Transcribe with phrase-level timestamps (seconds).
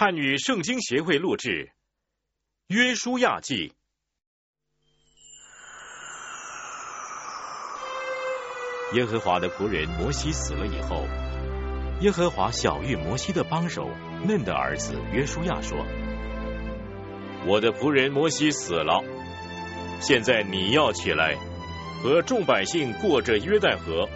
[0.00, 1.72] 汉语圣经协会录制
[2.74, 3.74] 《约书亚记》。
[8.96, 11.06] 耶和华的仆人摩西死了以后，
[12.00, 13.90] 耶和华小谕摩西的帮手
[14.26, 15.76] 嫩的儿子约书亚说
[17.46, 19.04] ：“我的仆人摩西死了，
[20.00, 21.36] 现在你要起来，
[22.02, 24.08] 和众百姓过着约旦河，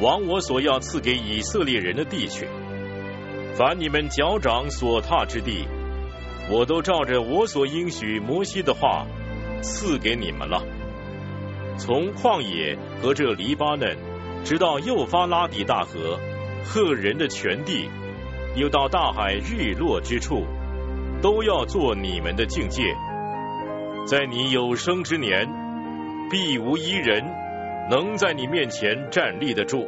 [0.00, 2.48] 往我所要赐给以色列人的地去。
[3.56, 5.68] 凡你们脚掌所踏之地，
[6.50, 9.06] 我都照着我所应许摩西的话
[9.62, 10.62] 赐给你们了。”
[11.78, 13.96] 从旷野和这黎巴嫩，
[14.44, 16.18] 直到幼发拉底大河，
[16.64, 17.88] 赫人的全地，
[18.56, 20.44] 又到大海日落之处，
[21.22, 22.82] 都要做你们的境界。
[24.06, 25.48] 在你有生之年，
[26.30, 27.24] 必无一人
[27.90, 29.86] 能在你面前站立得住。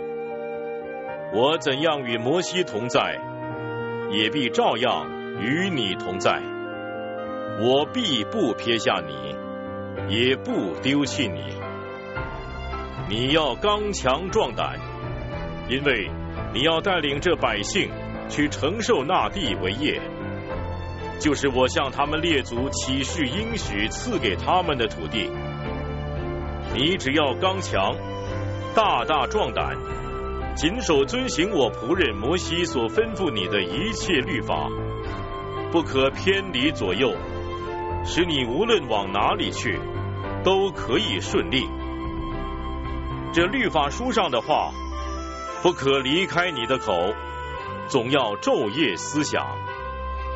[1.34, 3.20] 我怎样与摩西同在，
[4.10, 5.06] 也必照样
[5.40, 6.40] 与你同在。
[7.58, 11.40] 我必不撇下你，也不丢弃你。
[13.08, 14.78] 你要刚强壮胆，
[15.68, 16.10] 因为
[16.52, 17.90] 你要带领这百姓
[18.28, 20.00] 去承受那地为业，
[21.18, 25.30] 就是我向他们列祖起誓应许赐给他们的土地。
[26.74, 27.94] 你只要刚强，
[28.74, 29.76] 大大壮胆，
[30.56, 34.70] 谨守遵行我仆人摩西所吩咐你的一切律法，
[35.70, 37.14] 不可偏离左右，
[38.06, 39.78] 使你无论往哪里去，
[40.42, 41.68] 都可以顺利。
[43.34, 44.72] 这律法书上的话，
[45.62, 46.94] 不可离开你的口，
[47.86, 49.44] 总要昼夜思想，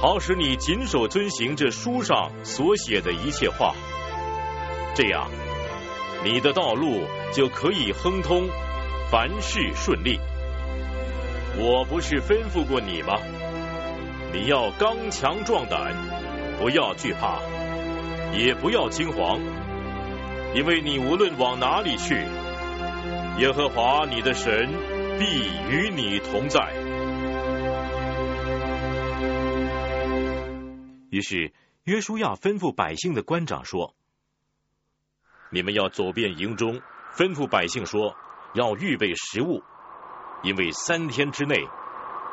[0.02, 3.72] 好使你谨守遵行这书上所写的一切话。
[4.94, 5.30] 这样，
[6.22, 8.50] 你的道路就可以亨通，
[9.10, 10.20] 凡事顺利。
[11.58, 13.18] 我不是吩咐过你吗？
[14.32, 15.92] 你要刚强壮胆，
[16.60, 17.40] 不要惧怕，
[18.32, 19.40] 也不要惊慌，
[20.54, 22.14] 因为你无论往哪里去。
[23.38, 24.68] 耶和华你的神
[25.18, 25.24] 必
[25.68, 26.72] 与你同在。
[31.10, 31.52] 于是
[31.82, 33.96] 约书亚吩咐百姓的官长说
[35.50, 36.80] ：“你们要走遍营中，
[37.16, 38.14] 吩咐百姓说，
[38.52, 39.62] 要预备食物，
[40.42, 41.56] 因为三天之内，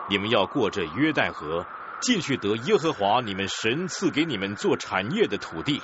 [0.10, 1.66] 你们要过这约旦河，
[2.02, 5.82] 进去得耶和华你们神赐给你们做产业的土地。”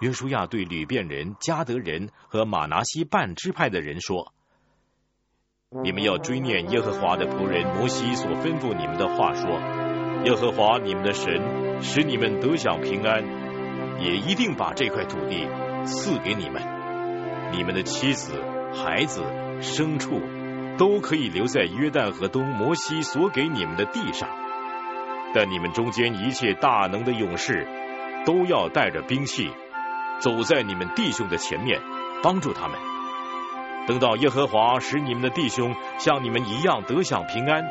[0.00, 4.34] 约书亚对吕遍人、加德人和马拿西半支派的人说
[5.82, 9.58] ：“你们要追念耶和华的仆人摩西所吩咐你们的话，说：
[10.24, 13.24] 耶和华你们的神使你们得享平安，
[13.98, 15.48] 也一定把这块土地
[15.86, 16.75] 赐给你们。
[17.52, 18.32] 你们的妻子、
[18.74, 19.22] 孩子、
[19.60, 20.20] 牲畜
[20.78, 24.28] 都可以留在约旦河东摩西所给你们的地上，
[25.34, 27.66] 但你们中间一切大能的勇士
[28.24, 29.50] 都要带着兵器。”
[30.18, 31.78] 走在你们弟兄的前面，
[32.22, 32.78] 帮助他们。
[33.86, 37.62] 等到耶和华使你们的弟兄像你们一样得享平安，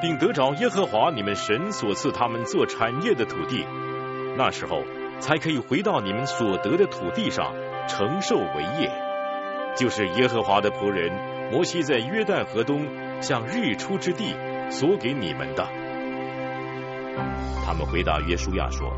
[0.00, 3.66] 并得着耶和华你们神所赐他们做产业的土地，
[4.38, 4.82] 那时候
[5.18, 7.52] 才可以回到你们所得的土地上
[7.86, 8.90] 承受为业，
[9.80, 11.10] 就是耶和华的仆人
[11.50, 12.86] 摩西在约旦河东
[13.22, 14.36] 向日出之地
[14.68, 15.66] 所给你们的。
[17.64, 18.92] 他们回答约书亚说。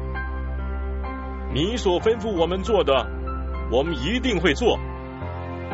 [1.55, 2.93] 你所吩咐我们做的，
[3.71, 4.77] 我们一定会做；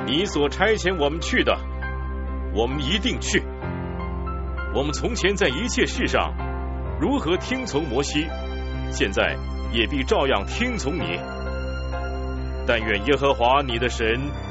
[0.04, 1.56] 你所差遣我们去的，
[2.54, 3.42] 我们一定去。
[4.74, 6.34] 我们从前在一切事上
[7.00, 8.26] 如何听从摩西，
[8.90, 9.38] 现在
[9.72, 11.18] 也必照样听从你。
[12.68, 14.06] 但愿耶和华你的神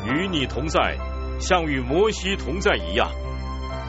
[0.08, 0.98] 与你同在，
[1.40, 3.12] 像与摩西同在一样。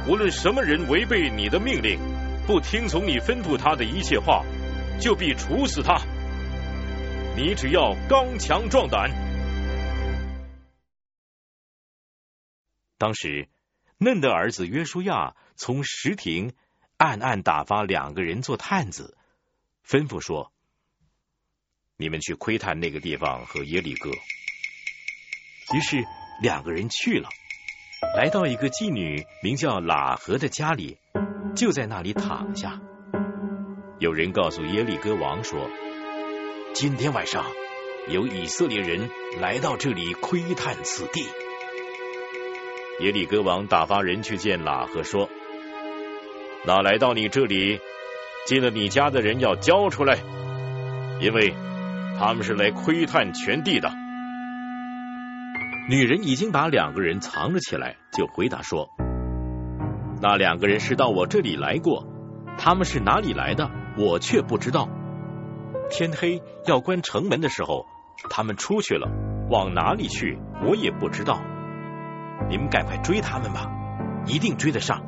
[0.07, 1.99] 无论什么人违背你的命令，
[2.47, 4.45] 不听从你吩咐他的一切话，
[5.01, 5.97] 就必处死他。
[7.39, 9.11] 你只要刚强壮胆。
[12.99, 13.49] 当时，
[13.97, 16.53] 嫩的儿子约书亚从石亭
[16.99, 19.17] 暗暗打发两个人做探子，
[19.87, 20.53] 吩咐说
[21.99, 24.11] ：“你们去窥探那个地方和耶利哥。”
[25.75, 25.97] 于是
[26.41, 27.29] 两个人去了，
[28.17, 30.97] 来到一个妓女名叫喇合的家里，
[31.57, 32.81] 就在那里躺下。
[33.99, 35.69] 有人告诉耶利哥王说。
[36.75, 37.45] 今天晚上
[38.09, 39.11] 有以色列人
[39.41, 41.27] 来到这里窥探此地。
[43.01, 45.29] 耶利哥王打发人去见喇合说
[46.65, 47.81] ：“那来到你这里
[48.47, 50.19] 进了你家的人要交出来，
[51.21, 51.53] 因为
[52.19, 53.91] 他们是来窥探全地的。”
[55.89, 58.91] 女人已经把两个人藏了起来，就回答说
[60.21, 62.07] ：“那两个人是到我这里来过，
[62.59, 64.89] 他们是哪里来的，我却不知道。
[65.91, 67.87] 天黑要关城门的时候，
[68.29, 69.09] 他们出去了，
[69.49, 71.41] 往哪里去，我也不知道。
[72.51, 73.71] 你们赶快追他们吧，
[74.27, 75.03] 一定追得上。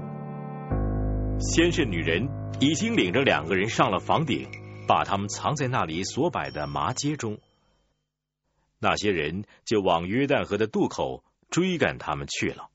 [1.38, 2.26] 先是女人
[2.58, 4.48] 已经领着两个人上了房顶，
[4.90, 7.38] 把他们藏在那里所摆的麻街中。
[8.80, 12.70] 那些人就往约旦河的渡口追赶他们去了。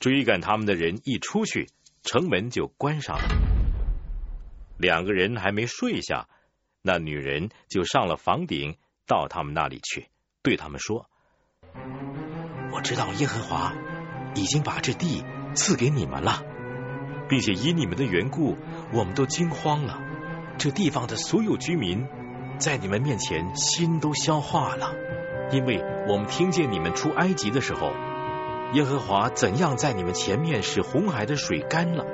[0.00, 1.68] 追赶他们的人一出去，
[2.02, 3.28] 城门就关上了。
[4.76, 6.26] 两个人还没睡下，
[6.82, 8.76] 那女人就上了房顶，
[9.06, 10.08] 到他们那里去，
[10.42, 11.08] 对他们说
[12.74, 13.72] ：“我知道耶和华
[14.34, 15.22] 已经把这地
[15.54, 16.42] 赐给你们了，
[17.28, 18.56] 并且因你们的缘故，
[18.92, 20.15] 我们都惊慌了。
[20.58, 22.06] 这地方的所有居民
[22.58, 24.94] 在你们面前心都消化了，
[25.52, 27.92] 因为我们听见你们出埃及的时候。”
[28.72, 32.04] 耶和华怎样在你们前面使红海的水干了，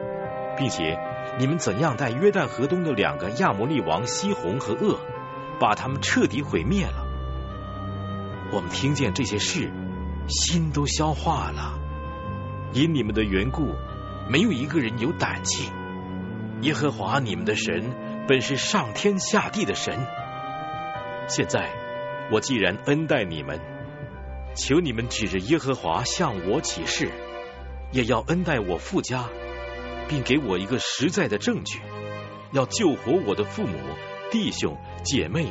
[0.55, 0.99] 并且
[1.39, 5.01] 你们怎样在约旦河东的两个亚摩利王西红和恶，
[5.59, 7.07] 把他们彻底毁灭了。
[8.53, 9.73] 我们听见这些事，
[10.29, 11.79] 心都消化了。
[12.75, 13.75] 因你们的缘故，
[14.29, 15.73] 没有一个人有胆气。
[16.61, 17.95] 耶和华你们的神
[18.27, 19.95] 本是上天下地的神。
[21.29, 21.71] 现在
[22.31, 23.61] 我既然恩待你们。
[24.55, 27.11] 求你们指着耶和华向我起誓，
[27.91, 29.25] 也要恩待我父家，
[30.09, 31.81] 并给我一个实在的证据，
[32.53, 33.79] 要救活我的父母、
[34.31, 35.47] 弟兄、姐妹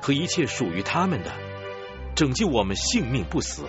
[0.00, 1.30] 和一切属于他们的，
[2.14, 3.66] 拯救我们性命不死。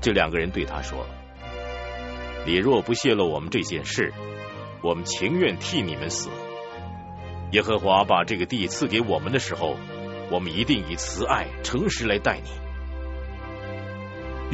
[0.00, 1.04] 这两个人对他说
[2.46, 4.14] ：“你若不泄露我们这件事，
[4.82, 6.28] 我们情愿替你们死。
[7.52, 9.76] 耶和华把这个地赐给我们的时候。”
[10.30, 12.48] 我们一定以慈爱、诚实来待你。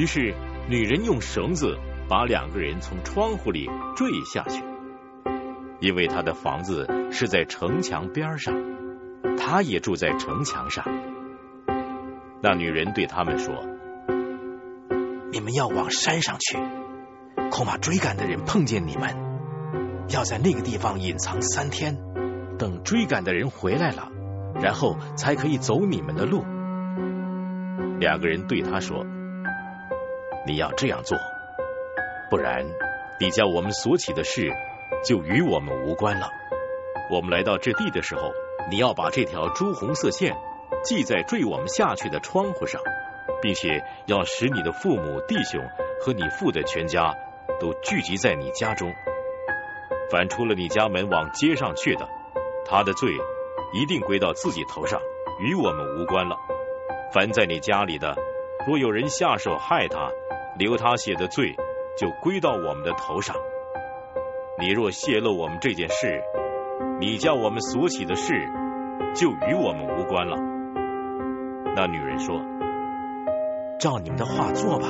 [0.03, 0.35] 于是，
[0.69, 1.79] 女人用绳子
[2.09, 4.65] 把两个人从窗户里坠下去，
[5.79, 8.53] 因为她的房子是在城墙边上，
[9.37, 10.85] 她也住在城墙上。
[12.43, 13.55] 那女人对他们说
[15.31, 16.59] ：“你们要往山上去，
[17.53, 19.15] 恐怕追赶的人碰见你们，
[20.09, 21.97] 要在那个地方隐藏三天，
[22.59, 24.09] 等追赶的人回来了。”
[24.61, 26.43] 然后才可以走你们的路。
[28.01, 29.05] 两个人对他说
[30.47, 31.17] ：“你要这样做，
[32.29, 32.67] 不然
[33.21, 34.51] 你叫我们所起的事
[35.05, 36.31] 就与我们无关了。
[37.11, 38.33] 我们来到这地的时候，
[38.69, 40.35] 你要把这条朱红色线
[40.83, 42.81] 系在坠我们下去的窗户上，
[43.41, 45.63] 并且要使你的父母、弟兄
[46.01, 47.15] 和你父的全家
[47.61, 48.93] 都聚集在你家中。
[50.11, 52.09] 凡出了你家门往街上去的，
[52.67, 53.13] 他的罪。”
[53.71, 54.99] 一定归到自己头上，
[55.41, 56.39] 与我们无关了。
[57.13, 58.17] 凡在你家里的，
[58.67, 60.11] 若有人下手害他，
[60.57, 61.55] 留他血的罪，
[61.99, 63.37] 就归到我们的头上。
[64.59, 66.23] 你若泄露我们这件事，
[66.99, 68.49] 你叫我们所起的事，
[69.15, 70.39] 就与我们无关了。
[71.77, 72.41] 那女人说
[73.79, 74.89] ：“照你们的话做吧。”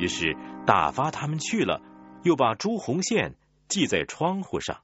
[0.00, 1.82] 于是打发他们去了，
[2.22, 3.34] 又把朱红线
[3.68, 4.82] 系在窗户上。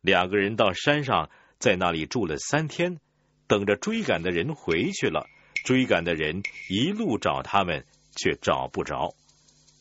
[0.00, 2.98] 两个人到山上，在那里住了三天，
[3.46, 5.26] 等着追赶的人回去了。
[5.64, 7.84] 追赶的人一路找他们，
[8.16, 9.14] 却找不着。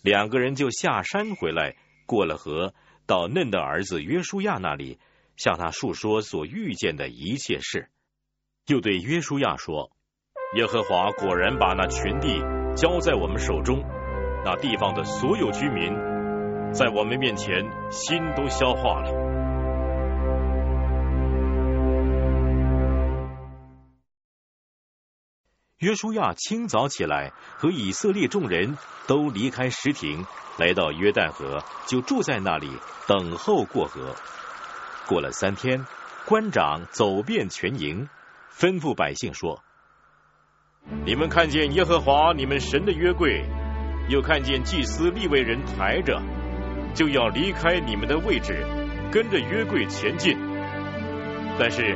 [0.01, 1.75] 两个人就下山回来，
[2.05, 2.73] 过了河，
[3.05, 4.99] 到嫩的儿子约书亚那里，
[5.37, 7.89] 向他述说所遇见的一切事。
[8.67, 9.91] 又对约书亚说
[10.57, 12.41] ：“耶和华果然把那群地
[12.75, 13.81] 交在我们手中，
[14.43, 15.93] 那地方的所有居民，
[16.71, 19.11] 在我们面前心都消化了。”
[25.79, 30.25] 约书亚清早起来，和以色列众人都离开石亭，
[30.57, 32.69] 来到约旦河，就住在那里
[33.07, 34.13] 等候过河。
[35.07, 35.85] 过了三天，
[36.25, 38.09] 官长走遍全营，
[38.51, 39.63] 吩咐百姓说
[41.05, 43.45] ：“你们看见耶和华你们神的约柜，
[44.09, 46.21] 又看见祭司立位人抬着，
[46.93, 48.65] 就要离开你们的位置，
[49.11, 50.37] 跟着约柜前进。
[51.57, 51.95] 但是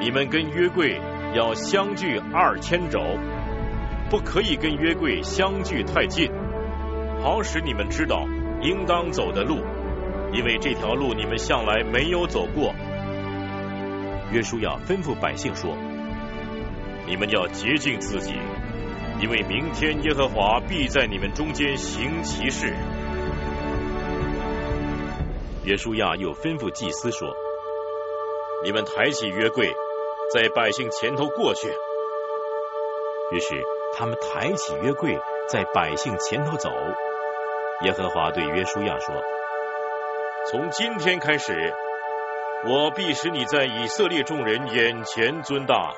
[0.00, 1.00] 你们跟约柜。”
[1.32, 3.00] 要相距二千肘，
[4.10, 6.28] 不可以跟约柜相距太近，
[7.22, 8.26] 好使你们知道
[8.60, 9.58] 应当走的路，
[10.32, 12.74] 因为这条路你们向来没有走过。
[14.32, 15.78] 约书亚吩咐百姓说
[17.06, 18.34] ：“你们要洁净自己，
[19.22, 22.74] 因为明天耶和华必在你们中间行其事。”
[25.64, 27.34] 约书亚又吩咐祭司说
[28.64, 29.72] ：“你们抬起约柜。”
[30.32, 31.66] 在百姓前头过去，
[33.32, 36.70] 于是他们抬起约柜，在百姓前头走。
[37.82, 39.12] 耶和华对约书亚说
[40.48, 41.74] ：“从今天开始，
[42.64, 45.94] 我必使你在以色列众人眼前尊大，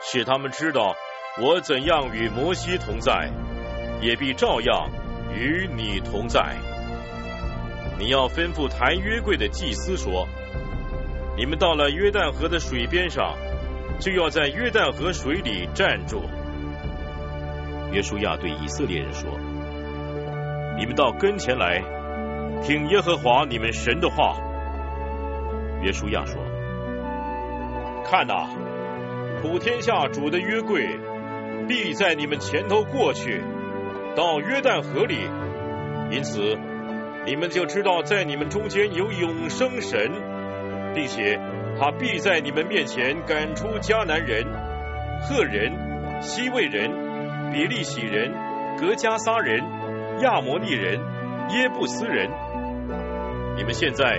[0.00, 0.94] 使他们知道
[1.42, 3.28] 我怎样与摩西同在，
[4.00, 4.88] 也必照样
[5.34, 6.54] 与你同在。
[7.98, 10.28] 你要吩咐抬约柜的祭司说：
[11.36, 13.34] 你们到了约旦河的水边上，
[13.98, 16.22] 就要在约旦河水里站住。
[17.92, 19.30] 约书亚对以色列人说
[20.76, 21.82] ：“你们到跟前来，
[22.62, 24.36] 听耶和华你们神的话。”
[25.80, 26.36] 约书亚说
[28.04, 28.48] ：“看呐，
[29.40, 30.98] 普天下主的约柜
[31.66, 33.42] 必在你们前头过去，
[34.14, 35.16] 到约旦河里，
[36.10, 36.58] 因此
[37.26, 40.10] 你们就知道在你们中间有永生神，
[40.94, 41.38] 并且
[41.78, 44.44] 他必在你们面前赶出迦南人、
[45.22, 47.04] 赫人、西魏人。”
[47.52, 48.34] 比利洗人、
[48.76, 49.62] 格加撒人、
[50.20, 50.98] 亚摩利人、
[51.50, 52.28] 耶布斯人，
[53.56, 54.18] 你们现在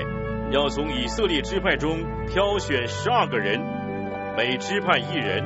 [0.50, 3.60] 要从以色列支派中挑选十二个人，
[4.38, 5.44] 每支派一人。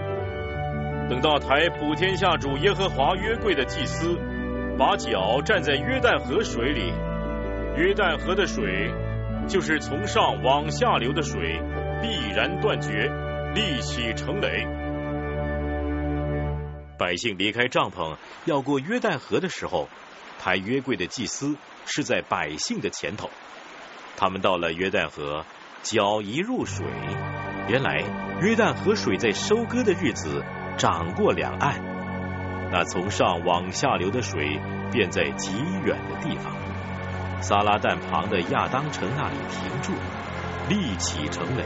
[1.09, 4.15] 等到抬普天下主耶和华约柜的祭司，
[4.77, 6.93] 把脚站在约旦河水里，
[7.77, 8.93] 约旦河的水
[9.47, 11.59] 就是从上往下流的水，
[12.01, 13.09] 必然断绝，
[13.53, 14.67] 立起成垒。
[16.97, 19.87] 百姓离开帐篷要过约旦河的时候，
[20.37, 23.29] 抬约柜的祭司是在百姓的前头。
[24.17, 25.45] 他们到了约旦河，
[25.81, 26.85] 脚一入水，
[27.69, 28.03] 原来
[28.41, 30.43] 约旦河水在收割的日子
[30.77, 31.81] 涨过两岸，
[32.71, 34.59] 那从上往下流的水
[34.91, 35.53] 便在极
[35.85, 36.53] 远的地方，
[37.41, 39.93] 撒拉旦旁的亚当城那里停住，
[40.69, 41.63] 立起城垒。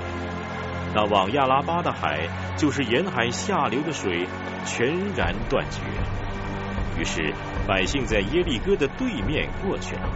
[0.93, 4.25] 那往亚拉巴的海，就是沿海下流的水，
[4.65, 5.81] 全然断绝。
[6.97, 7.33] 于是
[7.67, 10.09] 百姓在耶利哥的对面过去了。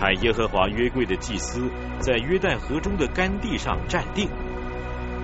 [0.00, 4.30] 派耶和华约柜的祭司在约旦河中的干地上站定，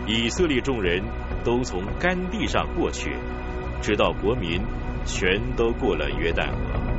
[0.07, 1.03] 以色列众人
[1.43, 3.17] 都从干地上过去，
[3.81, 4.61] 直到国民
[5.07, 6.94] 全都过了约旦河。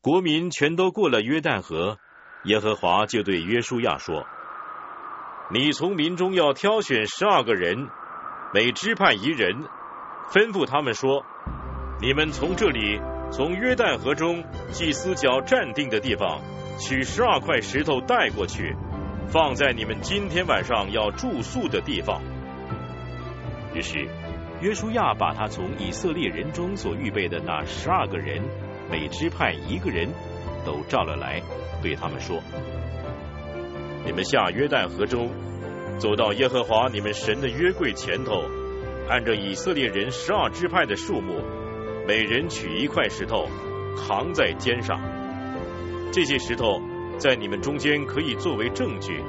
[0.00, 1.98] 国民全都过了约旦河。
[2.44, 4.24] 耶和华就对约书亚说
[5.50, 7.88] ：“你从民中要挑选十二个人，
[8.54, 9.64] 每支派一人，
[10.30, 11.26] 吩咐他们说：
[12.00, 13.00] 你们从这里，
[13.32, 16.40] 从约旦河中祭司脚站定的地方，
[16.78, 18.76] 取十二块石头带过去，
[19.26, 22.22] 放在你们今天晚上要住宿的地方。”
[23.74, 24.08] 于是
[24.60, 28.42] 约书亚把他从以色列人中所预备的那十二个人，
[28.90, 30.08] 每支派一个人，
[30.64, 31.42] 都召了来。
[31.82, 32.40] 对他们说
[34.04, 35.30] ：“你们下约旦河中，
[35.98, 38.42] 走到耶和华你们神的约柜前头，
[39.08, 41.40] 按照以色列人十二支派的数目，
[42.06, 43.48] 每人取一块石头，
[43.96, 44.98] 扛在肩上。
[46.10, 46.80] 这些石头
[47.18, 49.22] 在你们中间可以作为证据。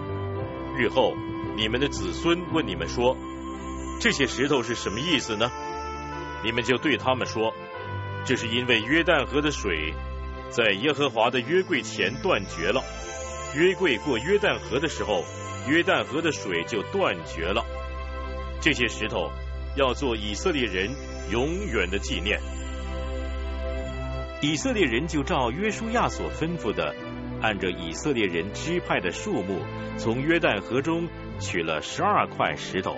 [0.78, 1.13] 日后
[1.56, 3.16] 你们的子孙问你们说：
[4.00, 5.51] 这些石头是什么意思呢？
[6.44, 7.54] 你们就对他们说：
[8.26, 9.94] 这是因为约旦河的水。”
[10.50, 12.84] 在耶和华的约柜前断绝了，
[13.56, 15.24] 约柜过约旦河的时候，
[15.68, 17.64] 约旦河的水就断绝了。
[18.60, 19.30] 这些石头
[19.76, 20.90] 要做以色列人
[21.32, 22.42] 永远的纪念。
[24.42, 26.96] 以色列人就照约书亚所吩咐的，
[27.44, 29.62] 按着以色列人支派的数目，
[30.00, 31.08] 从约旦河中
[31.40, 32.98] 取了十二块石头，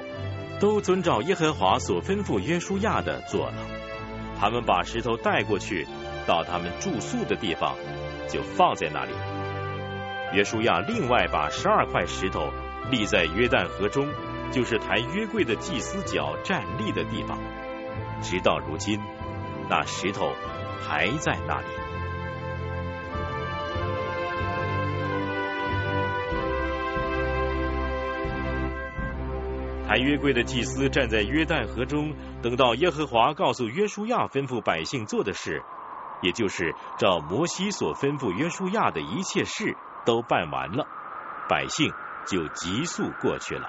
[0.62, 3.81] 都遵照耶和华所吩咐约书亚的做了。
[4.42, 5.88] 他们把石头带过去。
[6.28, 7.76] 到他们住宿的地方，
[8.30, 9.12] 就放在那里。
[10.34, 12.52] 约书亚另外把十二块石头
[12.92, 14.08] 立在约旦河中，
[14.52, 17.40] 就是抬约柜的祭司脚站立的地方。
[18.22, 19.02] 直到如今，
[19.68, 20.32] 那石头
[20.80, 21.81] 还在那里。
[29.92, 35.62] 抬约柜的祭司站在约旦河中，等到耶和华告诉约书亚吩咐百姓做的事。
[36.22, 40.88] 也就是照摩西所吩咐约书亚的一切事都办完了，
[41.50, 41.92] 百姓
[42.26, 43.68] 就急速过去了。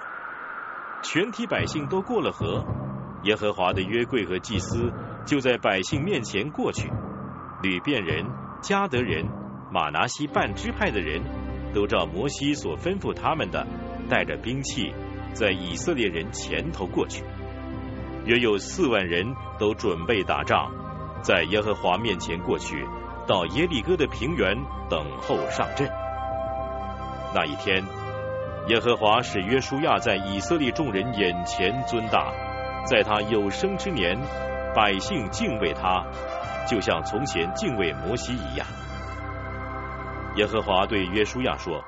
[1.02, 2.64] 全体百姓都过了河，
[3.24, 4.92] 耶和华的约柜和祭司
[5.26, 6.88] 就在百姓面前过去。
[7.64, 8.24] 吕遍人、
[8.60, 9.26] 加德人、
[9.72, 11.20] 马拿西半支派的人
[11.74, 13.66] 都照摩西所吩咐他们的，
[14.08, 14.94] 带着兵器
[15.32, 17.24] 在以色列人前头过去。
[18.24, 20.70] 约有四万人都准备打仗。
[21.22, 22.84] 在耶和华面前过去，
[23.28, 24.56] 到耶利哥的平原
[24.90, 25.88] 等候上阵。
[27.32, 27.82] 那一天，
[28.66, 32.32] 耶和华使约书亚在以色列众人眼前尊大，
[32.86, 34.18] 在他有生之年，
[34.74, 36.04] 百姓敬畏他，
[36.68, 38.66] 就像从前敬畏摩西一样。
[40.34, 41.84] 耶和华对约书亚说：“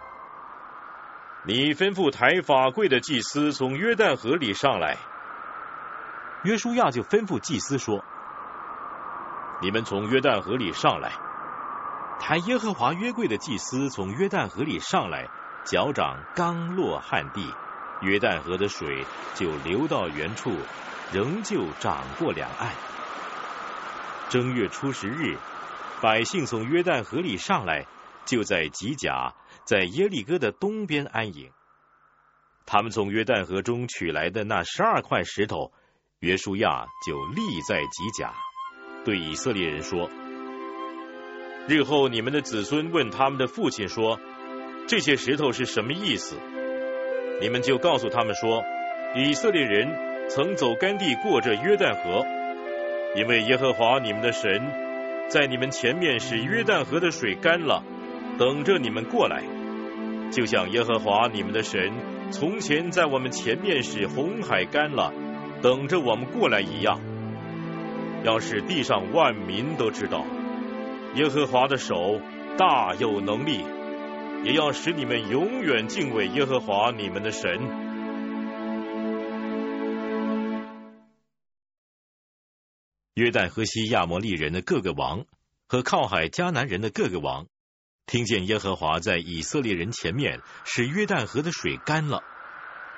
[1.46, 4.96] 你吩咐抬法柜的祭司从约旦河里上来。”
[6.44, 8.04] 约书亚就吩咐祭司说
[9.62, 11.12] ：“你们从约旦河里上来。”
[12.20, 15.28] 抬耶和华约柜的祭司从约旦河里上来，
[15.64, 17.52] 脚掌刚落旱地，
[18.00, 20.56] 约旦河的水就流到原处，
[21.12, 22.70] 仍旧涨过两岸。
[24.30, 25.36] 正月初十日，
[26.00, 27.86] 百姓从约旦河里上来，
[28.24, 29.34] 就在吉甲，
[29.66, 31.50] 在耶利哥的东边安营。
[32.66, 35.72] 他们从约旦河中取来的那十二块石头，
[36.20, 38.32] 约书亚就立在吉甲，
[39.04, 40.10] 对以色列人说。
[41.66, 44.20] 日后你们的子孙问他们的父亲说
[44.86, 46.36] ：“这些石头是什么意思？”
[47.40, 48.62] 你们就告诉他们说
[49.16, 52.24] ：“以色列人曾走干地过这约旦河，
[53.16, 54.62] 因为耶和华你们的神
[55.28, 57.82] 在你们前面使约旦河的水干了，
[58.38, 59.42] 等着你们过来，
[60.32, 61.92] 就像耶和华你们的神
[62.30, 65.12] 从前在我们前面使红海干了，
[65.62, 67.00] 等着我们过来一样。
[68.24, 70.24] 要是地上万民都知道。”
[71.14, 72.20] 耶和华的手
[72.58, 73.64] 大有能力，
[74.44, 77.48] 也要使你们永远敬畏耶和华你们的神。
[83.14, 85.24] 约旦河西亚摩利人的各个王
[85.68, 87.46] 和靠海迦南人的各个王，
[88.06, 92.22] 听见耶和华在以色列人前面使约旦河的水干了，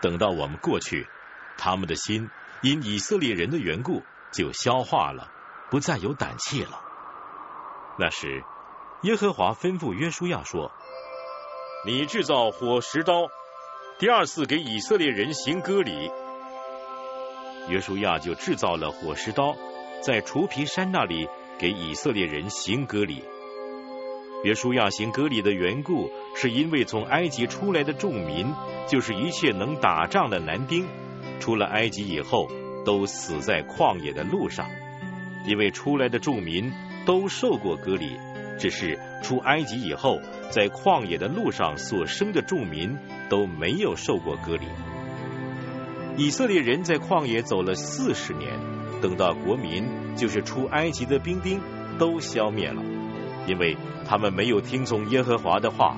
[0.03, 1.07] 等到我们过去，
[1.57, 2.29] 他们的心
[2.61, 5.31] 因以色列人的缘故就消化了，
[5.71, 6.81] 不再有胆气了。
[7.99, 8.43] 那时，
[9.03, 10.73] 耶和华吩咐约书亚说
[11.87, 13.29] ：“你制造火石刀，
[13.99, 16.11] 第二次给以色列人行割礼。”
[17.71, 19.57] 约书亚就制造了火石刀，
[20.03, 23.25] 在除皮山那里给以色列人行割礼。
[24.47, 28.47] 约书亚行割礼的缘故，是因为从埃及出来的众民，
[28.87, 30.87] 就是一切能打仗的男丁，
[31.41, 32.49] 出了埃及以后，
[32.85, 34.69] 都死在旷野的路上，
[35.49, 36.73] 因为出来的众民。
[37.05, 38.19] 都受过割礼，
[38.59, 42.97] 只是出埃及以后，在旷野的路上所生的众民
[43.29, 44.67] 都没有受过割礼。
[46.17, 48.59] 以色列人在旷野走了四十年，
[49.01, 49.85] 等到国民
[50.17, 51.61] 就是出埃及的兵丁
[51.97, 52.83] 都消灭了，
[53.47, 55.97] 因为他们没有听从耶和华的话。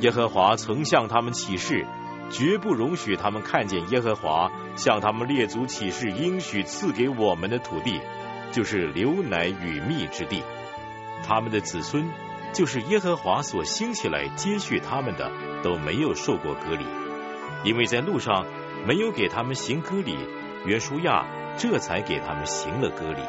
[0.00, 1.84] 耶和华曾向他们起誓，
[2.30, 8.00] 绝不容许他们看见耶和华向他们列祖起誓应许赐给我们的土地。
[8.50, 10.42] 就是流奶与蜜之地，
[11.22, 12.08] 他们的子孙
[12.54, 15.30] 就是耶和华所兴起来接续他们的，
[15.62, 16.86] 都没有受过割礼，
[17.62, 18.46] 因为在路上
[18.86, 20.16] 没有给他们行割礼，
[20.64, 21.26] 约书亚
[21.58, 23.20] 这才给他们行了割礼。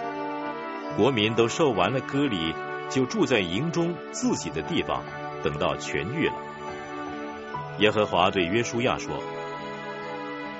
[0.95, 2.53] 国民都受完了割礼，
[2.89, 5.03] 就住在营中自己的地方，
[5.43, 6.33] 等到痊愈了。
[7.79, 9.23] 耶和华对约书亚说：“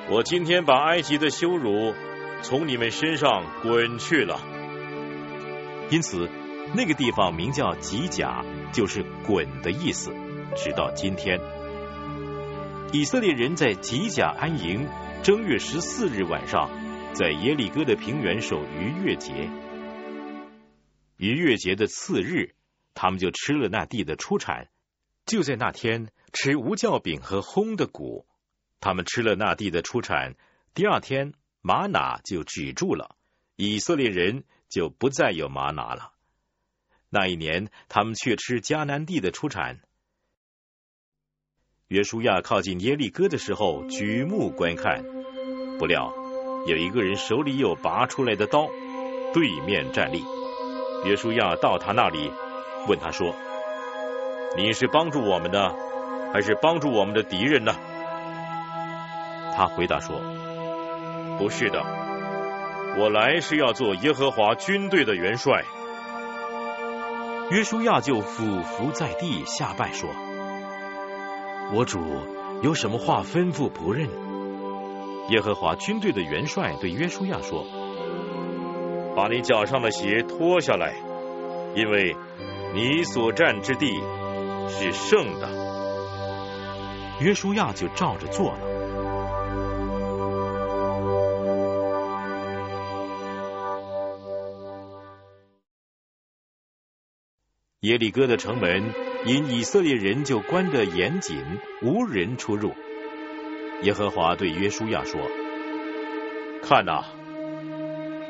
[0.10, 1.94] 我今天把埃及的羞辱。”
[2.42, 4.40] 从你们身上滚去了，
[5.90, 6.30] 因此
[6.74, 10.14] 那个地方名叫吉甲，就是“滚”的意思。
[10.56, 11.38] 直到今天，
[12.94, 14.88] 以色列人在吉甲安营，
[15.22, 16.70] 正月十四日晚上，
[17.12, 19.50] 在耶利哥的平原守逾越节。
[21.20, 22.56] 逾越节的次日，
[22.94, 24.70] 他们就吃了那地的出产。
[25.28, 28.26] 就在那天吃无酵饼和烘的谷，
[28.80, 30.36] 他们吃了那地的出产。
[30.74, 31.34] 第二天。
[31.62, 33.18] 玛拿就止住了，
[33.58, 36.14] 以色列人就不再有玛拿了。
[37.10, 39.82] 那一年，他们却吃迦南地的出产。
[41.90, 45.04] 约书亚靠近耶利哥的时候，举目观看，
[45.78, 46.14] 不料
[46.66, 48.70] 有一个人手里有拔出来的刀，
[49.34, 50.24] 对面站立。
[51.06, 52.32] 约书亚到他那里，
[52.88, 53.34] 问他说
[54.58, 55.74] ：“你是帮助我们的，
[56.34, 57.74] 还是帮助我们的敌人呢？”
[59.56, 60.20] 他回答说。
[61.38, 61.82] 不是的，
[62.98, 65.64] 我来是要做耶和华军队的元帅。
[67.50, 70.10] 约书亚就俯伏在地下拜说
[71.74, 72.02] ：“我主
[72.62, 74.10] 有什么话吩咐仆人？”
[75.32, 77.64] 耶和华军队的元帅对约书亚说
[79.16, 80.94] ：“把你脚上的鞋脱下来，
[81.76, 82.16] 因为
[82.74, 83.88] 你所占之地
[84.70, 85.50] 是圣的。”
[87.22, 88.60] 约书亚就照着做了。
[97.82, 98.94] 耶利哥的城门
[99.26, 101.42] 因以色列人就关得严谨，
[101.82, 102.74] 无人出入。
[103.84, 105.22] 耶和华对约书亚说
[106.62, 107.06] ：“看呐，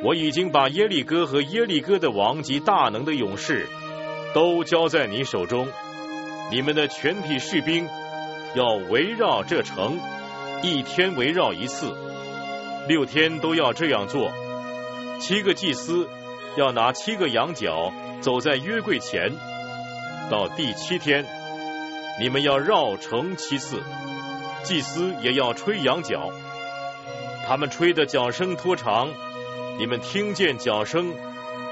[0.01, 3.67] 我已经把耶利哥和耶利哥的王及大能的勇士
[4.33, 5.67] 都交在你手中，
[6.51, 7.87] 你们的全体士兵
[8.55, 9.99] 要围绕这城，
[10.63, 11.93] 一天围绕一次，
[12.87, 14.31] 六天都要这样做。
[15.19, 16.07] 七个祭司
[16.55, 19.33] 要拿七个羊角走在约柜前，
[20.29, 21.25] 到第七天，
[22.21, 23.83] 你们要绕城七次，
[24.63, 26.31] 祭司也要吹羊角。
[27.45, 29.09] 他们吹的角声拖长，
[29.79, 31.13] 你们听见角声，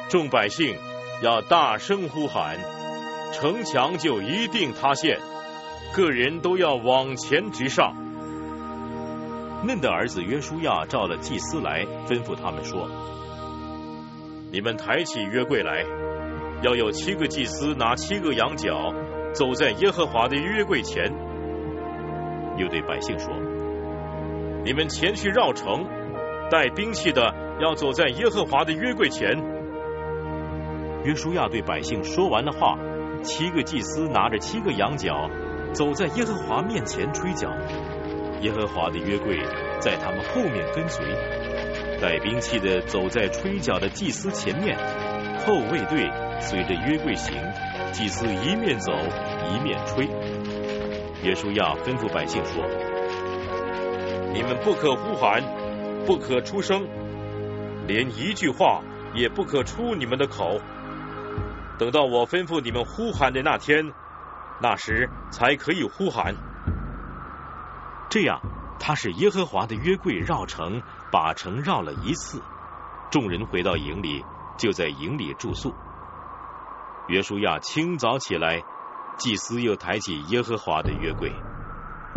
[0.07, 0.77] 众百姓
[1.21, 2.57] 要大声呼喊，
[3.33, 5.19] 城墙就一定塌陷，
[5.93, 7.93] 个人都要往前直上。
[9.65, 12.87] 嫩的儿子约书亚召了祭司来，吩咐他们说
[14.53, 15.83] ：“你们抬起约柜来，
[16.61, 18.93] 要有七个祭司拿七个羊角，
[19.33, 21.11] 走在耶和华的约柜前。”
[22.57, 23.33] 又对百姓说。
[24.63, 25.85] 你们前去绕城，
[26.49, 29.27] 带兵器的要走在耶和华的约柜前。
[31.03, 32.77] 约书亚对百姓说完了话，
[33.21, 35.29] 七个祭司拿着七个羊角，
[35.73, 37.49] 走在耶和华面前吹角。
[38.41, 39.37] 耶和华的约柜
[39.79, 41.03] 在他们后面跟随，
[41.99, 44.77] 带兵器的走在吹角的祭司前面，
[45.39, 47.35] 后卫队随着约柜行，
[47.91, 48.93] 祭司一面走
[49.51, 50.07] 一面吹。
[51.23, 52.63] 约书亚吩咐百姓说。
[54.33, 55.41] 你们不可呼喊，
[56.07, 56.87] 不可出声，
[57.85, 58.81] 连一句话
[59.13, 60.57] 也不可出你们的口。
[61.77, 63.91] 等到我吩咐你们呼喊的那天，
[64.61, 66.33] 那时才可以呼喊。
[68.09, 68.39] 这样，
[68.79, 72.41] 他是耶和华的约柜绕城，把城绕了一次。
[73.11, 74.23] 众人回到营里，
[74.57, 75.75] 就在营里住宿。
[77.09, 78.63] 约书亚清早起来，
[79.17, 81.33] 祭司又抬起耶和华的约柜。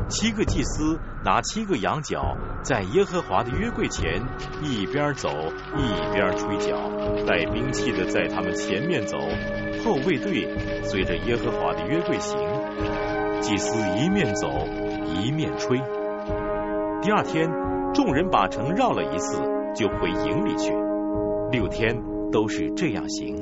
[0.08, 4.20] 七个祭司拿七个羊角，在耶和华的约柜前
[4.62, 5.28] 一边走
[5.76, 6.76] 一边吹角，
[7.26, 9.18] 带兵器的在他们前面走，
[9.84, 10.48] 后卫队
[10.82, 12.38] 随着耶和华的约柜行。
[13.40, 14.48] 祭司一面走
[15.06, 15.78] 一面吹。
[17.02, 17.48] 第二天，
[17.94, 19.40] 众人把城绕了一次，
[19.74, 20.72] 就回营里去。
[21.52, 21.96] 六天
[22.30, 23.36] 都是这样行。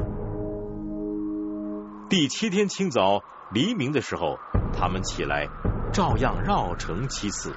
[2.08, 4.36] 第七天清早黎明的时候，
[4.72, 5.48] 他们起来。
[5.92, 7.52] 照样绕城七次，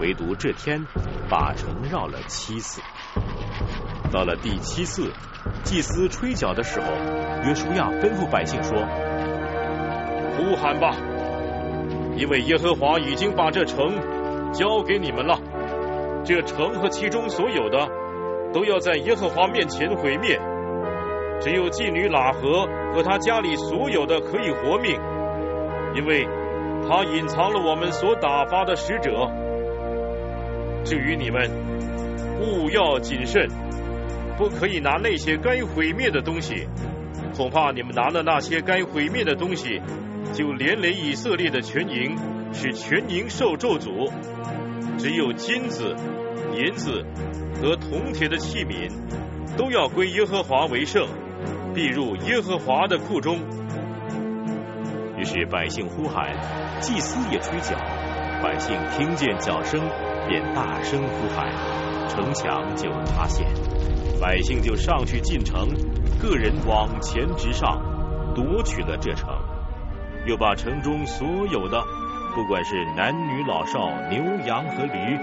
[0.00, 0.82] 唯独这天
[1.28, 2.80] 把城绕了七次。
[4.10, 5.10] 到了第七次，
[5.62, 6.86] 祭司吹角的时候，
[7.44, 8.78] 约书亚吩咐百姓说
[10.38, 10.96] ：“呼喊吧，
[12.16, 13.94] 因为耶和华已经把这城
[14.52, 15.38] 交给你们了。
[16.24, 17.88] 这城和其中所有的，
[18.52, 20.40] 都要在耶和华面前毁灭。
[21.40, 24.98] 只有妓女喇合和他家里所有的可以活命，
[25.94, 26.26] 因为。”
[26.88, 29.30] 他隐藏了我们所打发的使者。
[30.84, 31.50] 至于你们，
[32.40, 33.48] 务要谨慎，
[34.38, 36.68] 不可以拿那些该毁灭的东西。
[37.36, 39.82] 恐怕你们拿了那些该毁灭的东西，
[40.32, 42.16] 就连累以色列的全营，
[42.52, 44.10] 使全营受咒诅。
[44.96, 45.94] 只有金子、
[46.54, 47.04] 银子
[47.60, 48.90] 和铜铁的器皿，
[49.58, 51.06] 都要归耶和华为圣，
[51.74, 53.40] 必入耶和华的库中。
[55.26, 56.32] 使百姓呼喊，
[56.80, 57.74] 祭司也吹角，
[58.40, 59.80] 百姓听见角声，
[60.28, 61.52] 便大声呼喊，
[62.08, 63.44] 城墙就塌陷，
[64.20, 65.68] 百姓就上去进城，
[66.22, 67.82] 个人往前直上，
[68.36, 69.28] 夺取了这城，
[70.26, 71.82] 又把城中所有的，
[72.32, 75.18] 不管是男女老少、牛羊和驴，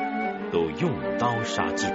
[0.52, 1.90] 都用刀杀尽。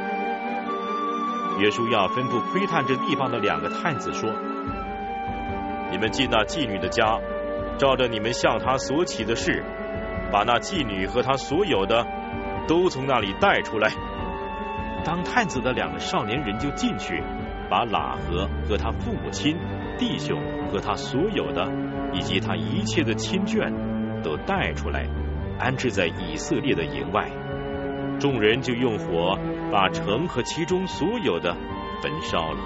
[1.60, 4.30] 约书亚吩咐窥探这地方的两个探子说
[5.92, 7.18] ：“你们进那妓女的家。”
[7.78, 9.62] 照着你们向他所起的事，
[10.32, 12.04] 把那妓女和他所有的
[12.66, 13.88] 都从那里带出来。
[15.04, 17.22] 当探子的两个少年人就进去，
[17.70, 19.56] 把喇合和他父母亲、
[19.96, 21.70] 弟兄和他所有的，
[22.12, 23.72] 以及他一切的亲眷
[24.22, 25.06] 都带出来，
[25.60, 27.30] 安置在以色列的营外。
[28.18, 29.38] 众人就用火
[29.70, 31.54] 把城和其中所有的
[32.02, 32.58] 焚烧了，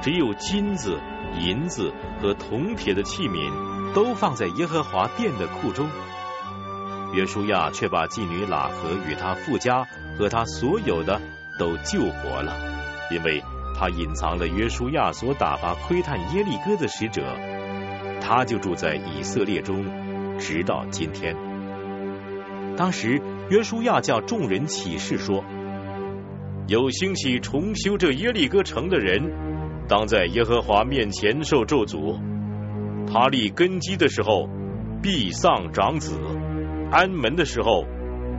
[0.00, 0.98] 只有金子、
[1.38, 3.69] 银子和铜铁的器皿。
[3.94, 5.88] 都放在耶和华殿的库中。
[7.12, 9.84] 约书亚却把妓女喇合与他父家
[10.16, 11.20] 和他所有的
[11.58, 12.56] 都救活了，
[13.10, 13.42] 因为
[13.76, 17.22] 他隐藏了约书亚所打发窥探耶利哥的使者，
[18.20, 19.84] 他就住在以色列中，
[20.38, 21.34] 直到今天。
[22.76, 25.44] 当时约书亚叫众人起誓说：
[26.68, 29.20] 有兴起重修这耶利哥城的人，
[29.88, 32.29] 当在耶和华面前受咒诅。
[33.06, 34.48] 他立根基的时候
[35.02, 36.18] 必丧长子
[36.90, 37.84] 安门的时候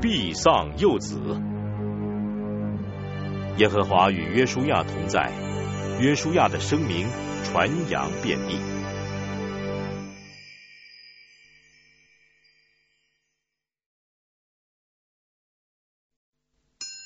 [0.02, 1.20] 必丧幼子。
[3.58, 5.32] 耶和华与约书亚同在
[6.00, 7.08] 约书亚的声名
[7.44, 8.58] 传扬遍地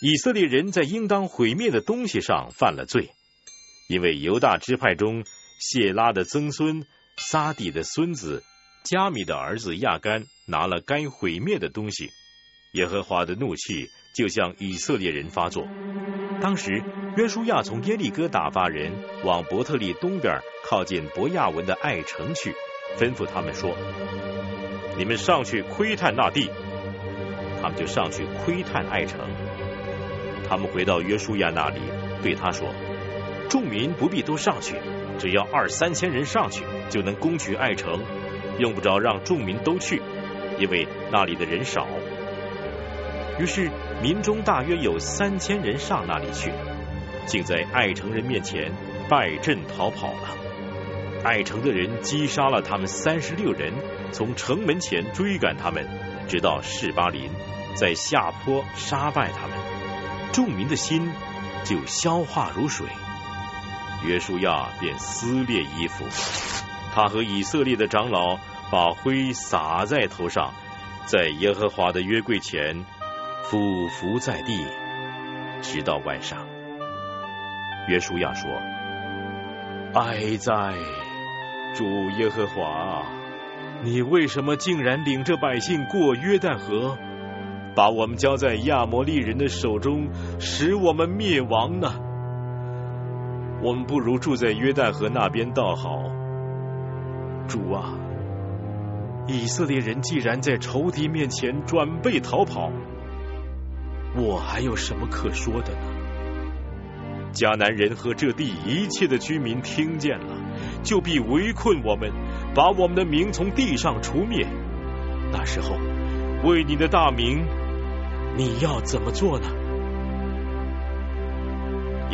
[0.02, 3.10] 以色列人在应当毁灭的东西上犯了罪
[3.90, 5.26] 因为犹大支派中
[5.60, 6.86] 谢拉的曾孙
[7.18, 8.44] 撒底的孙子
[8.84, 12.12] 加米的儿子亚干拿了该毁灭的东西，
[12.74, 15.68] 耶和华的怒气就向以色列人发作。
[16.42, 16.84] 当时
[17.16, 18.92] 约书亚从耶利哥打发人
[19.24, 22.54] 往伯特利东边靠近伯亚文的爱城去，
[23.00, 23.76] 吩咐他们说
[24.98, 26.50] ：“你们上去窥探那地。”
[27.62, 29.20] 他们就上去窥探爱城。
[30.48, 31.80] 他们回到约书亚那里，
[32.22, 32.76] 对他说
[33.50, 34.76] ：“众民不必都上去，
[35.18, 38.00] 只要二三千人上去，就能攻取爱城，
[38.60, 40.02] 用不着让众民都去，
[40.60, 41.88] 因为那里的人少。”
[43.38, 43.70] 于是
[44.02, 46.52] 民中大约有三千人上那里去，
[47.26, 48.72] 竟在爱城人面前
[49.10, 50.30] 败阵逃跑了。
[51.24, 53.74] 爱城的人击杀了他们三十六人，
[54.12, 55.86] 从城门前追赶他们，
[56.28, 57.30] 直到士巴林，
[57.76, 59.58] 在下坡杀败他们。
[60.32, 61.12] 众民的心
[61.64, 62.88] 就消化如水，
[64.04, 66.06] 约书亚便撕裂衣服，
[66.94, 68.38] 他和以色列的长老
[68.72, 70.54] 把灰撒在头上，
[71.06, 72.86] 在耶和华的约柜前
[73.44, 74.66] 俯伏在地，
[75.62, 76.46] 直到晚上。
[77.88, 78.50] 约书亚说
[79.96, 80.74] ：“哀哉，
[81.76, 81.86] 主
[82.18, 83.04] 耶和华，
[83.84, 86.98] 你为什么竟然领着百姓过约旦河？”
[87.76, 91.94] 把我们交在亚摩利人的手中，使我们灭亡呢？
[93.62, 96.04] 我们不如住在约旦河那边倒好。
[97.48, 97.94] 主啊，
[99.28, 102.72] 以色列人既然在仇敌面前转背逃跑，
[104.16, 105.80] 我还有什么可说的呢？
[107.34, 110.38] 迦南人和这地一切的居民听见了，
[110.84, 112.12] 就必围困我们，
[112.54, 114.48] 把我们的名从地上除灭。
[115.32, 115.78] 那时候，
[116.48, 117.46] 为你的大名。
[118.38, 119.48] 你要怎么做呢？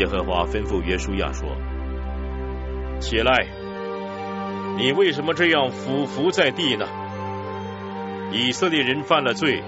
[0.02, 1.48] 耶和华吩咐约书亚说
[3.00, 3.46] ：“起来，
[4.76, 6.88] 你为什么这样俯伏在地呢？
[8.32, 9.62] 以色列人犯了罪，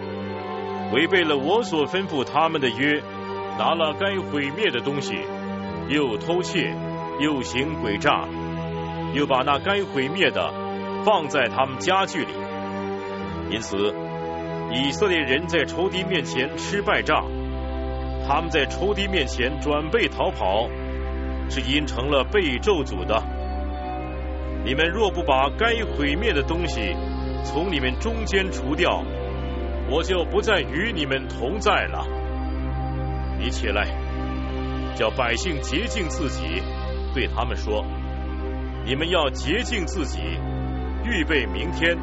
[0.91, 3.03] 违背了我所吩咐他们的约，
[3.59, 5.19] 拿了该毁灭的东西，
[5.87, 6.75] 又偷窃，
[7.19, 8.27] 又行诡诈，
[9.13, 10.51] 又把那该毁灭的
[11.05, 12.33] 放在他们家具里，
[13.51, 13.77] 因此。”
[14.73, 17.27] 以色列人在仇敌面前吃败仗，
[18.27, 20.69] 他们在仇敌面前转背逃跑，
[21.49, 23.21] 是因成了被咒诅的。
[24.65, 26.95] 你们若不把该毁灭的东西
[27.43, 29.03] 从你们中间除掉，
[29.89, 32.07] 我就不再与你们同在了。
[33.37, 33.87] 你起来，
[34.95, 36.63] 叫百姓洁净自己，
[37.13, 37.83] 对他们说：
[38.85, 40.21] 你们要洁净自己，
[41.03, 41.97] 预备明天。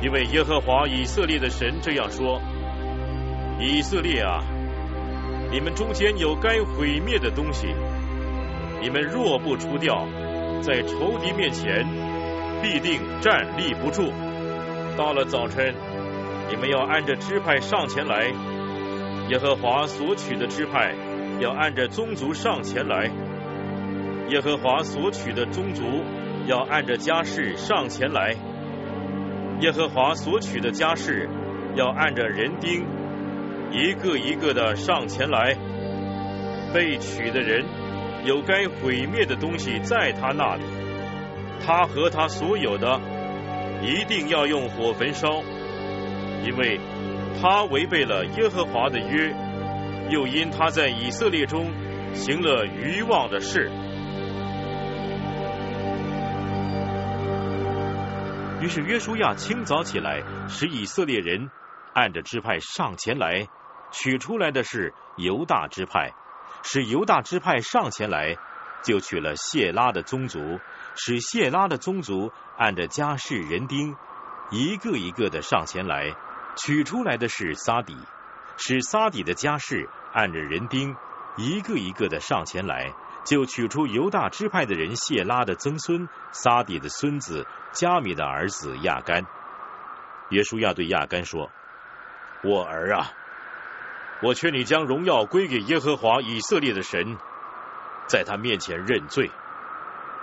[0.00, 2.40] 因为耶和华以色列的神这样说
[3.58, 4.42] ：“以色列啊，
[5.52, 7.68] 你们中间有该毁灭的东西，
[8.80, 10.08] 你们若不除掉，
[10.62, 11.86] 在仇敌面前
[12.62, 14.10] 必定站立不住。
[14.96, 15.74] 到了早晨，
[16.48, 18.32] 你们要按着支派上前来；
[19.28, 20.94] 耶和华所取的支派
[21.38, 23.10] 要按着宗族上前来；
[24.30, 25.82] 耶和华所取的宗族
[26.46, 28.34] 要按着家世上前来。”
[29.60, 31.28] 耶和华所取的家事，
[31.76, 32.86] 要按着人丁，
[33.72, 35.56] 一个一个的上前来。
[36.74, 37.66] 被取的人
[38.24, 40.62] 有该毁灭的东西在他那里，
[41.62, 42.98] 他和他所有的
[43.82, 45.42] 一定要用火焚烧，
[46.46, 46.80] 因为
[47.38, 49.34] 他违背了耶和华的约，
[50.08, 51.70] 又因他在以色列中
[52.14, 53.70] 行了愚妄的事。
[58.62, 61.50] 于是约书亚清早起来，使以色列人
[61.92, 63.46] 按着支派上前来，
[63.92, 66.14] 取出来的是犹大支派，
[66.64, 68.36] 使犹大支派上前来，
[68.82, 70.58] 就取了谢拉的宗族，
[70.96, 73.96] 使谢拉的宗族按着家世人丁，
[74.50, 76.16] 一个一个的上前来，
[76.56, 77.96] 取出来的是撒底，
[78.56, 80.96] 使撒底的家世按着人丁，
[81.36, 82.92] 一个一个的上前来。
[83.24, 89.24] 就取出犹大支派的人谢拉的曾孙撒底的孙子加米的儿子亚干。
[90.30, 91.48] 约书亚对亚干说
[92.42, 93.12] ：“我儿啊，
[94.22, 97.16] 我劝你将荣耀归给耶和华以色列的神，
[98.06, 99.30] 在他面前认罪，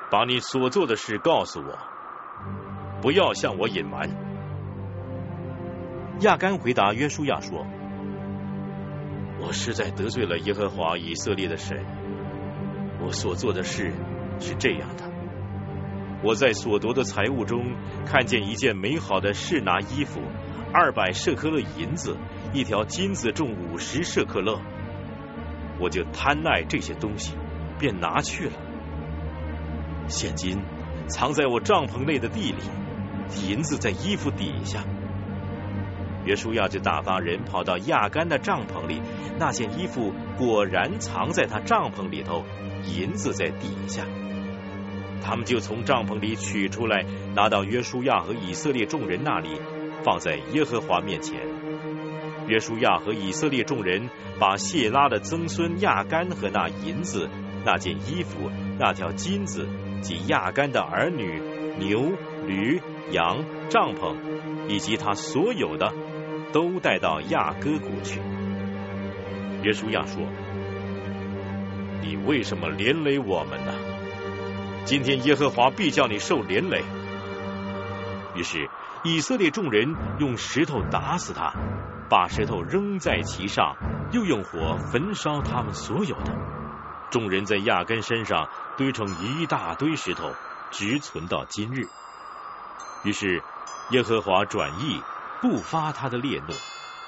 [0.10, 1.78] 把你所做的事告诉我，
[3.02, 4.10] 不要向我隐瞒。”
[6.22, 7.66] 亚干回答约书亚说
[9.42, 11.86] ：“我实在得罪了耶和华以色列的神。”
[13.04, 13.94] 我所做的事
[14.40, 15.04] 是这样的：
[16.24, 20.22] 我在所夺的财物中看见一件美好的士拿衣服，
[20.74, 22.18] 二百舍克勒银子，
[22.54, 24.60] 一条金子重五十舍克勒。
[25.80, 27.34] 我就贪爱这些东西，
[27.80, 28.54] 便拿去了。
[30.08, 30.60] 现金
[31.08, 32.58] 藏在我帐篷内的地里，
[33.48, 34.84] 银子在衣服底下。
[36.26, 39.02] 约书亚就打发人跑到亚干的帐篷里，
[39.40, 42.44] 那件衣服果然藏在他帐篷里头，
[42.84, 44.04] 银子在底下。
[45.24, 49.50] 他们就从帐篷里取出来，拿到约书亚和以色列众人那里，
[50.04, 51.40] 放在耶和华面前。
[52.50, 54.10] 约书亚和以色列众人
[54.40, 57.30] 把谢拉的曾孙亚干和那银子、
[57.64, 59.68] 那件衣服、那条金子
[60.02, 61.40] 及亚干的儿女、
[61.78, 62.12] 牛、
[62.48, 62.82] 驴、
[63.12, 64.16] 羊、帐篷，
[64.68, 65.94] 以及他所有的，
[66.52, 68.20] 都带到亚哥谷去。
[69.62, 70.24] 约书亚说
[72.02, 73.74] ：“你为什么连累我们呢？
[74.86, 76.82] 今天耶和华必叫你受连累。”
[78.36, 78.68] 于是
[79.04, 81.54] 以色列众人用石头打死他。
[82.10, 83.76] 把石头扔在其上，
[84.12, 86.36] 又用火焚烧他们所有的。
[87.12, 90.34] 众人在亚根身上堆成一大堆石头，
[90.72, 91.88] 直存到今日。
[93.04, 93.44] 于是
[93.92, 95.00] 耶和华转意，
[95.40, 96.54] 不发他的烈怒，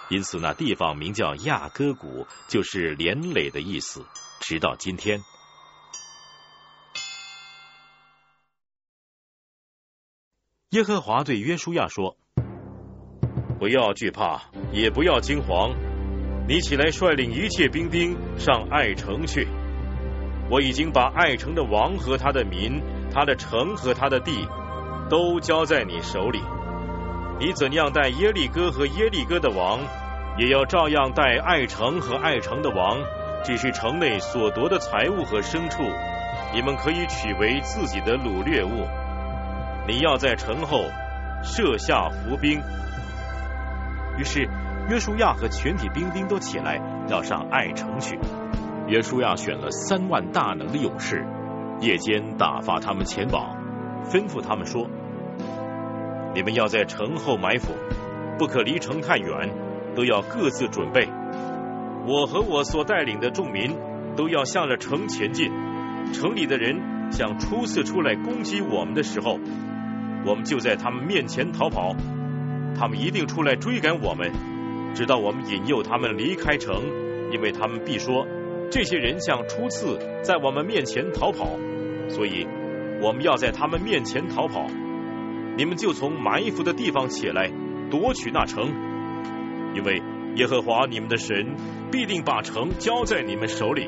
[0.10, 4.06] 因此那地方名叫亚哥谷，就是连累的意思，
[4.40, 5.24] 直到今天。
[10.70, 12.16] 耶和华对约书亚说。
[13.62, 15.76] 不要惧怕，也不要惊慌。
[16.48, 19.48] 你起来率领一切兵丁上爱城去。
[20.50, 22.82] 我已经把爱城的王和他的民、
[23.14, 24.48] 他的城和他的地
[25.12, 26.42] 都交在你手里。
[27.40, 29.80] 你怎样带耶利哥和耶利哥的王，
[30.40, 32.98] 也要照样带爱城和爱城的王。
[33.44, 35.84] 只是城内所夺的财物和牲畜，
[36.52, 38.88] 你们可以取为自己的掳掠物。
[39.88, 40.86] 你要在城后
[41.44, 42.60] 设下伏兵。
[44.22, 44.48] 于是，
[44.88, 46.80] 约书亚和全体兵丁都起来，
[47.10, 48.20] 要上爱城去。
[48.88, 51.26] 约书亚选了三万大能的勇士，
[51.80, 53.58] 夜间打发他们前往，
[54.06, 54.88] 吩咐他们说
[56.36, 57.74] ：“你们要在城后埋伏，
[58.38, 59.50] 不可离城太远，
[59.96, 61.08] 都要各自准备。
[62.06, 63.76] 我和我所带领的众民
[64.16, 65.52] 都要向着城前进。
[66.14, 69.40] 城里的人想初次出来攻击我们的时候，
[70.28, 71.96] 我们就在他们面前逃跑。”
[72.78, 74.32] 他们一定出来追赶我们，
[74.94, 76.84] 直到我们引诱他们离开城，
[77.32, 78.26] 因为他们必说
[78.70, 81.58] 这些人像初次在我们面前逃跑，
[82.10, 82.48] 所以
[83.02, 84.66] 我们要在他们面前逃跑。
[85.58, 87.52] 你们就从埋伏的地方起来
[87.90, 88.72] 夺取那城，
[89.76, 90.02] 因为
[90.36, 91.56] 耶和华你们的神
[91.92, 93.88] 必定把城交在你们手里。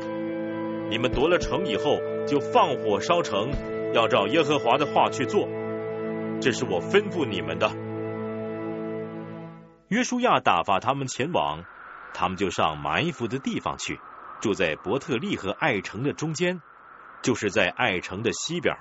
[0.89, 3.50] 你们夺了城以后，就放火烧城，
[3.93, 5.48] 要照耶和华的话去做。
[6.41, 7.72] 这是我吩咐你们的。
[9.93, 11.65] 约书亚打发他们前往，
[12.15, 13.99] 他们就上埋伏的地方去，
[14.41, 16.63] 住在伯特利和爱城的中间，
[17.21, 18.75] 就是在爱城的西边。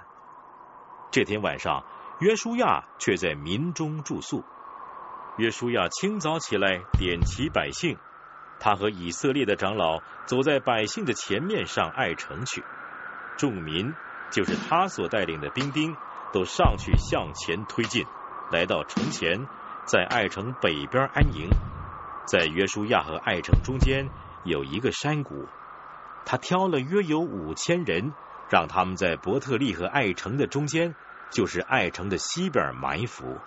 [1.10, 1.84] 这天晚上，
[2.20, 4.42] 约书亚却在民中住宿。
[5.36, 7.98] 约书亚清早起来，点齐百姓，
[8.58, 12.64] 他和以色列的长老走在百姓的前面上爱城去。
[13.36, 13.92] 众民
[14.30, 15.94] 就是他所带领的兵丁，
[16.32, 18.06] 都上去向前推进，
[18.50, 19.46] 来到城前。
[19.84, 21.48] 在爱城北边安营，
[22.26, 24.08] 在约书亚和爱城中间
[24.44, 25.46] 有一个山谷，
[26.24, 28.12] 他挑了约有五千人，
[28.48, 30.94] 让他们在伯特利和爱城的中间，
[31.30, 33.38] 就是爱城的西边埋伏。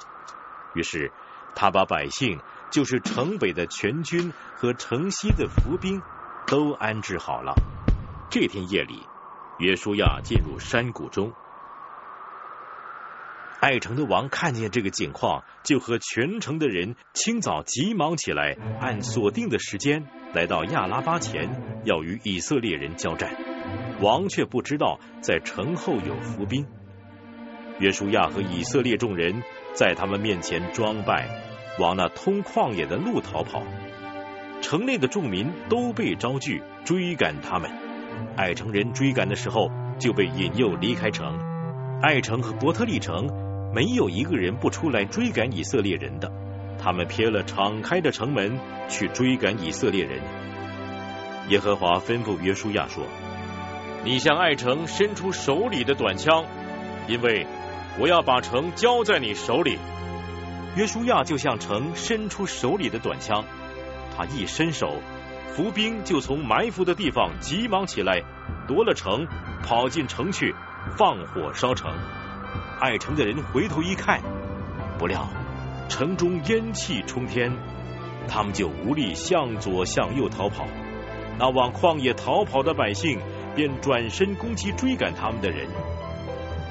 [0.73, 1.11] 于是
[1.55, 6.01] 他把百姓，就是城北的全军和城西的伏兵，
[6.47, 7.55] 都安置好了。
[8.29, 9.07] 这天夜里，
[9.57, 11.31] 约书亚进入山谷中。
[13.65, 21.49] 爱城的王看见这个景况，就和全城的人清早急忙起来，按锁定的时间来到亚拉巴前，
[21.83, 23.35] 要与以色列人交战。
[23.99, 26.67] 王却不知道在城后有伏兵。
[27.79, 29.41] 约书亚和以色列众人
[29.73, 31.27] 在他们面前装败，
[31.79, 33.63] 往那通旷野的路逃跑。
[34.61, 37.71] 城内的众民都被招聚追赶他们。
[38.37, 41.39] 爱城人追赶的时候，就被引诱离开城。
[42.03, 43.43] 爱城和伯特利城。
[43.75, 46.31] 没有一个人不出来追赶以色列人的，
[46.81, 48.57] 他们撇了敞开的城门
[48.87, 50.21] 去追赶以色列人。
[51.49, 53.03] 耶和华吩咐约书亚说
[54.05, 56.45] ：“你向爱城伸出手里的短枪，
[57.09, 57.45] 因为
[57.99, 59.77] 我要把城交在你手里。”
[60.77, 63.43] 约书亚就向城伸出手里的短枪，
[64.15, 65.01] 他一伸手，
[65.49, 68.21] 伏兵就从埋伏的地方急忙起来，
[68.69, 69.27] 夺了城，
[69.63, 70.55] 跑进城去，
[70.97, 71.91] 放火烧城。
[72.79, 74.21] 爱城的人回头一看，
[74.97, 75.27] 不料
[75.89, 77.51] 城中烟气冲天，
[78.27, 80.65] 他们就无力向左向右逃跑。
[81.37, 83.19] 那往旷野逃跑的百姓
[83.55, 85.67] 便转身攻击追赶他们的人。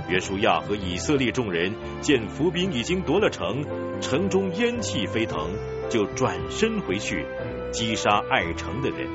[0.09, 3.65] 约书亚和以色列众人见伏兵已经夺了城，
[4.01, 5.51] 城中烟气飞腾，
[5.89, 7.25] 就转身回去
[7.73, 9.09] 击杀爱城的人。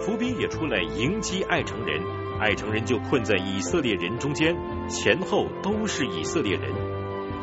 [0.00, 2.02] 伏兵也出来迎击爱城人，
[2.40, 4.56] 爱城人就困在以色列人中间，
[4.88, 6.72] 前后都是以色列人。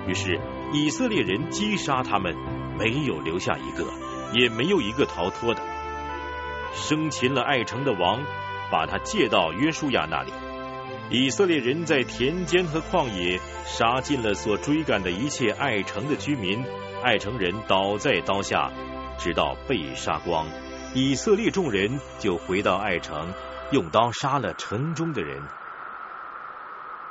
[0.08, 0.40] 于是
[0.74, 2.36] 以色列人击杀他们，
[2.78, 3.86] 没有留下一个，
[4.34, 5.62] 也没有一个逃脱的。
[6.74, 8.22] 生擒了爱城的王，
[8.70, 10.32] 把他借到约书亚那里。
[11.10, 16.64] 以色列人在田间和旷野杀尽了所追赶的一切爱城的居民，
[17.04, 18.72] 爱城人倒在刀下，
[19.18, 20.48] 直到被杀光。
[20.94, 23.34] 以色列众人就回到爱城，
[23.72, 25.42] 用刀杀了城中的人。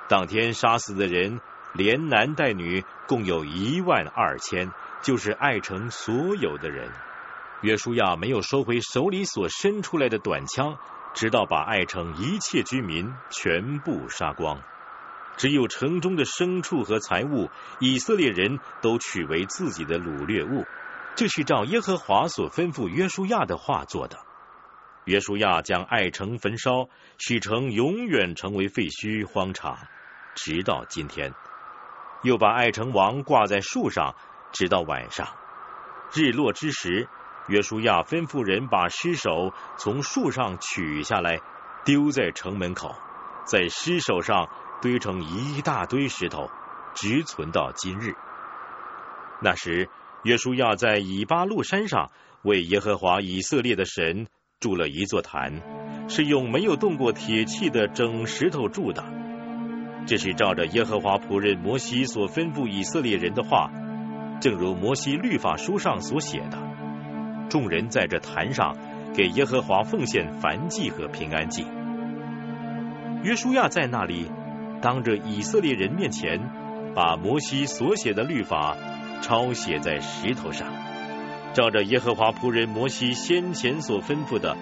[0.09, 1.41] 当天杀死的人，
[1.73, 4.71] 连男带女，共有一万二千，
[5.03, 6.91] 就是爱城所有的人。
[7.63, 10.77] 约书亚没有收回手里所伸出来的短枪。
[11.15, 14.61] 直到把爱城一切居民全部杀光，
[15.37, 20.67] 只有城中的牲畜和财物，以色列人都取为自己的掳掠物。
[21.15, 24.19] 这是照耶和华所吩咐约书亚的话做的。
[25.05, 29.79] 约书亚将爱城焚烧，使城永远成为废墟荒场，
[30.35, 31.35] 直到今天。
[32.23, 34.15] 又把爱城王挂在树上，
[34.53, 35.29] 直到晚上，
[36.15, 37.09] 日落之时。
[37.49, 41.41] 约书亚吩咐人把尸首从树上取下来，
[41.85, 42.95] 丢在城门口，
[43.45, 44.49] 在尸首上
[44.81, 46.49] 堆成一大堆石头，
[46.95, 48.15] 直存到今日。
[49.43, 49.91] 那时，
[50.23, 52.11] 约书亚在以巴路山上
[52.41, 54.27] 为耶和华以色列的神
[54.59, 59.05] 筑了一座坛，是用没有动过铁器的整石头筑的。
[60.07, 63.71] 这是照着耶和华仆人摩西所吩咐以色列人的话，
[64.41, 66.59] 正如摩西律法书上所写的。
[67.49, 68.77] 众人在这坛上
[69.15, 71.65] 给耶和华奉献燔祭和平安祭。
[73.23, 74.31] 约书亚在那里
[74.83, 76.39] 当着以色列人面前，
[76.95, 78.77] 把摩西所写的律法
[79.23, 80.69] 抄写在石头上，
[81.55, 84.55] 照着耶和华仆人摩西先前所吩咐的，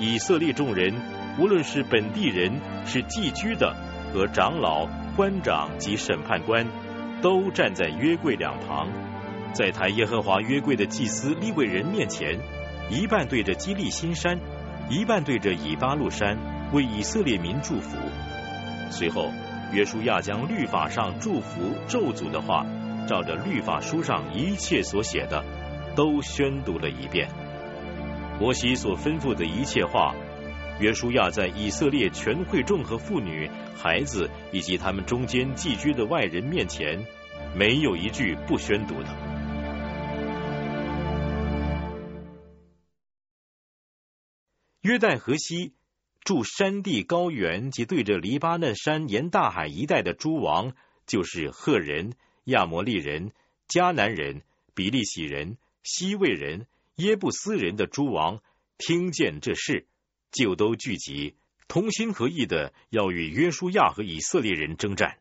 [0.00, 0.94] 以色列众人，
[1.38, 3.76] 无论是本地人、是寄居的
[4.12, 4.86] 和长老、
[5.16, 6.66] 官长及审判官，
[7.22, 8.88] 都站在约柜两旁。
[9.52, 12.38] 在抬耶和华约柜的祭司利未人面前，
[12.90, 14.38] 一半对着基利新山，
[14.88, 16.36] 一半对着以巴路山，
[16.72, 17.96] 为以色列民祝福。
[18.90, 19.30] 随后，
[19.72, 22.64] 约书亚将律法上祝福咒诅的话，
[23.08, 25.44] 照着律法书上一切所写的，
[25.96, 27.28] 都宣读了一遍。
[28.38, 30.14] 摩西所吩咐的一切话，
[30.80, 37.04] 约书亚在以色列全会众和妇女、孩子以及他们中间寄居的外人面前，
[37.56, 39.08] 没有一句不宣读的。
[44.82, 45.74] 约旦河西
[46.22, 50.74] 住山地高原及对着黎巴嫩山沿大海一带的诸王，
[51.06, 52.12] 就是赫人、
[52.44, 53.32] 亚摩利人、
[53.68, 54.42] 迦南人、
[54.74, 58.40] 比利洗人、西魏人、耶布斯人的诸王，
[58.78, 59.88] 听见这事，
[60.30, 61.36] 就都聚集，
[61.68, 65.18] 同心合意的要与约书亚和以色列人征战。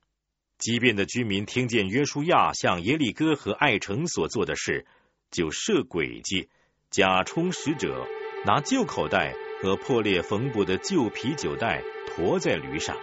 [0.57, 4.85] 即便的居民听见约书亚向耶利哥和艾城所做的事，
[5.31, 6.49] 就设诡计，
[6.89, 8.07] 假充使者，
[8.45, 9.33] 拿旧口袋。
[9.59, 12.95] 和破裂缝补的旧皮酒袋驮在驴上，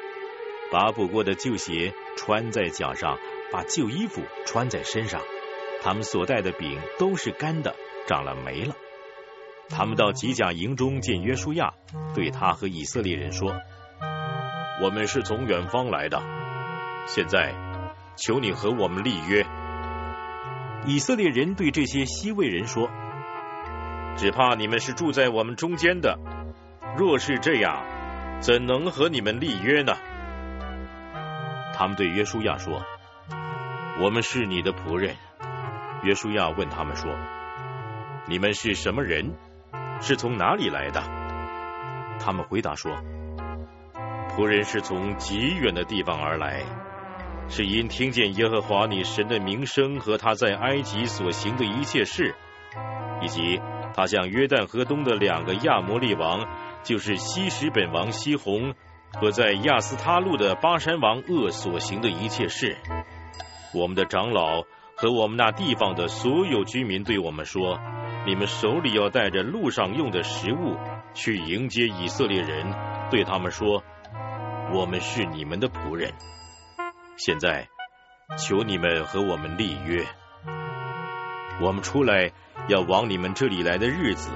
[0.70, 3.18] 把补过的旧鞋穿在脚上，
[3.50, 5.20] 把旧衣服穿在身上。
[5.82, 7.74] 他们所带的饼都是干的，
[8.06, 8.76] 长了霉了。
[9.68, 11.72] 他们到吉甲营中见约书亚，
[12.14, 13.52] 对他和以色列人说
[14.82, 16.22] ：“我们是从远方来的，
[17.06, 17.54] 现在
[18.16, 19.44] 求你和我们立约。”
[20.86, 22.90] 以色列人对这些西魏人说
[24.16, 26.18] ：“只怕你们是住在我们中间的。”
[26.96, 27.82] 若是这样，
[28.40, 29.94] 怎能和你们立约呢？
[31.74, 32.84] 他们对约书亚说
[33.98, 35.16] ：“我们是你的仆人。”
[36.04, 37.10] 约书亚问他们说
[38.28, 39.34] ：“你们是什么人？
[40.00, 41.02] 是从哪里来的？”
[42.20, 42.92] 他们回答说
[44.30, 46.62] ：“仆人是从极远的地方而来，
[47.48, 52.34] 是因听见耶和华你神的名声和他在埃及所行的一切事，
[53.22, 53.60] 以及
[53.94, 56.46] 他向约旦河东的两个亚摩利王。”
[56.84, 58.74] 就是西什本王西宏
[59.14, 62.76] 和在亚斯他路的巴山王恶所行的一切事，
[63.72, 64.64] 我们的长老
[64.94, 67.80] 和我们那地方的所有居民对我们说
[68.26, 70.76] ：“你们手里要带着路上用的食物
[71.12, 72.74] 去迎接以色列人。”
[73.10, 73.84] 对他们说
[74.72, 76.12] ：“我们是你们的仆人。
[77.16, 77.68] 现在
[78.36, 80.04] 求你们和我们立约，
[81.60, 82.32] 我们出来
[82.66, 84.30] 要往你们这里来的日子，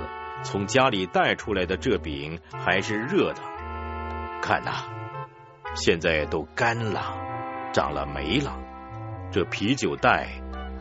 [0.45, 3.41] 从家里带出来的这饼还是热的。
[4.43, 4.84] 看呐，
[5.74, 7.16] 现在都干了，
[7.72, 8.61] 长了霉了。
[9.32, 10.28] 这啤酒袋，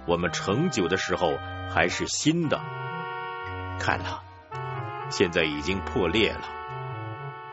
[0.08, 1.34] 我们盛酒的时候
[1.74, 2.62] 还是新的。
[3.78, 4.20] 看呐，
[5.10, 6.42] 现在已经破裂了。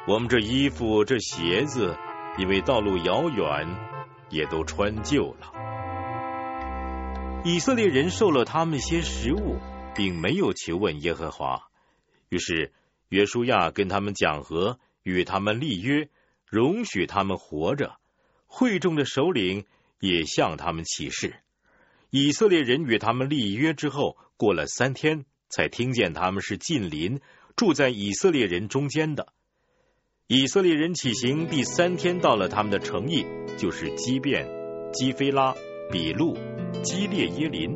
[0.06, 1.96] 我们这衣服、这鞋子，
[2.38, 3.68] 因为道路遥远，
[4.30, 5.52] 也都穿旧了。
[7.44, 9.58] 以色列人受了他们些食物，
[9.94, 11.62] 并没有求问耶和华。
[12.28, 12.72] 于是
[13.08, 16.08] 约书亚跟他们讲和，与他们立约，
[16.46, 17.96] 容许他们活着。
[18.46, 19.66] 会众的首领。
[20.00, 21.36] 也向他们起誓。
[22.10, 27.20] 以色列人与他们立约之后，过了三天，才听见他们是近邻，
[27.54, 29.28] 住在以色列人中间的。
[30.26, 33.24] 以色列人起行第三天，到了他们的城邑，
[33.56, 34.48] 就是基变、
[34.92, 35.54] 基菲拉、
[35.92, 36.36] 比路、
[36.82, 37.70] 基列耶林。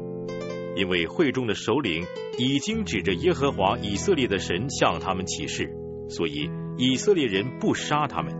[0.74, 2.05] 因为会中的首领
[2.37, 5.70] 已经指着耶和华以色列的神向他们起誓，
[6.09, 8.35] 所以以色列人不杀他们。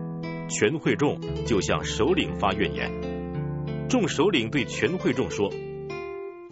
[0.49, 2.91] 全会众就向首领发怨言。
[3.87, 5.49] 众首领对全会众说：“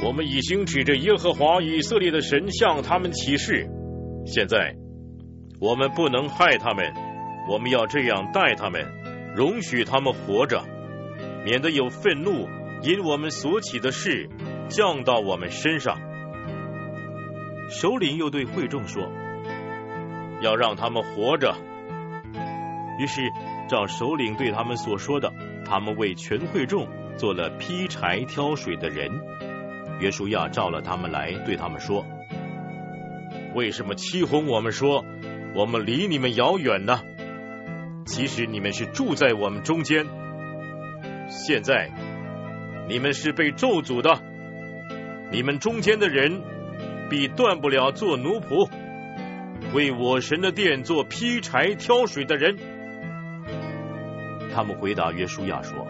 [0.04, 3.68] 我们已经指着耶和华以色列的神向他们起誓，
[4.28, 4.76] 现在
[5.60, 6.94] 我们不能害他们，
[7.50, 8.86] 我们要这样待他们，
[9.36, 10.64] 容许他们活着，
[11.44, 12.48] 免得有愤怒
[12.84, 14.30] 因我们所起的事
[14.70, 15.98] 降到我们身上。”
[17.70, 19.12] 首领又对会众说
[20.42, 21.56] ：“要让他们活着。”
[23.02, 23.22] 于是
[23.68, 25.34] 照首领对他们所说的，
[25.66, 26.88] 他们为全会众。
[27.18, 29.10] 做了劈柴挑水的人，
[30.00, 32.06] 约书亚召了他们来，对他们说
[33.56, 35.04] ：“为什么欺哄我们说
[35.56, 37.02] 我们离你们遥远呢？
[38.06, 40.06] 其实你们是住在我们中间。
[41.30, 41.90] 现在
[42.88, 44.22] 你们是被咒诅的，
[45.32, 46.42] 你们中间的人
[47.10, 48.70] 必断不了做奴仆，
[49.74, 52.58] 为我神的殿做劈柴挑水的人。”
[54.54, 55.88] 他们回答约书亚说。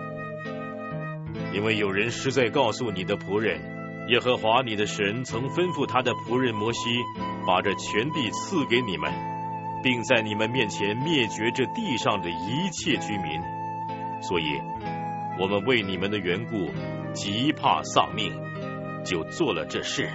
[1.54, 3.62] 因为有人实在告诉你的仆人，
[4.08, 6.80] 耶和华你的神曾吩咐他的仆人摩西，
[7.46, 9.12] 把这全地赐给你们，
[9.84, 13.42] 并在你们面前灭绝这地上的一切居民。
[14.22, 14.62] 所以，
[15.40, 16.72] 我们为你们的缘故，
[17.14, 18.34] 极怕丧命，
[19.04, 20.10] 就做了这事。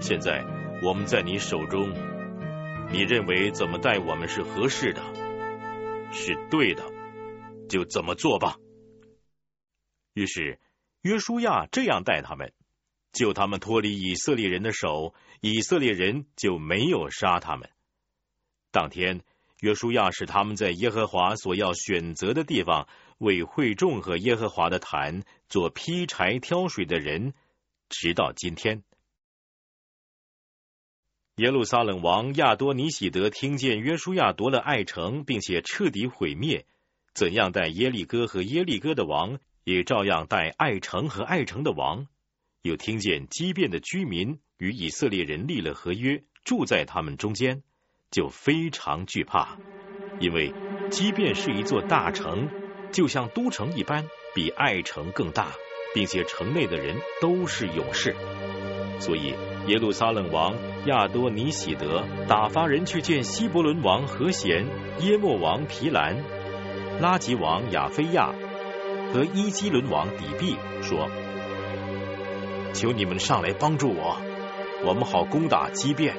[0.00, 0.44] 现在
[0.82, 1.90] 我们在你手中，
[2.92, 5.00] 你认为怎么待我们是合适的，
[6.12, 6.82] 是对的，
[7.68, 8.56] 就怎么做吧。
[10.12, 10.60] 于是
[11.00, 12.52] 约书亚这样待他们，
[13.12, 17.70] 救他们脱离以色列人的手，以色列人就没有杀他们。
[18.70, 19.22] 当天，
[19.60, 22.86] 约书亚使他们在耶和华所要选择的地方
[23.18, 27.34] 为会众和耶和华的坛做劈柴挑水的人，
[27.88, 28.82] 直到今天。
[31.36, 36.66] 耶路撒冷王亚多尼喜德听见约书亚夺了爱城，并且彻底毁灭，
[37.14, 39.38] 怎样待耶利哥和耶利哥的王？
[39.64, 42.06] 也照样待爱城和爱城的王，
[42.62, 47.62] 又听见畸变的居民与以色列人立了合约，住在他们中间，
[48.10, 49.58] 就非常惧怕，
[50.18, 50.52] 因为
[50.90, 52.50] 畸变是一座大城，
[52.92, 55.52] 就像都城一般，比爱城更大，
[55.94, 58.16] 并且城内的人都是勇士，
[59.00, 59.34] 所以
[59.68, 60.56] 耶路撒冷王
[60.86, 64.66] 亚多尼喜德打发人去见希伯伦王和贤、
[65.00, 66.16] 耶莫王皮兰、
[67.00, 68.34] 拉吉王亚菲亚。
[69.10, 71.08] 和伊基伦王底庇说
[72.72, 74.16] ：“求你们上来帮助我，
[74.84, 76.16] 我们好攻打基变，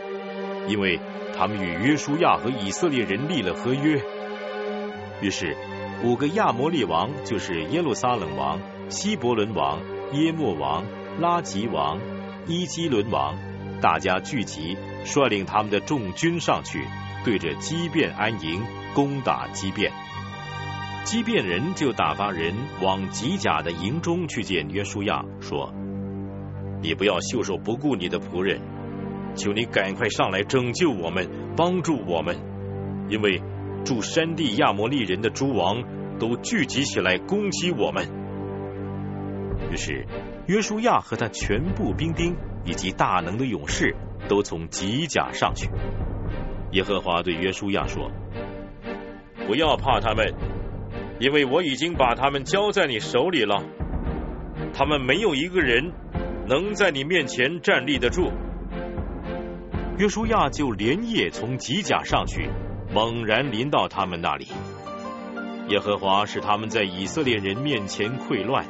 [0.68, 1.00] 因为
[1.38, 4.02] 他们与约书亚和以色列人立了合约。”
[5.22, 5.56] 于是
[6.04, 9.80] 五个亚摩利王，就是耶路撒冷王、希伯伦王、
[10.14, 10.86] 耶莫王、
[11.20, 12.00] 拉吉王、
[12.48, 13.38] 伊基伦王，
[13.82, 16.86] 大家聚集，率领他们的众军上去，
[17.26, 19.92] 对着基变安营，攻打基变。
[21.04, 25.74] 畸变人就打发人往吉甲的营中去见约书亚，说
[26.82, 28.62] ：“你不要袖手不顾你的仆人，
[29.36, 32.36] 求你赶快上来拯救我们，帮助我们，
[33.10, 33.42] 因为
[33.84, 35.84] 住山地亚摩利人的诸王
[36.20, 38.08] 都聚集起来攻击我们。”
[39.72, 40.06] 于是
[40.48, 43.96] 约书亚和他全部兵丁以及大能的勇士
[44.28, 45.70] 都从吉甲上去。
[46.72, 48.10] 耶和华对约书亚说
[49.48, 50.34] ：“不要怕他们。”
[51.20, 53.62] 因为我已经把他们交在你手里了，
[54.74, 55.92] 他们没有一个人
[56.50, 58.32] 能在你面前站立得住。
[60.00, 62.50] 约书亚就连夜从吉甲上去，
[62.92, 64.48] 猛然临到他们那里。
[65.68, 68.66] 耶和华使他们在以色列人面前溃乱，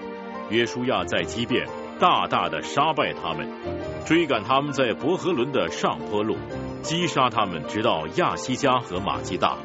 [0.49, 1.65] 约书亚在基变
[2.01, 3.49] 大大的杀败他们。
[4.05, 6.36] 追赶他们在伯和伦的上坡路，
[6.82, 9.57] 击杀他们，直到亚西加和马基大。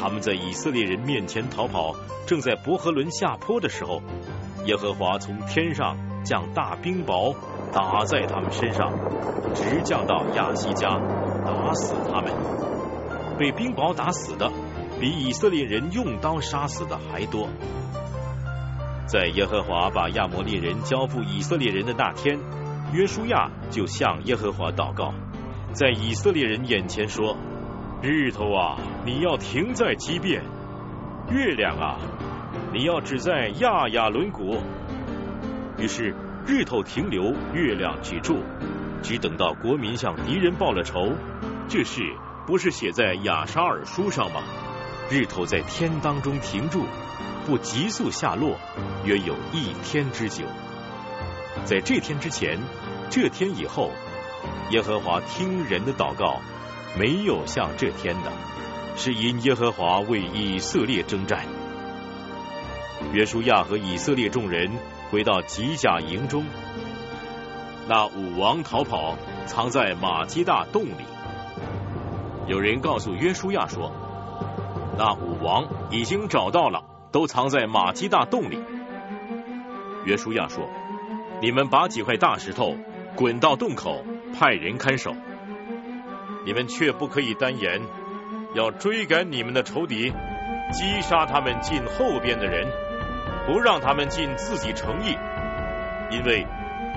[0.00, 1.96] 他们在以色列人面前逃跑，
[2.28, 4.00] 正在伯和伦下坡的时候，
[4.66, 7.34] 耶和华从天上降大冰雹，
[7.72, 8.92] 打在他们身上，
[9.54, 10.88] 直降到亚西加，
[11.44, 12.32] 打死他们。
[13.38, 14.50] 被冰雹打死的，
[15.00, 17.48] 比以色列人用刀杀死的还多。
[19.06, 22.38] 在耶和华把亚摩利人交付以色列人的那天，
[22.92, 25.14] 约书亚就向耶和华祷告，
[25.72, 27.36] 在以色列人眼前说。
[28.02, 30.40] 日头啊，你要停在基变；
[31.30, 31.98] 月亮啊，
[32.72, 34.56] 你要止在亚亚伦谷。
[35.80, 36.14] 于是
[36.46, 38.42] 日头停留，月亮止住，
[39.02, 41.12] 只等到国民向敌人报了仇。
[41.68, 42.02] 这事
[42.46, 44.42] 不是写在亚沙尔书上吗？
[45.10, 46.84] 日头在天当中停住，
[47.46, 48.58] 不急速下落，
[49.06, 50.44] 约有一天之久。
[51.64, 52.58] 在这天之前，
[53.08, 53.90] 这天以后，
[54.70, 56.40] 耶和华听人的祷告。
[56.98, 58.32] 没有像这天的，
[58.96, 61.46] 是因耶和华为以色列征战。
[63.12, 64.68] 约书亚和以色列众人
[65.10, 66.44] 回到吉甲营中，
[67.88, 71.04] 那武王逃跑，藏在马基大洞里。
[72.46, 73.90] 有人告诉约书亚说，
[74.96, 78.62] 那武王已经找到了，都藏在马基大洞里。
[80.04, 80.68] 约书亚说
[81.42, 82.76] ：“你们把几块大石头
[83.16, 84.04] 滚到洞口，
[84.38, 85.14] 派人看守。”
[86.46, 87.82] 你们却不可以单言，
[88.54, 90.12] 要追赶你们的仇敌，
[90.72, 92.66] 击杀他们进后边的人，
[93.50, 95.18] 不让他们进自己城邑，
[96.08, 96.46] 因为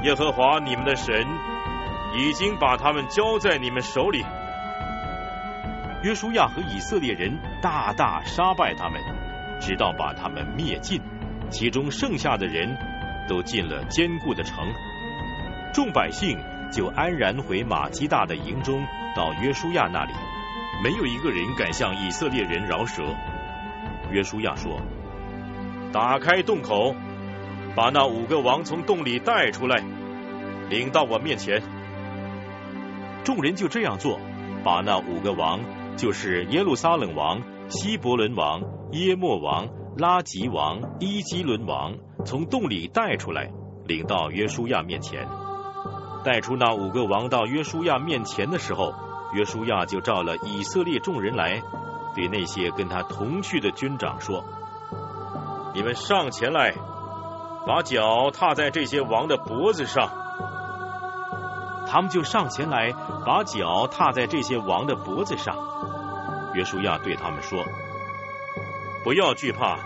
[0.03, 1.25] 耶和华你们的神
[2.15, 4.23] 已经把他们交在你们手里。
[6.03, 9.01] 约书亚和以色列人大大杀败他们，
[9.59, 11.01] 直到把他们灭尽，
[11.49, 12.77] 其中剩下的人
[13.27, 14.71] 都进了坚固的城，
[15.73, 16.37] 众百姓
[16.71, 18.85] 就安然回马基大的营中。
[19.15, 20.13] 到约书亚那里，
[20.83, 23.01] 没有一个人敢向以色列人饶舌。
[24.11, 24.79] 约书亚说
[25.93, 26.95] ：“打开洞口，
[27.75, 29.83] 把那五个王从洞里带出来，
[30.67, 31.61] 领到我面前。”
[33.23, 34.19] 众人就这样做，
[34.63, 35.59] 把那五个王，
[35.95, 38.63] 就是耶路撒冷王、希伯伦王、
[38.93, 43.51] 耶莫王、拉吉王、伊基伦王，从洞里带出来，
[43.85, 45.27] 领到约书亚面前。
[46.25, 48.95] 带出那五个王到约书亚面前的时候，
[49.35, 51.61] 约书亚就召了以色列众人来，
[52.15, 54.43] 对那些跟他同去的军长说
[55.73, 56.73] ：“你们上前来，
[57.65, 60.09] 把脚踏在这些王的脖子上。”
[61.89, 62.93] 他们就上前来，
[63.25, 65.55] 把脚踏在这些王的脖子上。
[66.53, 67.63] 约书亚对他们说
[69.03, 69.77] ：“不要惧怕，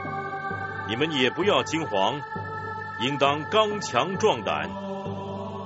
[0.87, 2.21] 你们也不要惊慌，
[3.01, 4.69] 应当刚强壮胆。”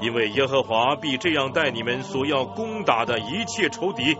[0.02, 4.18] 因为耶和华必这样待你们所要攻打的一切仇敌。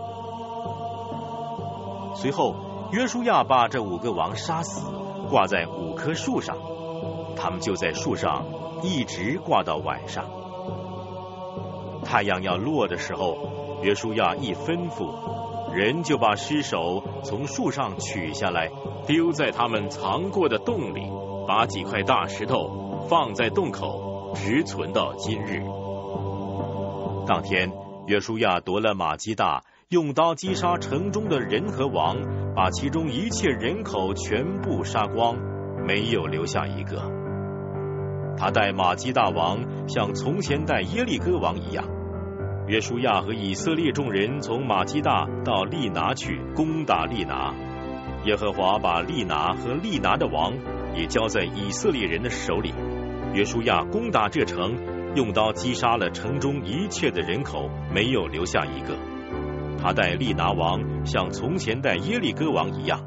[2.14, 2.54] 随后，
[2.92, 4.80] 约书亚把这五个王杀死，
[5.32, 6.58] 挂在五棵树上，
[7.34, 8.44] 他们就在树上
[8.82, 10.26] 一直挂到晚上。
[12.04, 18.70] 太阳要落的时候，约书亚一吩咐，人就把尸首从树上取下来，
[19.06, 21.00] 丢在他们藏过的洞里，
[21.48, 24.34] 把几块大石头放在洞口。
[24.34, 25.62] 直存到今日。
[27.26, 27.72] 当天，
[28.06, 29.62] 约书亚夺了马基大，
[29.92, 32.16] 用刀击杀城中的人和王，
[32.56, 35.36] 把其中一切人口全部杀光，
[35.86, 37.12] 没有留下一个。
[38.38, 41.84] 他带马基大王像从前带耶利哥王一样。
[42.66, 47.52] 约书亚和以色列众人从马基大到利拿去攻打利拿，
[48.24, 50.54] 耶和华把利拿和利拿的王
[50.96, 52.72] 也交在以色列人的手里。
[53.34, 54.74] 约书亚攻打这城，
[55.14, 58.96] 用刀击杀了城中一切的人口，没有留下一个。
[59.82, 63.00] 他带利拿王像从前带耶利哥王一样。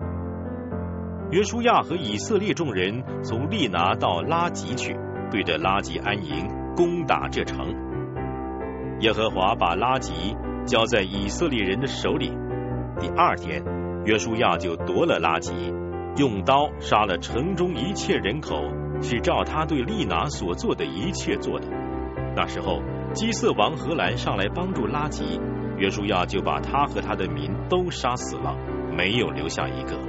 [1.32, 4.94] 约书亚和以色列众人从利拿到拉吉去，
[5.32, 6.46] 对着拉吉安营，
[6.76, 7.74] 攻打这城。
[9.00, 12.32] 耶和华把拉吉交在以色列人的手里。
[13.00, 13.64] 第二天，
[14.04, 15.54] 约书亚就夺了拉吉，
[16.18, 18.56] 用刀杀了城中一切人口。
[19.02, 21.68] 是照他对利拿所做的一切做的。
[22.34, 22.82] 那时候，
[23.14, 25.38] 基色王荷兰上来帮助拉吉，
[25.78, 28.56] 约书亚就把他和他的民都杀死了，
[28.96, 30.00] 没有留下一个。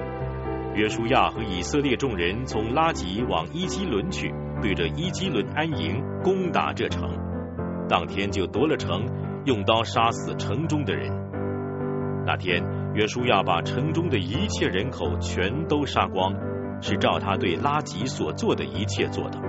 [0.74, 7.10] 约书亚和以色列众人从拉吉往伊基伦去，对着伊基伦安营，攻打这城。
[7.88, 9.06] 当天就夺了城，
[9.44, 11.10] 用刀杀死城中的人。
[12.26, 12.62] 那天，
[12.94, 16.34] 约书亚把城中的一切人口全都杀光。
[16.82, 19.40] 是照他对拉吉所做的一切做的。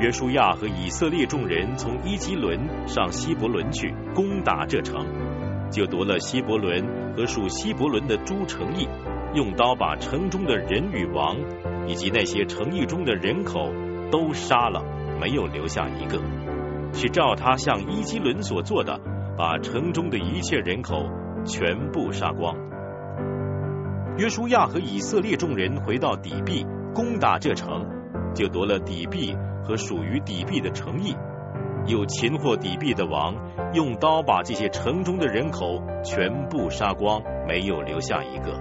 [0.00, 5.02] 约书亚和以色列众人从伊基伦上希伯伦去攻打这城，
[5.74, 8.88] 就夺了希伯伦和属希伯伦的诸城邑，
[9.34, 11.36] 用刀把城中的人与王，
[11.88, 13.72] 以及那些城邑中的人口
[14.08, 14.84] 都杀了，
[15.20, 16.20] 没有留下一个。
[16.92, 19.00] 是照他向伊基伦所做的，
[19.36, 21.10] 把城中的一切人口
[21.44, 22.54] 全部杀光。
[24.16, 26.64] 约书亚和以色列众人回到底壁，
[26.94, 27.84] 攻打这城，
[28.32, 31.16] 就夺了底壁和属于底壁的城邑，
[31.86, 33.34] 有擒获底壁的王，
[33.74, 38.58] 用刀把这些城中的人口全部杀光，没有留下一个。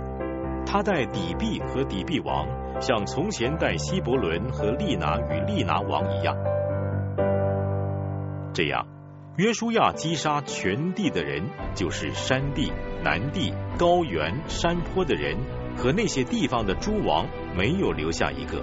[0.66, 2.48] 他带底壁和底壁王，
[2.82, 6.36] 像从前带希伯伦和利拿与利拿王一样。
[8.54, 8.86] 这样，
[9.38, 11.44] 约书亚击杀全地的人，
[11.76, 15.38] 就是山地、南地、高原、山坡的人
[15.78, 18.62] 和那些地方的诸王，没有留下一个，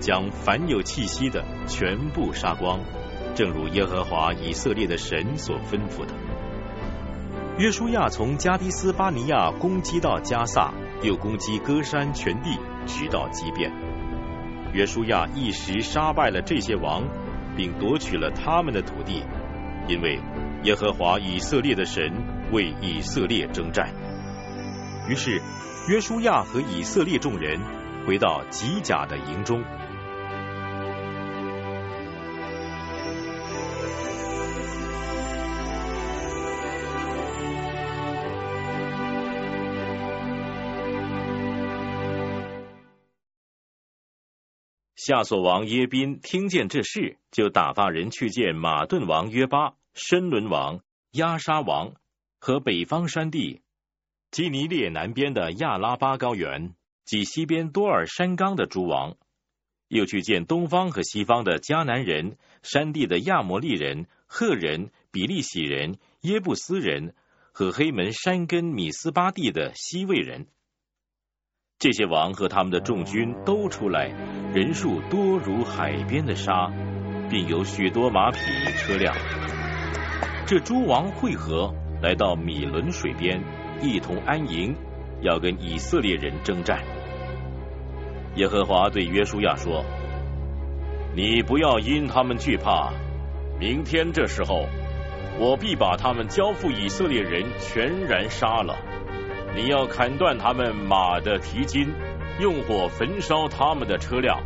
[0.00, 2.80] 将凡有气息的全部杀光，
[3.34, 6.12] 正如耶和华以色列的神所吩咐的。
[7.58, 10.72] 约书亚从加迪斯巴尼亚攻击到加萨，
[11.02, 13.72] 又攻击歌山全地，直到基变。
[14.72, 17.02] 约书亚一时杀败了这些王。
[17.54, 19.22] 并夺取了他们的土地，
[19.86, 20.18] 因为
[20.62, 22.10] 耶和华以色列的神
[22.50, 23.92] 为以色列征战。
[25.06, 25.38] 于是
[25.86, 27.60] 约书亚和以色列众人
[28.06, 29.62] 回到吉甲的营中。
[45.04, 50.78] 夏所王耶宾听见这事，就打发人去见马顿王约巴、申伦王、
[51.10, 51.94] 亚沙王
[52.38, 53.62] 和北方山地、
[54.30, 59.16] 基尼列南边的亚拉巴高原及西边多尔山冈的诸王，
[59.88, 67.16] 又去见东方和西方的迦南人、山地的亚摩利人、赫人、比利洗人、耶布斯人
[67.50, 70.46] 和黑门山根米斯巴地的西魏人。
[71.82, 74.08] 这些王和他们的众军都出来，
[74.54, 76.70] 人数多如海边的沙，
[77.28, 78.38] 并有许多马匹
[78.76, 79.12] 车辆。
[80.46, 83.42] 这诸王会合，来到米伦水边，
[83.80, 84.76] 一同安营，
[85.22, 86.84] 要跟以色列人征战。
[88.36, 89.84] 耶和华对约书亚说
[91.16, 92.92] ：“你不要因他们惧怕，
[93.58, 94.66] 明天这时候，
[95.36, 98.76] 我必把他们交付以色列人，全然杀了。”
[99.54, 101.92] 你要砍断他们马的蹄筋，
[102.40, 104.40] 用火焚烧他们的车辆。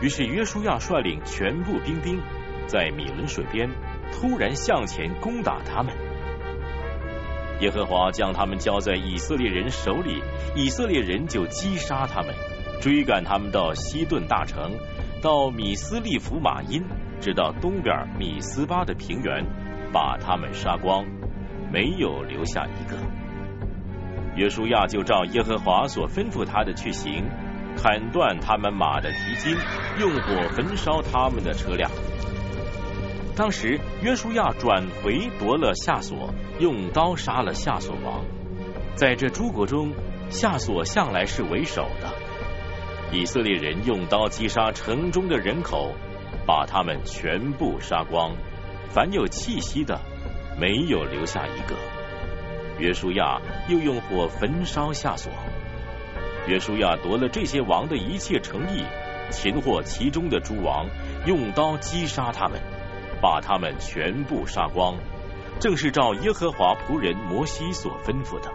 [0.00, 2.18] 于是约书亚率领全部兵丁，
[2.66, 3.68] 在米伦水边
[4.12, 5.92] 突然向前攻打他们。
[7.60, 10.22] 耶和华将他们交在以色列人手里，
[10.54, 12.34] 以色列人就击杀他们，
[12.80, 14.72] 追赶他们到西顿大城，
[15.22, 16.82] 到米斯利弗马因，
[17.20, 19.44] 直到东边米斯巴的平原，
[19.92, 21.06] 把他们杀光，
[21.72, 22.96] 没有留下一个。
[24.36, 27.24] 约书亚就照耶和华所吩咐他的去行，
[27.74, 29.56] 砍断他们马的蹄筋，
[29.98, 31.90] 用火焚烧他们的车辆。
[33.34, 38.24] 当时约书亚转回夺了夏所，用刀杀了夏所王。
[38.94, 39.92] 在这诸国中，
[40.28, 42.12] 夏所向来是为首的。
[43.12, 45.92] 以色列人用刀击杀城中的人口，
[46.46, 48.34] 把他们全部杀光，
[48.90, 49.98] 凡有气息的，
[50.60, 51.95] 没有留下一个。
[52.78, 55.32] 约书亚又用火焚烧夏所。
[56.46, 58.84] 约书亚夺了这些王的一切诚意，
[59.30, 60.86] 擒获其中的诸王，
[61.26, 62.60] 用刀击杀他们，
[63.20, 64.96] 把他们全部杀光，
[65.58, 68.52] 正是照耶和华仆人摩西所吩咐的。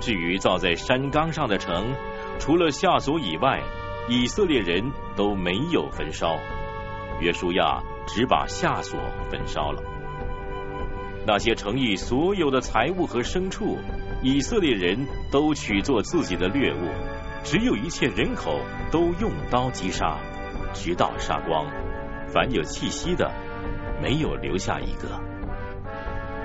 [0.00, 1.94] 至于造在山冈上的城，
[2.38, 3.62] 除了夏所以外，
[4.08, 6.36] 以色列人都没有焚烧。
[7.20, 8.98] 约书亚只把夏所
[9.30, 9.91] 焚烧了。
[11.24, 13.78] 那些城邑所有的财物和牲畜，
[14.22, 16.88] 以色列人都取作自己的掠物；
[17.44, 18.60] 只有一切人口
[18.90, 20.18] 都用刀击杀，
[20.72, 21.66] 直到杀光。
[22.26, 23.30] 凡有气息的，
[24.02, 25.20] 没有留下一个。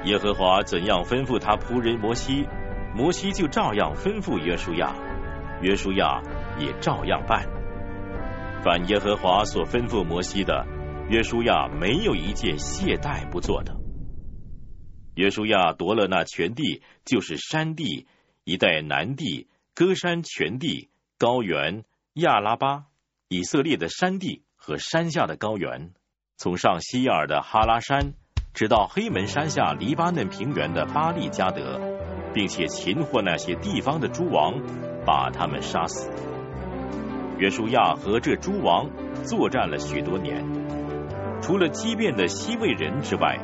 [0.03, 2.47] 耶和华怎样吩咐他仆人摩西，
[2.93, 4.95] 摩西就照样吩咐约书亚，
[5.61, 6.21] 约书亚
[6.59, 7.47] 也照样办。
[8.63, 10.67] 凡耶和华所吩咐摩西的，
[11.09, 13.75] 约书亚没有一件懈怠不做的。
[15.17, 18.05] 约书亚夺了那全地，就是山地
[18.43, 22.83] 一带、南地、歌山全地、高原、亚拉巴、
[23.27, 25.89] 以色列的山地和山下的高原，
[26.35, 28.13] 从上西亚尔的哈拉山，
[28.53, 31.81] 直到黑门山下黎巴嫩平原的巴利加德，
[32.31, 34.53] 并且擒获那些地方的诸王，
[35.03, 36.11] 把他们杀死。
[37.39, 38.87] 约书亚和这诸王
[39.23, 40.45] 作战了许多年，
[41.41, 43.39] 除了畸变的西魏人之外，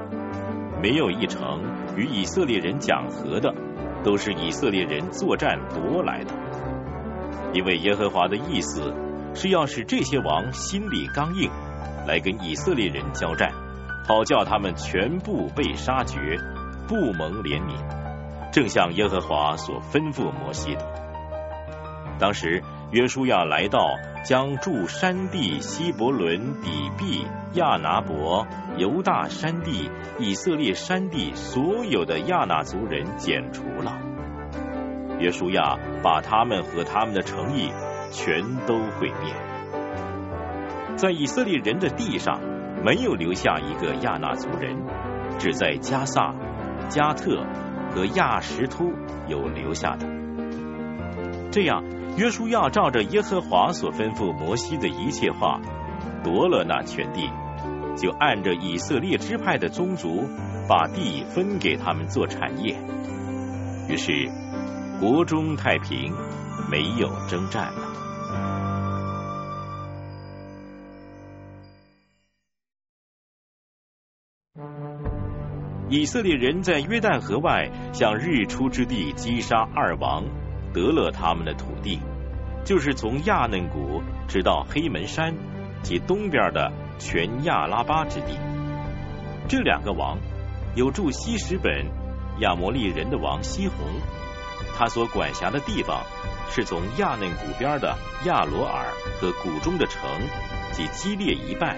[0.84, 1.61] 没有一城
[1.95, 3.55] 与以色列人讲和的，
[4.03, 6.34] 都是以色列人作战夺来的。
[7.53, 8.93] 因为耶和华的意思
[9.34, 11.49] 是要使这些王心里刚硬，
[12.05, 13.53] 来跟以色列人交战，
[14.05, 16.38] 好叫他们全部被杀绝，
[16.86, 20.86] 不蒙怜悯，正像耶和华所吩咐摩西的。
[22.19, 22.61] 当时。
[22.91, 28.47] 约书亚来到，将住山地希伯伦、底壁、亚拿伯、
[28.78, 29.89] 犹大山地、
[30.20, 33.99] 以色列山地所有的亚纳族人剪除了。
[35.20, 37.72] 约书亚把他们和他们的诚意
[38.12, 39.34] 全都毁灭，
[40.95, 42.39] 在以色列人的地上
[42.84, 44.76] 没有留下一个亚纳族人，
[45.39, 46.34] 只在加萨、
[46.89, 47.45] 加特
[47.93, 48.91] 和亚什突
[49.28, 50.08] 有留下的。
[51.51, 51.84] 这样。
[52.16, 55.60] 约书亚照着耶和华所吩咐摩西的一切话，
[56.24, 57.28] 夺了那全地，
[57.96, 60.28] 就按着以色列支派的宗族，
[60.68, 62.76] 把地分给他们做产业。
[63.89, 64.30] 于是
[65.00, 66.14] 国中太平，
[66.72, 67.94] 没有征战了。
[75.89, 80.24] 以色列人在约旦河外向日出之地击杀二王。
[80.74, 82.00] 得了他们的土地，
[82.66, 85.36] 就是从亚嫩谷直到黑门山
[85.84, 88.39] 及东边的全亚拉巴之地。
[89.47, 90.17] 这两个王
[90.75, 91.86] 有住西什本
[92.39, 93.86] 亚摩利人的王西宏，
[94.75, 96.01] 他所管辖的地方
[96.49, 98.86] 是从亚嫩谷边的亚罗尔
[99.19, 100.01] 和谷中的城
[100.71, 101.77] 及基列一半，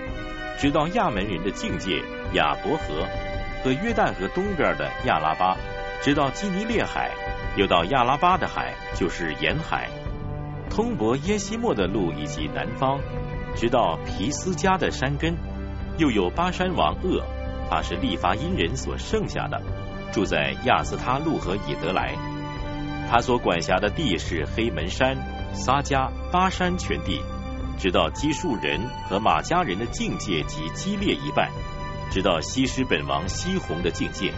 [0.57, 2.01] 直到亚门人的境界
[2.33, 3.05] 亚伯河
[3.63, 5.57] 和约旦河东边的亚拉巴，
[6.01, 7.11] 直到基尼列海。
[7.57, 9.89] 又到亚拉巴的海，就是沿海，
[10.69, 12.99] 通博耶西莫的路以及南方，
[13.55, 15.35] 直到皮斯加的山根。
[15.97, 17.23] 又有巴山王鄂，
[17.69, 19.61] 他是利伐因人所剩下的，
[20.11, 22.13] 住在亚斯他路和以德来。
[23.09, 25.15] 他所管辖的地是黑门山、
[25.53, 27.21] 撒加、巴山全地，
[27.77, 31.49] 直到基述人和马家人的境界及基列一半，
[32.11, 34.33] 直到西施本王西宏的境界。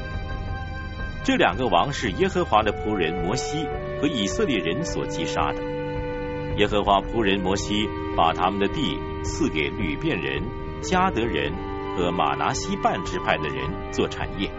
[1.23, 3.65] 这两个王是耶和华的仆人摩西
[3.99, 5.76] 和以色列人所击杀的。
[6.57, 10.43] 耶和华仆人摩西把他们的地赐给吕遍人、
[10.81, 11.53] 加德人
[11.95, 14.51] 和马拿西半支派的人做产业。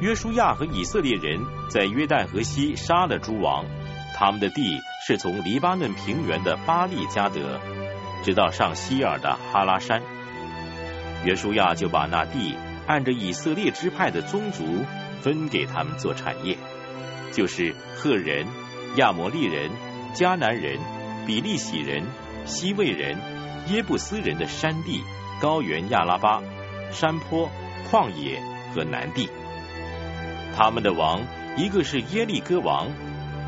[0.00, 3.64] 约书亚和以色列人在约旦河西杀了诸王，
[4.16, 7.60] 他们的地是从黎巴嫩平原的巴利加德，
[8.24, 10.02] 直到上希尔的哈拉山。
[11.24, 12.56] 约书亚就把那地。
[12.86, 14.64] 按着以色列支派的宗族
[15.20, 16.58] 分给他们做产业，
[17.30, 18.44] 就是赫人、
[18.96, 19.70] 亚摩利人、
[20.14, 20.78] 迦南人、
[21.26, 22.04] 比利洗人、
[22.44, 23.16] 西魏人、
[23.68, 25.02] 耶布斯人的山地、
[25.40, 26.42] 高原亚拉巴、
[26.90, 27.50] 山坡、
[27.90, 28.40] 旷野
[28.74, 29.28] 和南地。
[30.56, 31.20] 他们的王，
[31.56, 32.88] 一个是耶利哥王，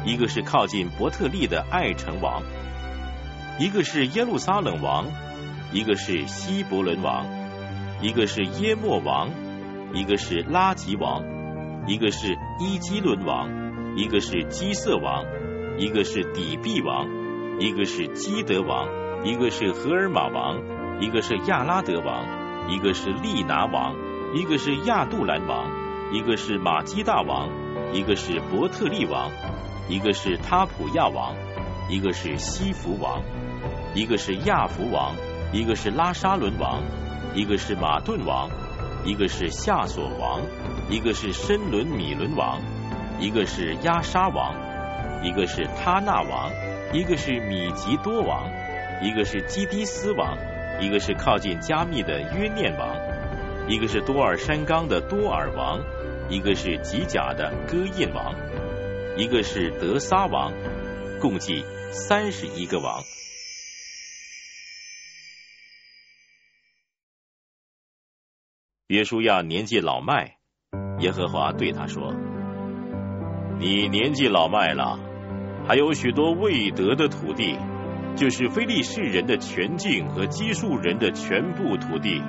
[0.04, 2.42] 一个是靠近伯特利的爱城王，
[3.58, 5.06] 一个是耶路撒冷王，
[5.72, 7.42] 一个是希伯伦王。
[8.00, 9.30] 一个是耶莫王，
[9.94, 11.22] 一个是拉吉王，
[11.86, 13.48] 一个是伊基伦王，
[13.96, 15.24] 一个是基色王，
[15.76, 17.06] 一个是底壁王，
[17.58, 18.88] 一个是基德王，
[19.24, 20.60] 一个是荷尔玛王，
[21.00, 23.94] 一个是亚拉德王，一个是利拿王，
[24.34, 25.70] 一个是亚杜兰王，
[26.12, 27.48] 一个是马基大王，
[27.92, 29.30] 一个是伯特利王，
[29.88, 31.34] 一个是他普亚王，
[31.88, 33.22] 一个是西弗王，
[33.94, 35.14] 一个是亚弗王，
[35.52, 36.82] 一个是拉沙伦王。
[37.34, 38.50] 一个是马顿王，
[39.06, 40.42] 一个是夏索王，
[40.90, 42.60] 一个是申伦米伦王，
[43.22, 44.52] 一个是亚沙王，
[45.22, 46.50] 一个是他纳王，
[46.92, 48.50] 一个是米吉多王，
[49.00, 50.36] 一个是基迪斯王，
[50.80, 52.96] 一个是靠近加密的约念王，
[53.68, 55.78] 一个是多尔山冈的多尔王，
[56.28, 58.34] 一个是吉甲的戈印王，
[59.16, 60.52] 一个是德撒王，
[61.20, 63.04] 共计三十一个王。
[68.88, 70.38] 约书亚年纪老迈，
[70.98, 72.12] 耶和华对他说
[73.62, 74.98] ：“你年纪老迈了，
[75.68, 77.56] 还有许多未得的土地，
[78.16, 82.20] 就是非利士人的全境和基述人的全部土地，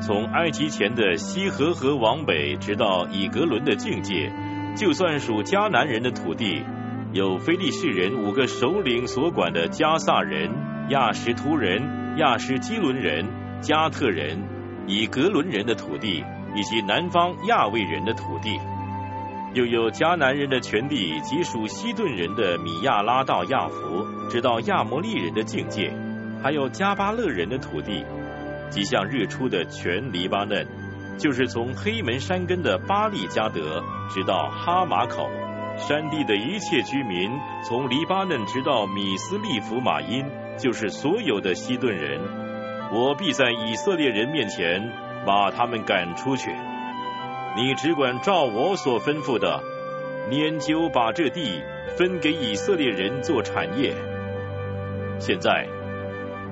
[0.00, 4.32] 从埃及前的西河河往北，直到以格伦的境界，
[4.74, 6.64] 就算属迦南人的土地，
[7.12, 10.50] 有非利士人五个首领所管的加萨人、
[10.88, 13.24] 亚什图人、亚什基伦人、
[13.60, 14.42] 加特人。”
[14.88, 16.24] 以格伦人的土地，
[16.56, 18.58] 以及南方亚卫人的土地，
[19.54, 25.92] 又有迦南人的权利及属西顿人的米亚拉到亚弗，直到亚摩利人的境界，
[26.42, 28.02] 还有加巴勒人的土地，
[28.70, 30.66] 即向日出的全黎巴嫩，
[31.18, 35.28] 就是从黑门山根的巴利加德，直到哈马口，
[35.76, 37.30] 山地的一切居民，
[37.68, 40.24] 从黎巴嫩直到米斯利弗马因，
[40.58, 42.18] 就是所有的西顿人，
[42.90, 44.90] 我必在以色列人面前
[45.26, 46.50] 把他们赶出去。
[47.54, 49.62] 你只管照我所吩咐的，
[50.30, 51.62] 研究把这地
[51.98, 53.94] 分给以色列人做产业。
[55.20, 55.66] 现在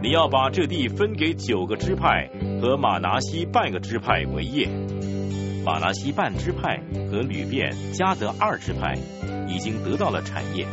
[0.02, 2.28] 你要把这地分给九个支派
[2.60, 4.68] 和马拿西半个支派为业。
[5.64, 8.94] 马拿西半支派和吕便、加德二支派
[9.48, 10.66] 已经得到了产业，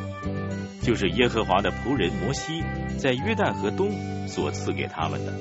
[0.82, 2.62] 就是耶和华的仆人摩西
[2.98, 3.92] 在约旦河东
[4.28, 5.34] 所赐给他们的，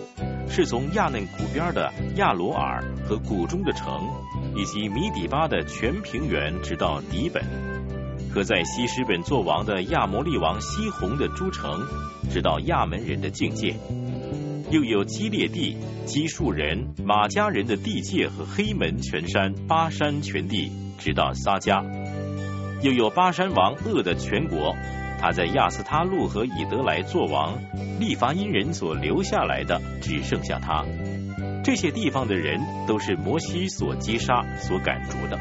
[0.48, 4.00] 是从亚嫩谷边的亚罗尔和谷中的城。
[4.56, 7.44] 以及米底巴的全平原，直到底本；
[8.32, 11.86] 和在西施本作王的亚摩利王西宏的诸城，
[12.30, 13.74] 直到亚门人的境界；
[14.70, 15.76] 又有基列地、
[16.06, 21.84] 基述人、马家人的地界和黑门全山、巴山全地，直到撒迦；
[22.82, 24.74] 又有巴山王恶的全国，
[25.20, 27.58] 他在亚斯他路和以德来作王，
[28.00, 30.82] 利伐因人所留下来的，只剩下他。
[31.66, 35.36] 这些地方的人都是摩西所击杀、所赶逐的，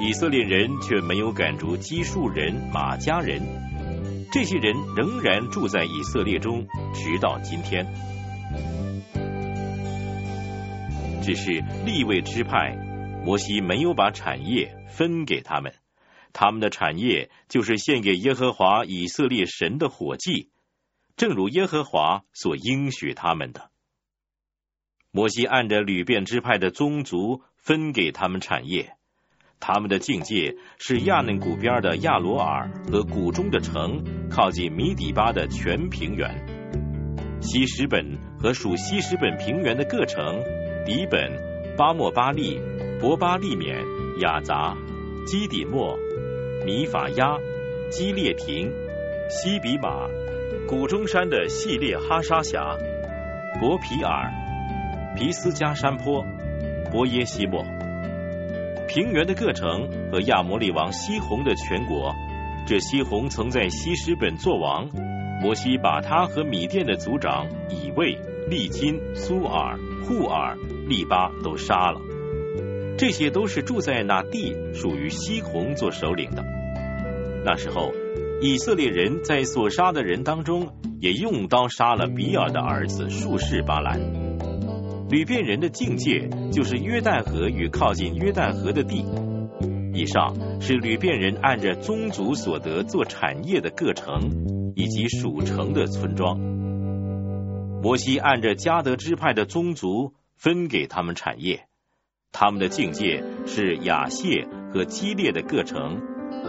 [0.00, 3.38] 以色列人却没有赶逐基述人、马家人。
[4.32, 7.86] 这些人仍然住在以色列中，直到今天。
[11.22, 12.74] 只是立位支派，
[13.26, 15.74] 摩西没有把产业分给他们，
[16.32, 20.48] 他们的产业就是献给耶和华以色列神的火祭，
[21.14, 23.70] 正如耶和华所应许他们的。
[25.16, 28.94] 摩西按着吕变支派的宗族分给他们产业，
[29.60, 36.28] 他们的境界是亚嫩谷边的亚罗尔和谷中的城，靠近米底巴的全平原，
[37.40, 40.42] 西什本和属西什本平原的各城，
[40.84, 41.30] 底本、
[41.78, 42.60] 巴莫巴利、
[43.00, 43.84] 伯巴利缅、
[44.20, 44.76] 雅杂、
[45.28, 45.96] 基底莫、
[46.66, 47.38] 米法亚、
[47.88, 48.68] 基列廷、
[49.30, 50.08] 西比马、
[50.66, 52.76] 谷中山的系列哈沙峡、
[53.60, 54.43] 伯皮尔。
[55.16, 56.24] 皮斯加山坡、
[56.90, 57.64] 伯耶西莫、
[58.88, 62.12] 平原的各城和亚摩利王西宏的全国，
[62.66, 64.88] 这西宏曾在西施本作王。
[65.40, 70.56] 摩西把他和米甸的族长以卫、利金、苏尔、护尔、
[70.88, 72.00] 利巴都杀了。
[72.96, 76.44] 这些都是住在那地，属于西宏做首领的。
[77.44, 77.92] 那时候，
[78.40, 80.68] 以色列人在所杀的人当中，
[81.00, 84.00] 也用刀杀了比尔的儿子术士巴兰。
[85.10, 89.04] 吕遍人的境界就是约旦河与靠近约旦河的地。
[89.92, 96.36] 以上是吕遍人按着宗族所得做产业的各城以及属城的村庄。
[97.80, 101.66] 摩西按着加德支派的宗族分给他们产业，
[102.32, 106.00] 他们的境界是雅谢和基列的各城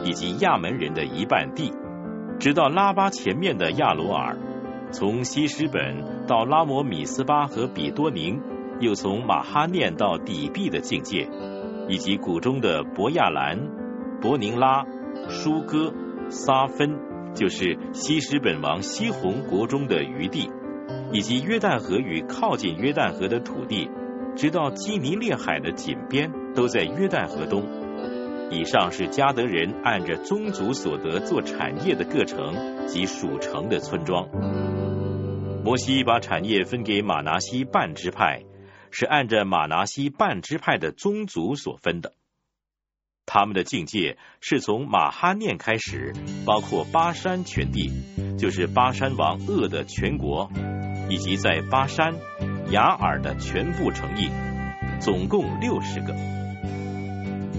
[0.05, 1.71] 以及亚门人的一半地，
[2.39, 4.37] 直到拉巴前面的亚罗尔。
[4.91, 8.41] 从西施本到拉摩米斯巴和比多宁，
[8.79, 11.27] 又从马哈念到底壁的境界，
[11.89, 13.59] 以及谷中的博亚兰、
[14.21, 14.85] 伯宁拉、
[15.29, 15.93] 舒哥、
[16.29, 16.97] 撒芬，
[17.33, 20.49] 就是西施本王西宏国中的余地，
[21.11, 23.89] 以及约旦河与靠近约旦河的土地，
[24.35, 27.63] 直到基尼列海的井边，都在约旦河东。
[28.51, 34.27] 以上是加德人按着宗族所得做产业的各城及属城的村庄。
[35.65, 38.43] 摩西把产业分给马拿西半支派，
[38.91, 42.13] 是按着马拿西半支派的宗族所分的。
[43.25, 46.13] 他们的境界是从马哈念开始，
[46.45, 47.91] 包括巴山全地，
[48.37, 50.51] 就是巴山王鄂的全国，
[51.09, 52.13] 以及在巴山、
[52.69, 54.29] 雅尔的全部城邑，
[54.99, 56.13] 总共六十个。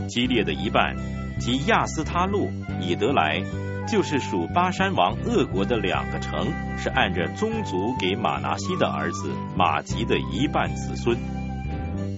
[0.07, 0.95] 激烈的一半
[1.41, 3.43] 及亚斯他路、以德来。
[3.87, 11.17] 就是属巴山王鄂国的两个城，是按着宗族给马拿西的儿子马吉的一半子孙。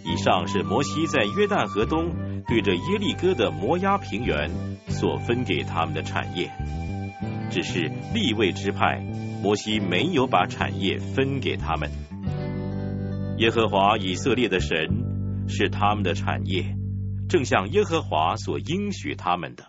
[0.05, 2.11] 以上是摩西在约旦河东
[2.47, 4.51] 对着耶利哥的摩押平原
[4.89, 6.51] 所分给他们的产业。
[7.51, 8.99] 只是立位之派，
[9.43, 11.91] 摩西没有把产业分给他们。
[13.39, 16.75] 耶和华以色列的神是他们的产业，
[17.29, 19.65] 正像耶和华所应许他们的。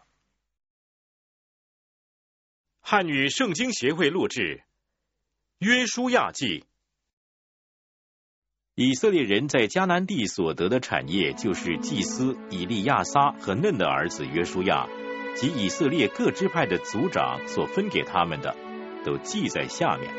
[2.91, 4.41] 汉语圣经协会录制
[5.59, 6.61] 《约书亚记》。
[8.73, 14.87] 以色列人在迦南地所得的产业，就是祭司以利亚撒和嫩的儿子约书亚
[15.35, 18.55] 及以色列各支派的族长所分给他们的，
[19.05, 20.11] 都记在下面。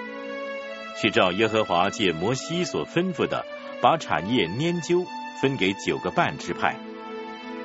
[1.03, 3.45] 去照耶和华借摩西所吩咐的，
[3.83, 5.05] 把产业拈阄
[5.43, 6.79] 分给九个半支派。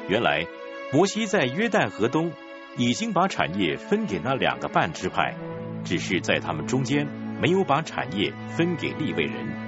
[0.09, 0.47] 原来
[0.91, 2.33] 摩西在约旦河东
[2.77, 5.35] 已经把产业分给那两个半支派，
[5.83, 7.07] 只是在他们中间
[7.41, 9.65] 没有把产业分给利未人。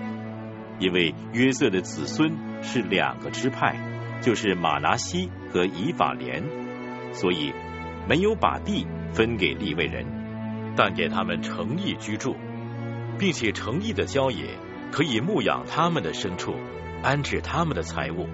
[0.79, 3.75] 因为约瑟的子孙是两个支派，
[4.21, 6.43] 就是马拿西和以法莲，
[7.13, 7.53] 所以
[8.07, 10.05] 没有把地分给利未人，
[10.75, 12.35] 但给他们诚意居住，
[13.17, 14.59] 并且诚意的郊野
[14.91, 16.53] 可以牧养他们的牲畜，
[17.01, 18.27] 安置他们的财物。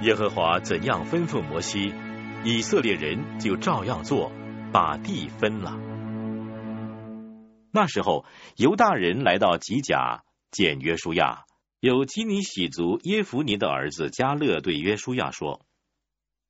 [0.00, 1.92] 耶和华怎样吩咐摩西，
[2.48, 4.30] 以色列人就照样做，
[4.72, 5.76] 把地分了。
[7.72, 8.24] 那时候
[8.54, 10.22] 犹大人来到吉甲。
[10.52, 11.40] 见约书亚，
[11.80, 15.60] 有基尼喜族耶弗尼的儿子加勒对约书亚说：“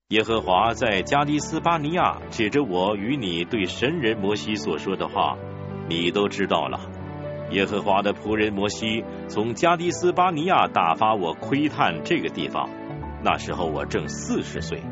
[0.09, 5.38] 耶和华在加迪斯巴尼亚指着我与你对神人摩西所说的话，
[5.88, 6.78] 你都知道了。
[7.53, 12.68] 耶和华的仆人摩西从加迪斯巴尼亚打发我窥探这个地方，
[13.24, 14.82] 那时候我正四十岁，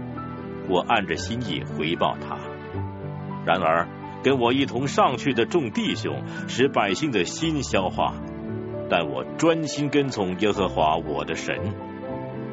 [0.68, 2.38] 我按着心意回报他。
[3.46, 3.88] 然而
[4.22, 8.14] 跟我一同上去的众弟兄，使百姓的心消化。”
[8.90, 11.58] 但我专心跟从耶和华我的神。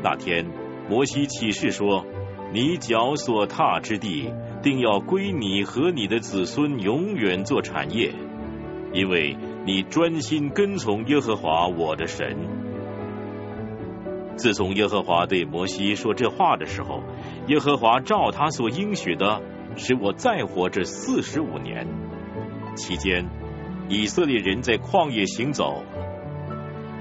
[0.01, 0.45] 那天，
[0.89, 2.05] 摩西起誓说
[2.53, 4.33] ：“你脚所踏之地，
[4.63, 8.13] 定要归你和你的子孙永远做产业，
[8.93, 9.35] 因为
[9.65, 12.37] 你专心跟从耶和华我的神。”
[14.37, 17.03] 自从耶和华对摩西说这话的时候，
[17.47, 19.41] 耶和华照他所应许的，
[19.75, 21.87] 使我再活这四十五年。
[22.75, 23.27] 期间，
[23.89, 25.83] 以色列人在旷野行走。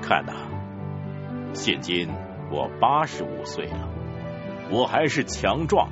[0.03, 0.33] 看呐，
[1.53, 2.09] 现今
[2.51, 3.89] 我八十五岁了，
[4.71, 5.91] 我还是强壮，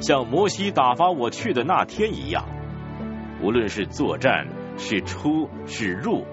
[0.00, 2.44] 像摩西打发我去的那天一样。
[3.40, 6.26] 无论是作战，是出是入，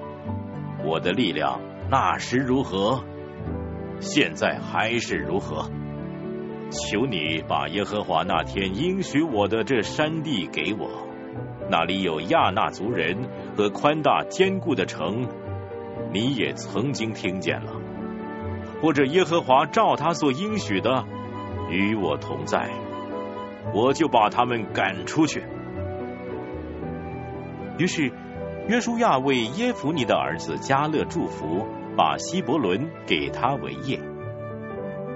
[0.83, 3.03] 我的力量那时如何，
[3.99, 5.69] 现在还是如何。
[6.71, 10.89] 求你把耶和华那天应许我的这山地给我，
[11.69, 15.27] 那里有亚纳族人和宽大坚固的城。
[16.13, 17.73] 你也曾经听见了，
[18.81, 21.05] 或者耶和华照他所应许的
[21.69, 22.69] 与我同在，
[23.73, 25.43] 我就把他们赶出去。
[27.77, 28.11] 于是
[28.67, 31.65] 约书亚为耶弗尼的儿子加勒祝福，
[31.95, 33.99] 把希伯伦给他为业。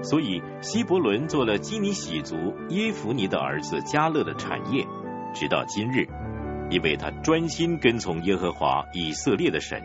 [0.02, 2.36] 所以希伯伦做了基尼喜族
[2.68, 4.86] 耶弗尼的儿子加勒的产业，
[5.34, 6.06] 直到今日，
[6.70, 9.82] 因为他专心跟从耶和华以色列的神。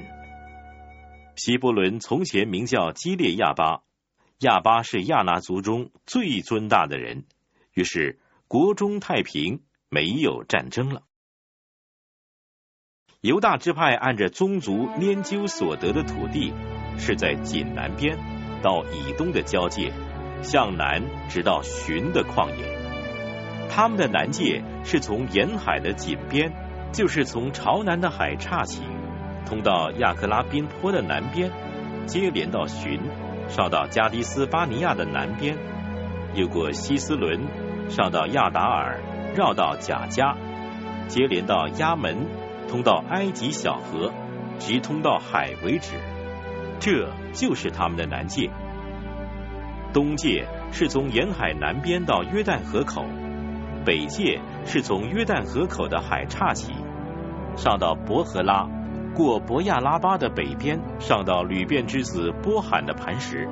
[1.36, 3.82] 希伯伦从前名叫基列亚巴，
[4.40, 7.26] 亚巴是亚拿族中最尊大的人，
[7.74, 11.04] 于是国中太平，没有战争了。
[13.22, 16.52] 犹大支派按着宗族拈究所得的土地，
[16.98, 18.18] 是在锦南边
[18.62, 19.92] 到以东的交界，
[20.42, 22.80] 向南直到寻的旷野。
[23.70, 26.52] 他们的南界是从沿海的锦边，
[26.92, 28.82] 就是从朝南的海岔起。
[29.46, 31.52] 通到亚克拉宾坡的南边，
[32.06, 33.00] 接连到寻，
[33.50, 35.58] 上到加迪斯巴尼亚的南边，
[36.36, 37.42] 又过西斯伦，
[37.90, 39.02] 上到亚达尔，
[39.36, 40.38] 绕到贾加，
[41.08, 42.28] 接连到亚门，
[42.70, 44.14] 通到埃及小河，
[44.60, 45.98] 直通到海为止。
[46.80, 48.50] 这就是他们的南界。
[49.94, 53.04] 东界是从沿海南边到约旦河口，
[53.86, 56.72] 北界是从约旦河口的海岔起，
[57.58, 58.68] 上到伯和拉。
[59.14, 63.46] 过博亚拉巴的北边，上到吕便之子波罕的磐石；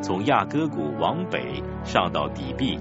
[0.00, 2.78] 从亚戈谷往北上到底壁，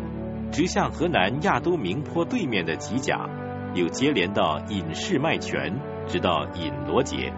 [0.52, 3.28] 直向河南亚都明坡对面的吉甲，
[3.73, 5.73] 又接连到隐士麦泉，
[6.06, 7.34] 直到隐罗杰，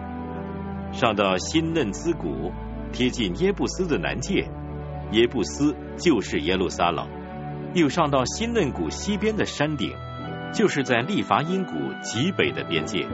[0.92, 2.52] 上到新嫩兹谷，
[2.92, 4.50] 贴近耶布斯的南界，
[5.14, 7.06] 耶布斯就是耶路撒冷；
[7.72, 9.92] 又上到新嫩谷西边的山顶，
[10.52, 11.72] 就是在利伐因谷
[12.02, 13.06] 极北的边界。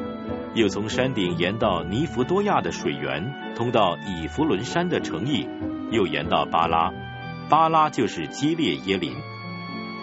[0.55, 5.47] 又从山顶沿到尼弗多亚的水源，通到以弗伦山的城邑，
[5.91, 6.91] 又沿到巴拉，
[7.51, 9.13] 巴拉就是基列耶林。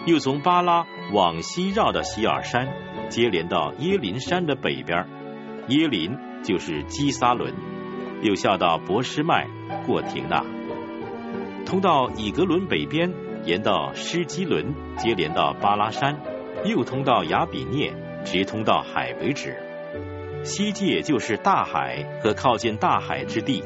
[0.06, 2.68] 又从巴拉往西绕到希尔山，
[3.08, 5.04] 接连到耶林山的北边，
[5.66, 7.52] 耶林就是基撒伦。
[8.22, 9.48] 又下到博施麦，
[9.84, 10.44] 过廷纳，
[11.68, 13.12] 通到以格伦北边，
[13.44, 16.18] 沿到施基伦，接连到巴拉山，
[16.64, 17.92] 又通到亚比涅，
[18.24, 19.54] 直通到海为止。
[20.42, 23.62] 西界就是大海和靠近大海之地，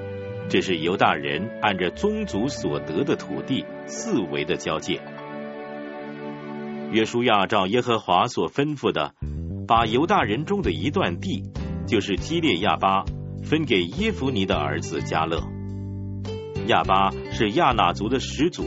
[0.48, 5.00] 这是犹大人按着宗族所得的土地四围的交界。
[6.90, 9.14] 约书亚照耶和华所吩咐的，
[9.68, 11.44] 把犹大人中的一段地，
[11.86, 13.04] 就是基列亚巴，
[13.44, 15.51] 分给耶夫尼的儿子加勒。
[16.68, 18.62] 亚巴是亚纳族的始祖，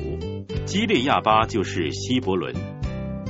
[0.65, 2.53] 基列亚巴就是希伯伦，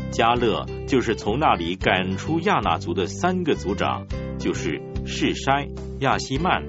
[0.09, 4.07] 加勒就是从那里赶出亚纳族的三个族长，
[4.39, 5.69] 就是士筛、
[5.99, 6.63] 亚希曼、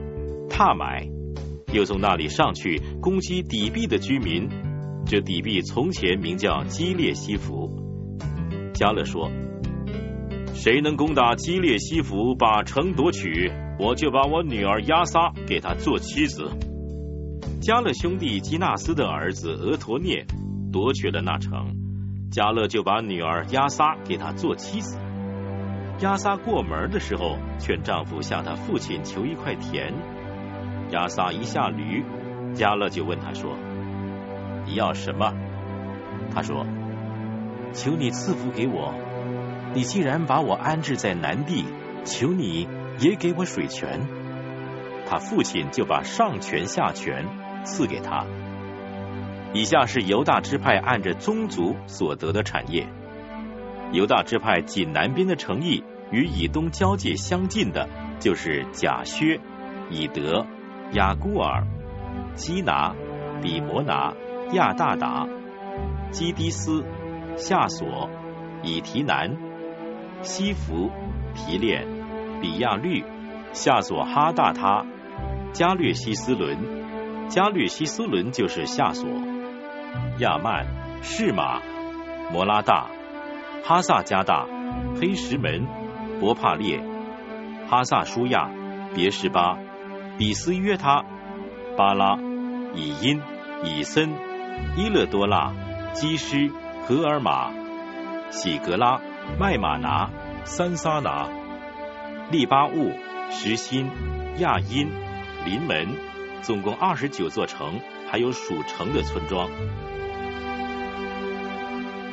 [0.51, 1.09] 踏买，
[1.73, 4.49] 又从那里上去攻击底壁的居民。
[5.07, 7.71] 这底壁从前名叫基列西弗。
[8.75, 9.31] 加勒说
[10.53, 16.51] ：“谁能攻打基列西弗，把城夺取，我就把我女儿亚撒给他做妻子。”
[17.61, 20.27] 加勒兄弟基纳斯的儿子俄陀涅
[20.73, 21.75] 夺取了那城，
[22.31, 24.99] 加勒就把女儿亚撒给他做妻子。
[26.01, 29.95] 亚撒过门的时候，劝丈夫向他父亲求一块田。
[30.91, 32.05] 亚撒一下驴，
[32.55, 33.57] 加勒就问他说
[34.67, 35.33] ：“你要什么？”
[36.35, 36.67] 他说。
[37.73, 38.95] 求你赐福给我，
[39.75, 41.67] 你既然把我安置在南地，
[42.07, 42.67] 求你
[43.01, 44.01] 也给我水泉。
[45.09, 47.25] 他父亲就把上泉下泉
[47.65, 48.27] 赐给他。
[49.53, 52.87] 以下是犹大支派按着宗族所得的产业。
[53.93, 57.89] 犹大支派仅南边的城邑与以东交界相近的，
[58.19, 59.41] 就是贾薛、
[59.89, 60.45] 以德、
[60.93, 61.67] 雅孤尔、
[62.35, 62.95] 基拿、
[63.41, 64.13] 比摩拿、
[64.53, 65.27] 亚大达、
[66.11, 66.85] 基迪斯。
[67.39, 68.09] 夏索、
[68.63, 69.37] 以提南、
[70.23, 70.91] 西弗、
[71.35, 71.87] 提炼、
[72.41, 73.05] 比亚律、
[73.53, 74.87] 夏索哈大他、
[75.57, 79.09] 加略西斯伦、加略西斯伦就是夏索、
[80.19, 81.61] 亚曼、士马、
[82.31, 82.87] 摩拉大、
[83.65, 84.47] 哈萨加大、
[85.01, 85.67] 黑石门、
[86.21, 86.79] 博帕列、
[87.69, 88.51] 哈萨舒亚、
[88.95, 89.59] 别什巴、
[90.19, 91.05] 比斯约他、
[91.77, 92.19] 巴拉、
[92.75, 93.23] 以因、
[93.65, 94.11] 以森、
[94.77, 95.53] 伊勒多纳、
[95.95, 96.53] 基师。
[96.87, 97.51] 荷尔玛、
[98.31, 99.01] 喜格拉、
[99.41, 100.09] 麦马拿、
[100.45, 101.29] 三撒拿、
[102.31, 102.93] 利巴物、
[103.29, 103.91] 石心、
[104.39, 104.89] 亚因、
[105.47, 105.87] 临门，
[106.43, 107.79] 总共二十九座城，
[108.11, 109.49] 还有属城的村庄。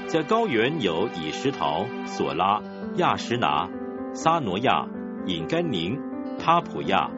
[0.06, 2.62] 在高原有以石陶、索拉、
[2.98, 3.68] 亚什拿、
[4.14, 4.88] 撒挪亚、
[5.26, 6.00] 隐甘宁、
[6.38, 7.10] 他普亚、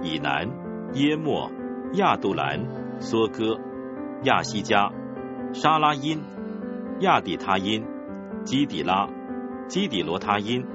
[0.00, 0.48] 以南、
[0.94, 1.50] 耶莫、
[1.94, 2.64] 亚杜兰、
[3.00, 3.58] 梭哥、
[4.22, 4.92] 亚西加、
[5.52, 6.22] 沙拉因。
[7.00, 7.82] 亚底他因、
[8.44, 9.08] 基底拉、
[9.68, 10.66] 基底罗他因，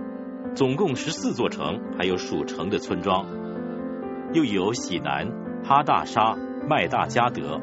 [0.55, 3.27] 总共十四座城，还有属城的村庄，
[4.35, 5.31] 又有喜南、
[5.63, 6.35] 哈大沙、
[6.67, 7.61] 麦大加德、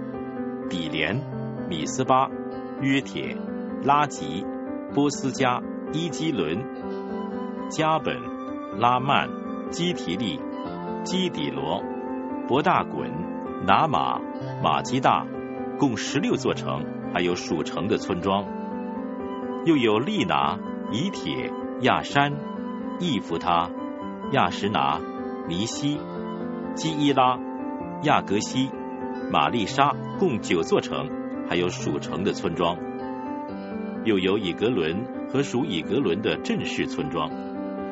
[0.70, 1.20] 比连、
[1.68, 2.30] 米斯巴、
[2.80, 3.36] 约铁、
[3.84, 4.42] 拉吉、
[4.94, 5.60] 波斯加、
[5.92, 6.64] 伊基伦、
[7.68, 8.16] 加本、
[8.80, 9.28] 拉曼、
[9.70, 10.40] 基提利、
[11.04, 11.82] 基底罗、
[12.48, 13.10] 博大滚、
[13.66, 14.18] 拿马、
[14.62, 15.26] 马基大，
[15.78, 16.82] 共十六座城。
[17.12, 18.46] 还有属城的村庄，
[19.66, 20.58] 又有利拿、
[20.90, 22.32] 以铁、亚山、
[22.98, 23.68] 易弗他、
[24.30, 24.98] 亚什拿、
[25.46, 26.00] 尼西、
[26.74, 27.38] 基伊拉、
[28.04, 28.70] 亚格西、
[29.30, 31.06] 玛丽莎，共九座城，
[31.48, 32.78] 还有属城的村庄。
[34.04, 37.30] 又有以格伦和属以格伦的镇市村庄，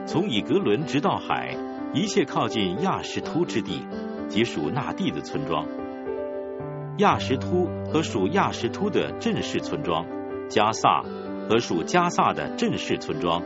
[0.06, 1.54] 从以格伦直到海，
[1.92, 3.86] 一切靠近亚什突之地，
[4.28, 5.66] 即属那地的村庄。
[6.96, 10.06] 亚什突和属亚什突的镇市村庄，
[10.48, 11.02] 加萨
[11.48, 13.42] 和属加萨的镇市村庄，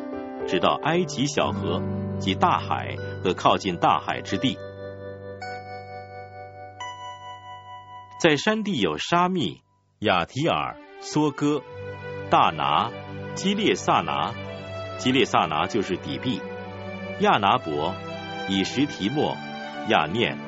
[0.46, 1.82] 直到埃及小河
[2.18, 4.56] 及大海和靠近大海之地。
[8.18, 9.60] 在山地有沙密、
[9.98, 11.62] 雅提尔、梭哥、
[12.30, 12.90] 大拿、
[13.34, 14.32] 基列萨拿，
[14.98, 16.40] 基列萨拿就是底壁，
[17.20, 17.94] 亚拿伯、
[18.48, 19.36] 以什提莫、
[19.88, 20.38] 亚念、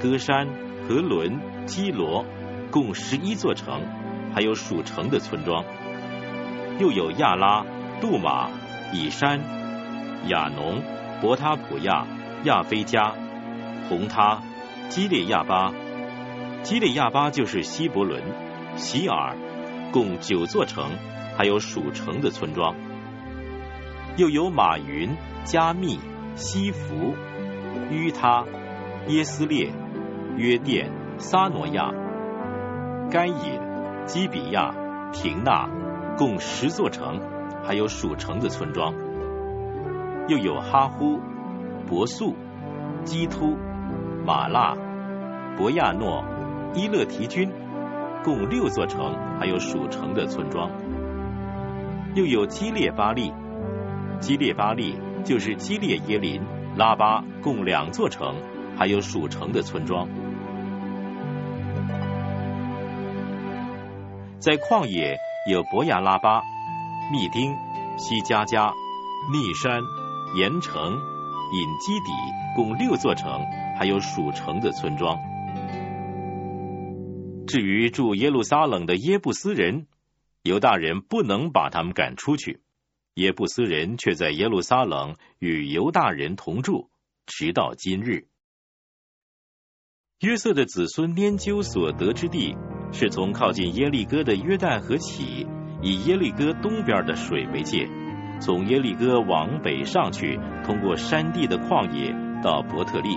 [0.00, 0.48] 戈山、
[0.88, 2.24] 和伦、基罗。
[2.70, 3.80] 共十一座城，
[4.34, 5.64] 还有属城的村庄，
[6.78, 7.64] 又有亚拉、
[7.98, 8.50] 杜马、
[8.92, 9.40] 以山、
[10.26, 10.82] 亚农、
[11.22, 12.06] 伯塔普亚、
[12.44, 13.14] 亚菲加、
[13.88, 14.42] 红他、
[14.90, 15.72] 基列亚巴。
[16.62, 18.22] 基里亚巴就是希伯伦、
[18.76, 19.36] 希尔，
[19.92, 20.90] 共九座城，
[21.36, 22.74] 还有属城的村庄。
[24.16, 25.10] 又有马云、
[25.44, 25.98] 加密、
[26.34, 27.14] 西弗、
[27.90, 28.44] 于他、
[29.06, 29.70] 耶斯列、
[30.36, 31.90] 约甸、撒挪亚。
[33.10, 33.60] 该隐、
[34.04, 34.74] 基比亚、
[35.12, 35.70] 廷纳，
[36.18, 37.20] 共十座城，
[37.64, 38.92] 还有属城的村庄，
[40.26, 41.18] 又有哈呼、
[41.88, 42.34] 博素、
[43.04, 43.56] 基突、
[44.26, 44.76] 马拉、
[45.56, 46.22] 博亚诺、
[46.74, 47.50] 伊勒提军，
[48.22, 50.70] 共六座城，还有属城的村庄。
[52.14, 53.32] 又有基列巴利，
[54.20, 56.40] 基列巴利就是基列耶林、
[56.76, 58.36] 拉巴，共两座城，
[58.76, 60.08] 还有属城的村庄。
[64.38, 65.18] 在旷野
[65.50, 66.40] 有伯牙拉巴、
[67.10, 67.52] 密丁、
[67.96, 68.72] 西加加、
[69.32, 69.82] 密山、
[70.36, 72.12] 盐城、隐基底，
[72.54, 73.44] 共六座城，
[73.78, 75.18] 还有属城的村庄。
[77.48, 79.86] 至于住耶路撒冷的耶布斯人，
[80.42, 82.60] 犹大人不能把他们赶出去，
[83.14, 86.90] 耶布斯人却在耶路撒冷与犹大人同住，
[87.24, 88.28] 直到今日。
[90.20, 92.54] 约瑟的子孙拈阄所得之地，
[92.92, 95.46] 是从靠近耶利哥的约旦河起，
[95.80, 97.88] 以耶利哥东边的水为界，
[98.42, 102.12] 从耶利哥往北上去，通过山地的旷野
[102.42, 103.16] 到伯特利，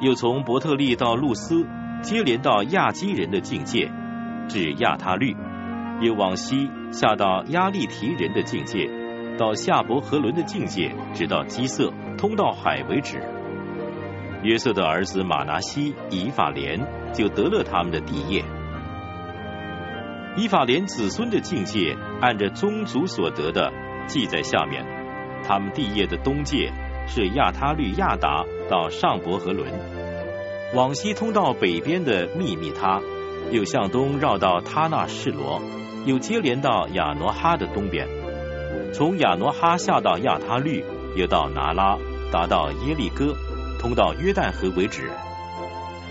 [0.00, 1.66] 又从伯特利到路斯。
[2.02, 3.88] 接连到亚基人的境界，
[4.48, 5.36] 至亚他律，
[6.00, 8.90] 又往西下到亚利提人的境界，
[9.38, 13.22] 到夏伯和伦的境界，直到基色，通到海为止。
[14.42, 16.80] 约瑟的儿子马拿西、以法莲
[17.12, 18.42] 就得了他们的地业。
[20.36, 23.72] 以法莲子孙的境界，按着宗族所得的
[24.08, 24.84] 记在下面。
[25.44, 26.72] 他们地业的东界
[27.06, 30.01] 是亚他律亚达到上伯和伦。
[30.74, 33.02] 往西通到北边的秘密他，
[33.50, 35.60] 又向东绕到他那示罗，
[36.06, 38.08] 又接连到亚挪哈的东边，
[38.94, 40.82] 从亚挪哈下到亚他律，
[41.14, 41.98] 又到拿拉，
[42.32, 43.36] 达到耶利哥，
[43.78, 45.10] 通到约旦河为止。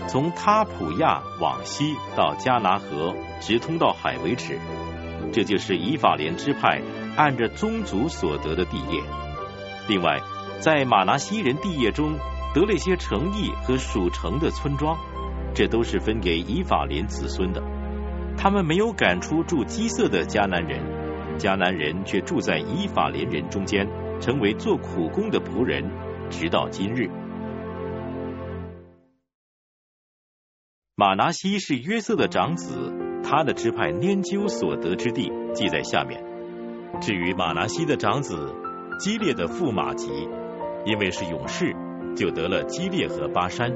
[0.06, 4.60] 从他普亚往西到加拿河，直通到海为止。
[5.32, 6.80] 这就是以法莲支派
[7.16, 9.02] 按着宗族所得的地业。
[9.88, 10.20] 另外，
[10.60, 12.16] 在马拿西人地业中。
[12.54, 14.98] 得了一些城邑和属城的村庄，
[15.54, 17.62] 这都是分给以法莲子孙的。
[18.36, 20.80] 他们没有赶出住基色的迦南人，
[21.38, 23.88] 迦南人却住在以法莲人中间，
[24.20, 25.90] 成为做苦工的仆人，
[26.30, 27.08] 直到今日。
[30.94, 32.92] 马拿西是约瑟的长子，
[33.24, 36.22] 他的支派拈阄所得之地记在下面。
[37.00, 38.54] 至于马拿西的长子
[38.98, 40.10] 基列的驸马吉，
[40.84, 41.74] 因为是勇士。
[42.14, 43.72] 就得了基列和巴山，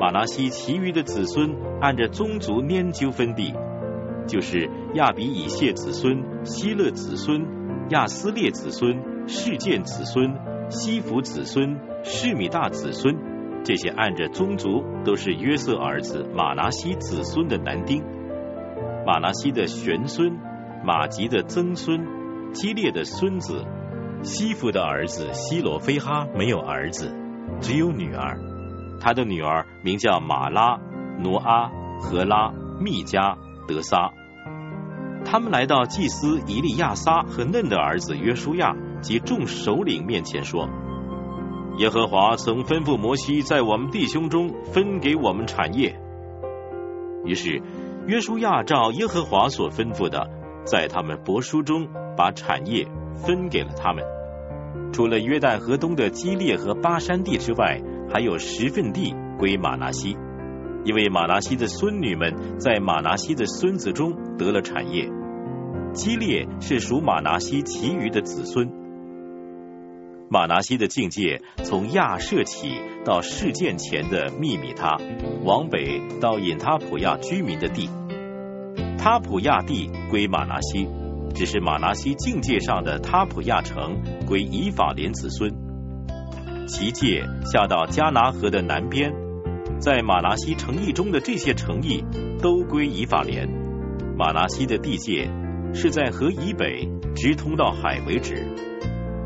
[0.00, 3.54] 马拿西其余的子孙按着宗族拈阄分地，
[4.26, 7.46] 就是亚比以谢子孙、希勒子孙、
[7.90, 10.34] 亚斯列子孙、事件子孙、
[10.70, 13.16] 西弗子孙、士米大子孙，
[13.64, 18.02] 这些按着宗族都是约瑟儿子马拿西子孙的男丁。
[19.06, 20.38] 马拿西的玄孙、
[20.84, 22.06] 马吉的曾孙、
[22.52, 23.64] 基列的孙子。
[24.22, 27.14] 西弗的儿子希罗菲哈没有儿子，
[27.60, 28.38] 只有女儿。
[29.00, 30.78] 他的女儿名叫马拉、
[31.18, 31.70] 挪阿、
[32.00, 33.36] 荷拉、密加、
[33.68, 34.12] 德撒。
[35.24, 40.68] 他们来到祭司以利亚撒和嫩的儿子约书亚及众首领面前说
[41.78, 46.00] ：“耶和华曾吩咐摩西在我们弟兄中分给我们产业。”
[47.24, 47.62] 于是
[48.06, 50.28] 约书亚照耶和华所吩咐的，
[50.64, 52.88] 在他们帛书中把产业。
[53.24, 54.04] 分给了他们，
[54.92, 57.80] 除了约旦河东的基列和巴山地之外，
[58.12, 60.16] 还有十份地归马拿西，
[60.84, 65.08] 因为马拿西的孙女们在马拿西的孙子中得了产业。
[65.92, 68.70] 基列是属马拿西其余的子孙。
[70.30, 72.68] 马拿西的境界从亚舍起
[73.04, 74.98] 到事件前的秘密他，
[75.42, 77.88] 往北到引他普亚居民的地，
[78.98, 80.86] 他普亚地归马拿西。
[81.34, 85.52] 只是马拿西境界上的塔普亚城归以法莲子孙，
[86.66, 89.12] 其界下到加拿河的南边，
[89.78, 92.04] 在马拿西城邑中的这些城邑
[92.42, 93.48] 都归以法莲。
[94.16, 95.30] 马拿西的地界
[95.72, 98.46] 是在河以北，直通到海为止，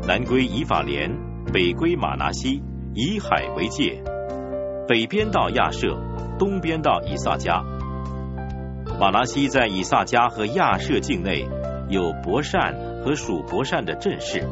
[0.07, 1.09] 南归以法莲，
[1.51, 2.61] 北归马拿西，
[2.93, 4.03] 以海为界，
[4.87, 5.99] 北边到亚舍，
[6.37, 7.63] 东边到以萨迦。
[8.99, 11.47] 马拿西在以萨迦和亚舍境内。
[11.93, 14.43] 有伯善和属伯善的镇市，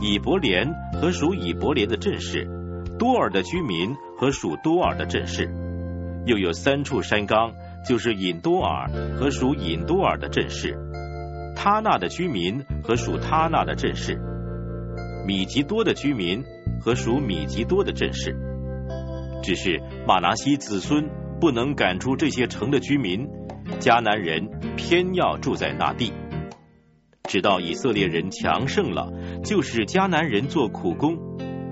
[0.00, 2.48] 以伯连和属以伯连的镇市，
[2.96, 5.52] 多尔的居民和属多尔的镇市，
[6.26, 7.52] 又有三处山冈，
[7.84, 10.78] 就是引多尔和属引多尔的镇市，
[11.56, 14.16] 他那的居民和属他那的镇市，
[15.26, 16.44] 米吉多的居民
[16.80, 18.32] 和属米吉多的镇市。
[19.42, 21.10] 只是马拿西子孙
[21.40, 23.28] 不能赶出这些城的居民，
[23.80, 26.12] 迦南人偏要住在那地。
[27.28, 29.10] 直到以色列人强盛了，
[29.42, 31.16] 就使迦南人做苦工，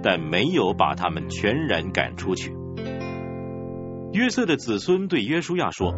[0.03, 2.57] 但没有把他们全然赶出去。
[4.13, 5.95] 约瑟的子孙对约书亚说：“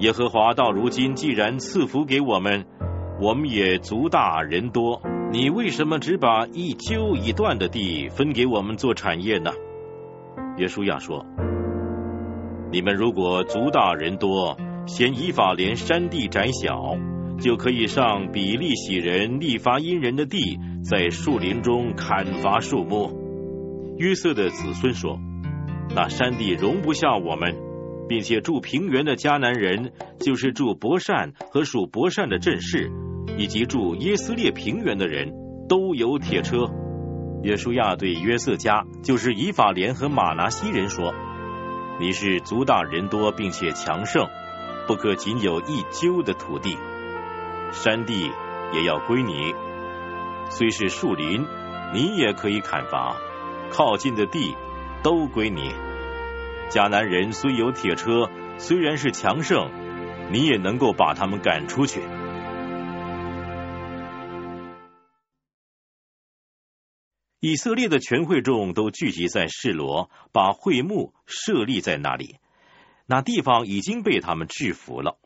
[0.00, 2.66] 耶和华到如今既然赐福给我们，
[3.20, 5.02] 我们也族大人多，
[5.32, 9.50] 你为什么只把一揪一段的地分给我们做产业呢？”
[10.58, 11.24] 约书亚说
[12.70, 14.56] ：“你们如果族大人多。”
[14.86, 16.96] 嫌以法连山地窄小，
[17.40, 23.96] 就可以上比利洗人、利伐因人的地，在树林中砍伐树木。
[23.98, 25.18] 约瑟的子孙说
[25.94, 27.56] ：“那山地容不下我们，
[28.08, 32.92] 并且住平原的迦南人，就是住伯善和属伯善的镇士，
[33.38, 35.32] 以及住耶斯列平原的人
[35.68, 36.68] 都有铁车。”
[37.42, 41.14] 约书亚对约瑟家，就是以法莲和马拿西人说
[41.98, 44.26] ：“你是族大人多，并且强盛。”
[44.86, 46.76] 不可仅有一揪的土地，
[47.72, 48.30] 山地
[48.72, 49.54] 也要归你。
[50.50, 51.46] 虽是树林，
[51.94, 53.16] 你也可以砍伐；
[53.70, 54.56] 靠近的地
[55.02, 55.72] 都归你。
[56.68, 58.28] 迦南人虽有铁车，
[58.58, 59.70] 虽然是强盛，
[60.32, 62.00] 你也能够把他们赶出去。
[67.38, 72.36] 以色列的全会众都聚集在示罗，把会幕设立在那里。
[73.06, 75.16] 那地方已经被他们制服了。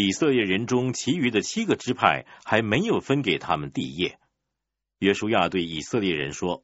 [0.00, 4.18] 以色列人中其余的七个支派还没有分给他们地业。
[4.98, 6.62] 约书亚对以色列人说：“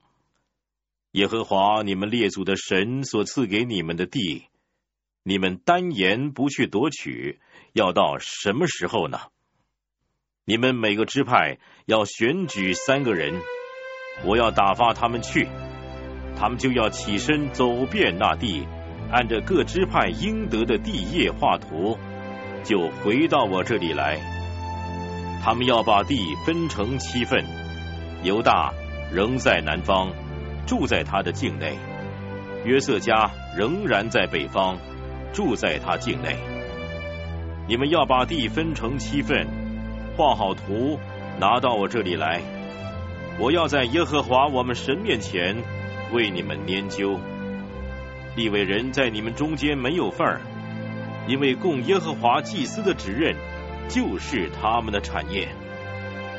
[1.12, 4.46] 耶和华你们列祖的神所赐给你们的地，
[5.22, 7.38] 你们单言不去夺取，
[7.74, 9.20] 要到什么时候呢？
[10.46, 13.42] 你们每个支派要选举三个人，
[14.24, 15.46] 我要打发他们去，
[16.38, 18.66] 他们就要起身走遍那地。”
[19.08, 21.96] 按着各支派应得的地业画图，
[22.66, 24.18] 就回到我这里来。
[25.42, 27.44] 他们要把地分成七份，
[28.24, 28.72] 犹大
[29.12, 30.10] 仍在南方，
[30.66, 31.78] 住在他的境内；
[32.64, 34.76] 约瑟家仍然在北方，
[35.32, 36.36] 住在他境内。
[37.68, 39.46] 你们要把地分成七份，
[40.16, 40.98] 画好图，
[41.38, 42.40] 拿到我这里来。
[43.38, 45.56] 我要在耶和华我们神面前
[46.12, 47.20] 为你们研究。
[48.34, 50.40] 立位人在你们中间没有份儿，
[51.26, 53.34] 因为供耶和华祭司的职任
[53.88, 55.48] 就是他们的产业。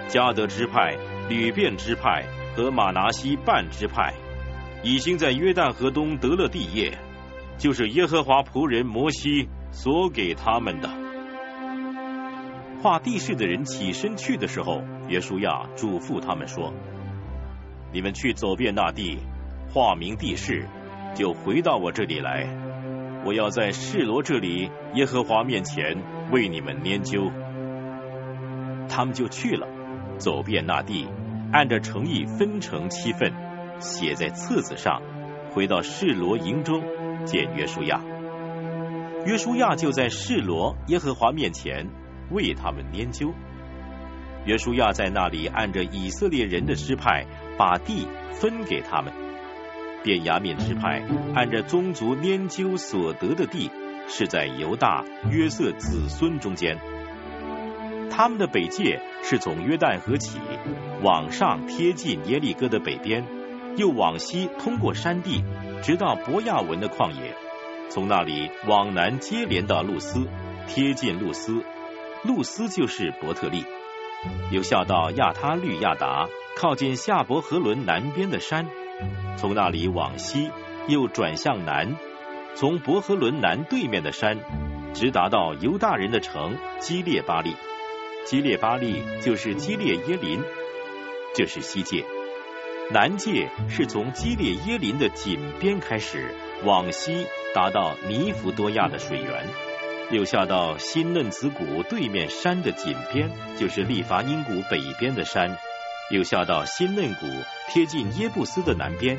[0.08, 0.96] 加德支派、
[1.28, 2.24] 吕便支派
[2.56, 4.14] 和马拿西半支派
[4.84, 6.98] 已经在约旦河东得了地业，
[7.58, 10.90] 就是耶和华仆人摩西所给他们的。
[12.82, 16.72] 画地势的人起身去的时候，约书亚嘱咐他们说
[17.92, 19.18] ：“你们去走遍那地，
[19.74, 20.68] 画明地势。”
[21.16, 22.48] 就回到我这里来，
[23.28, 26.02] 我要在示罗这里耶和华面前
[26.32, 27.30] 为你们研究。
[28.88, 29.68] 他们就去了，
[30.18, 31.10] 走遍那地，
[31.52, 33.34] 按着诚意分成七份，
[33.82, 35.02] 写在册子上，
[35.52, 36.82] 回到示罗营中
[37.26, 38.00] 见约书亚。
[39.26, 41.86] 约书亚就在示罗耶和华面前
[42.32, 43.34] 为他们研究。
[44.46, 47.26] 约书亚在那里按着以色列人的支派，
[47.58, 49.27] 把地分给他们。
[50.04, 51.04] 便雅悯支派
[51.36, 53.72] 按着宗族研究所得的地，
[54.08, 56.78] 是在犹大约瑟子孙中间。
[58.10, 60.40] 他们的北界是从约旦河起，
[61.04, 63.26] 往上贴近耶利哥的北边，
[63.76, 65.44] 又往西通过山地，
[65.84, 67.36] 直到伯亚文的旷野，
[67.90, 70.28] 从那里往南接连到露斯，
[70.68, 71.64] 贴近露斯，
[72.24, 73.66] 露斯就是伯特利，
[74.52, 78.68] 又下到亚他律亚达，靠近夏伯和伦南边的山。
[79.38, 80.50] 从那里往西，
[80.88, 81.96] 又转向南，
[82.56, 84.40] 从伯和伦南对面的山，
[84.94, 87.56] 直达到犹大人的城基列巴利。
[88.26, 90.42] 基列巴利就是基列耶林，
[91.34, 92.04] 这是西界。
[92.92, 96.34] 南界是从基列耶林的井边开始，
[96.64, 99.46] 往西达到尼弗多亚的水源，
[100.10, 105.58] 又下到新嫩子谷对面山的井边，就是利伐因谷北边的山。
[106.10, 107.26] 又下到新嫩谷，
[107.70, 109.18] 贴近耶布斯的南边；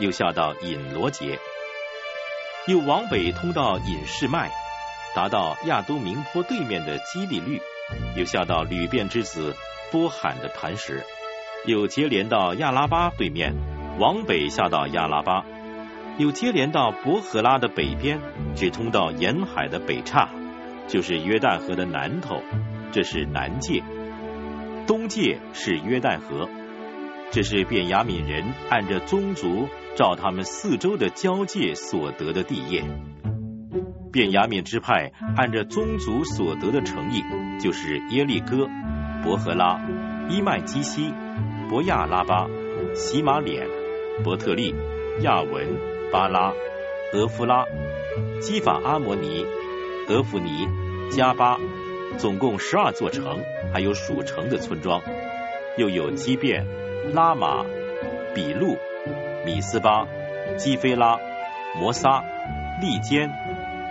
[0.00, 1.38] 又下到隐罗杰，
[2.66, 4.50] 又往北通到隐士麦，
[5.14, 7.60] 达到亚都明坡对面的基利律；
[8.16, 9.54] 又下到吕便之子
[9.90, 11.04] 波罕的磐石，
[11.66, 13.54] 又接连到亚拉巴对面，
[13.98, 15.44] 往北下到亚拉巴，
[16.16, 18.18] 又接连到伯荷拉的北边，
[18.56, 20.30] 直通到沿海的北岔，
[20.88, 22.42] 就是约旦河的南头，
[22.90, 23.82] 这是南界。
[24.86, 26.48] 东界是约旦河，
[27.30, 32.82] 这是便雅悯人按着宗族照他们四周的交界所得的地业。
[34.12, 37.22] 便雅悯支派按着宗族所得的诚意，
[37.60, 38.68] 就是耶利哥、
[39.22, 39.80] 伯和拉、
[40.28, 41.14] 伊麦基西、
[41.70, 42.46] 伯亚拉巴、
[42.94, 43.66] 喜马脸、
[44.22, 44.74] 伯特利、
[45.20, 45.66] 亚文、
[46.12, 46.52] 巴拉、
[47.14, 47.64] 俄夫拉、
[48.40, 49.46] 基法阿摩尼、
[50.08, 50.68] 俄弗尼、
[51.10, 51.58] 加巴。
[52.18, 53.40] 总共十二座城，
[53.72, 55.02] 还有属城的村庄，
[55.76, 56.66] 又有基变、
[57.12, 57.64] 拉玛、
[58.34, 58.76] 比路、
[59.44, 60.06] 米斯巴、
[60.56, 61.18] 基菲拉、
[61.78, 62.22] 摩撒、
[62.80, 63.30] 利坚、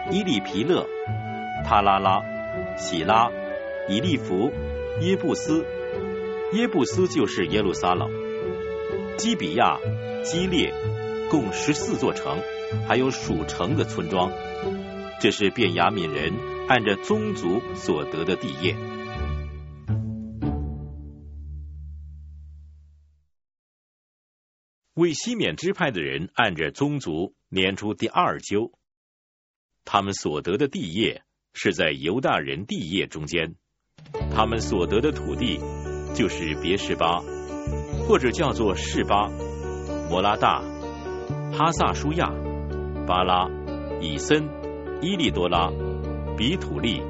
[0.09, 0.87] 伊利皮勒、
[1.65, 2.21] 他拉拉、
[2.77, 3.29] 喜拉、
[3.89, 4.51] 以利弗、
[5.01, 5.65] 耶布斯。
[6.53, 8.09] 耶布斯就是耶路撒冷。
[9.17, 9.77] 基比亚、
[10.23, 10.73] 基列，
[11.29, 12.39] 共十四座城，
[12.87, 14.31] 还有属城的村庄。
[15.19, 16.33] 这是便雅悯人
[16.73, 18.77] 按着宗族所得的地业。
[24.93, 28.71] 为西缅支派的人按着宗族年出第二阄，
[29.83, 33.55] 他们所得的地业是在犹大人地业中间，
[34.33, 35.57] 他们所得的土地
[36.15, 37.19] 就是别是巴，
[38.07, 39.27] 或者叫做示巴、
[40.09, 40.61] 摩拉大、
[41.51, 42.29] 哈萨舒亚、
[43.05, 43.49] 巴拉、
[43.99, 44.47] 以森、
[45.01, 45.69] 伊利多拉、
[46.41, 47.03] 比土利、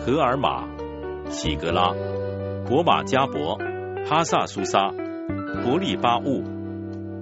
[0.00, 0.66] 荷尔玛、
[1.30, 1.94] 喜格拉、
[2.66, 3.56] 伯马加伯、
[4.04, 4.90] 哈萨苏萨、
[5.62, 6.42] 伯利巴物。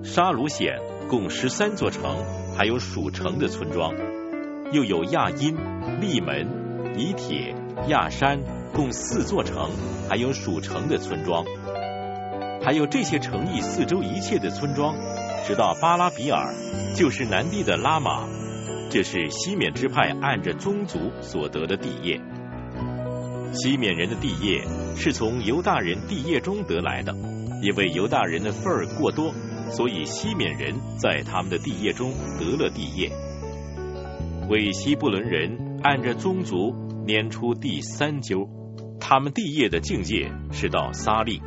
[0.02, 0.78] 沙鲁显
[1.10, 2.16] 共十三座城，
[2.56, 3.92] 还有属城的村庄，
[4.72, 5.54] 又有亚因、
[6.00, 6.48] 利门、
[6.96, 7.54] 以铁、
[7.88, 8.40] 亚山，
[8.72, 9.68] 共四座城，
[10.08, 11.44] 还有属城的村庄，
[12.64, 14.94] 还有这些城邑四周一切的村庄，
[15.46, 16.54] 直到巴拉比尔，
[16.96, 18.26] 就是南地的拉玛，
[18.90, 22.20] 这是西缅支派按着宗族所得的地业。
[23.52, 24.62] 西缅人的地业
[24.96, 27.14] 是从犹大人地业中得来的，
[27.62, 29.32] 因为犹大人的份儿过多。
[29.70, 33.12] 所以西缅人在他们的地业中得了地业，
[34.48, 36.74] 为西布伦人按着宗族
[37.06, 38.48] 拈出第三阄，
[38.98, 41.40] 他们地业的境界是到撒利，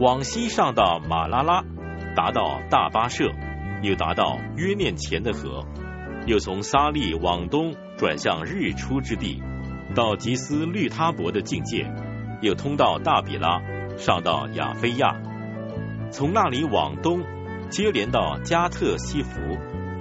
[0.00, 1.62] 往西上到马拉拉，
[2.16, 3.30] 达到大巴舍，
[3.82, 5.66] 又达到约念前的河，
[6.26, 9.42] 又从撒利往东转向日出之地，
[9.94, 11.90] 到吉斯绿他伯的境界，
[12.40, 13.60] 又通到大比拉，
[13.96, 15.20] 上到亚非亚。
[16.10, 17.22] 从那里往东，
[17.70, 19.40] 接连到加特西弗，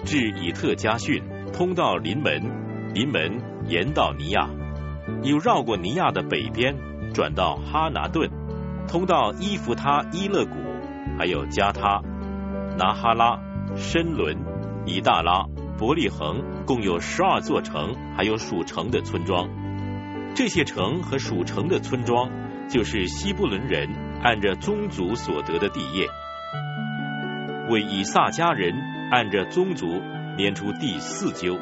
[0.05, 1.23] 至以特加逊，
[1.53, 4.49] 通到临门，临门沿到尼亚，
[5.23, 6.75] 又绕过尼亚的北边，
[7.13, 8.29] 转到哈拿顿，
[8.87, 10.55] 通到伊弗他伊勒谷，
[11.17, 12.01] 还有加他、
[12.77, 13.39] 拿哈拉、
[13.75, 14.37] 申伦、
[14.85, 15.45] 以大拉、
[15.81, 19.49] 伯利恒，共有十二座城，还有属城的村庄。
[20.35, 22.29] 这些城和属城的村庄，
[22.69, 23.89] 就是西布伦人。
[24.21, 26.05] 按着宗族所得的地业，
[27.71, 28.71] 为以撒家人
[29.09, 29.87] 按着宗族
[30.37, 31.57] 撵出第四阄，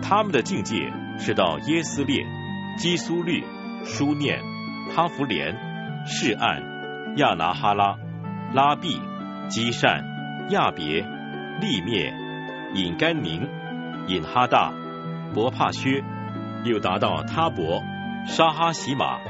[0.00, 2.24] 他们的境界是到耶斯列、
[2.78, 3.44] 基苏律、
[3.84, 4.40] 书念、
[4.96, 5.54] 哈弗连、
[6.06, 6.62] 示岸、
[7.18, 7.98] 亚拿哈拉、
[8.54, 8.98] 拉毕、
[9.50, 10.02] 基善、
[10.48, 11.02] 亚别、
[11.60, 12.14] 利灭、
[12.74, 13.48] 引甘宁、
[14.08, 14.72] 引哈大、
[15.32, 16.02] 伯帕薛，
[16.64, 17.80] 又达到他伯、
[18.26, 19.20] 沙哈喜马、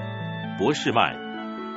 [0.59, 1.23] 博士曼。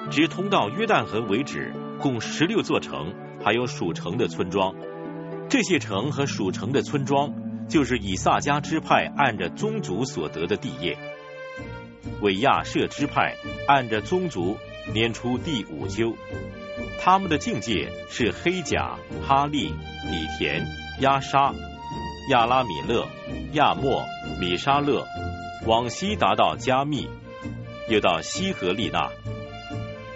[0.10, 3.14] 直通到约旦河为止，共十六座城，
[3.44, 4.74] 还有属城的村庄。
[5.50, 7.34] 这些城和属城的村庄，
[7.68, 10.98] 就是以撒家支派按着宗族所得的地业。
[12.22, 13.36] 为亚舍支派
[13.68, 14.56] 按着宗族
[14.94, 16.16] 撵出第五阄，
[17.02, 18.96] 他们的境界是黑甲、
[19.28, 19.74] 哈利、
[20.10, 20.66] 底田、
[21.00, 21.54] 亚沙、
[22.32, 23.08] 亚拉米勒、
[23.54, 24.04] 亚莫、
[24.40, 25.06] 米沙勒，
[25.68, 27.08] 往西达到加密，
[27.88, 29.12] 又到西河利纳。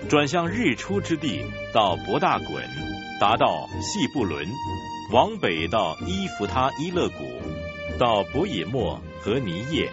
[0.10, 2.64] 转向日出之地，到博大滚，
[3.20, 4.48] 达到细布伦，
[5.14, 7.26] 往北到伊弗他伊勒谷，
[7.99, 9.88] 到博野莫和尼叶，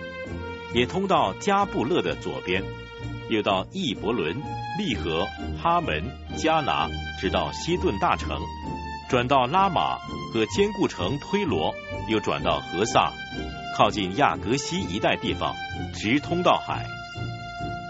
[0.72, 2.64] 也通到加布勒的左边，
[3.28, 4.34] 又到易伯伦、
[4.78, 5.26] 利和、
[5.62, 6.02] 哈门、
[6.38, 6.88] 加拿，
[7.20, 8.40] 直到西顿大城，
[9.08, 9.96] 转到拉玛
[10.32, 11.74] 和坚固城推罗，
[12.10, 13.10] 又转到何萨，
[13.74, 15.54] 靠近亚格西一带地方，
[15.94, 16.84] 直通到海。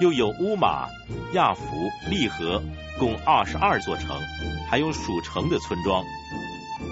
[0.00, 0.86] 又有乌马、
[1.32, 1.62] 亚弗、
[2.08, 2.62] 利和，
[3.00, 4.16] 共二十二座城，
[4.70, 6.04] 还有属城的村庄。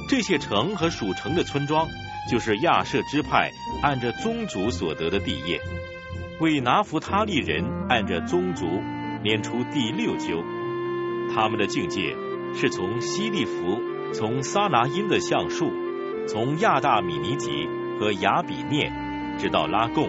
[0.09, 1.87] 这些城和属城的村庄，
[2.29, 5.61] 就是亚舍支派按着宗族所得的地业。
[6.41, 8.67] 为拿弗他利人按着宗族
[9.23, 10.43] 撵出第六阄，
[11.33, 12.17] 他们的境界
[12.57, 13.81] 是从西利弗，
[14.13, 15.71] 从撒拿因的橡树，
[16.27, 17.69] 从亚大米尼吉
[17.99, 18.91] 和雅比涅，
[19.39, 20.09] 直到拉贡，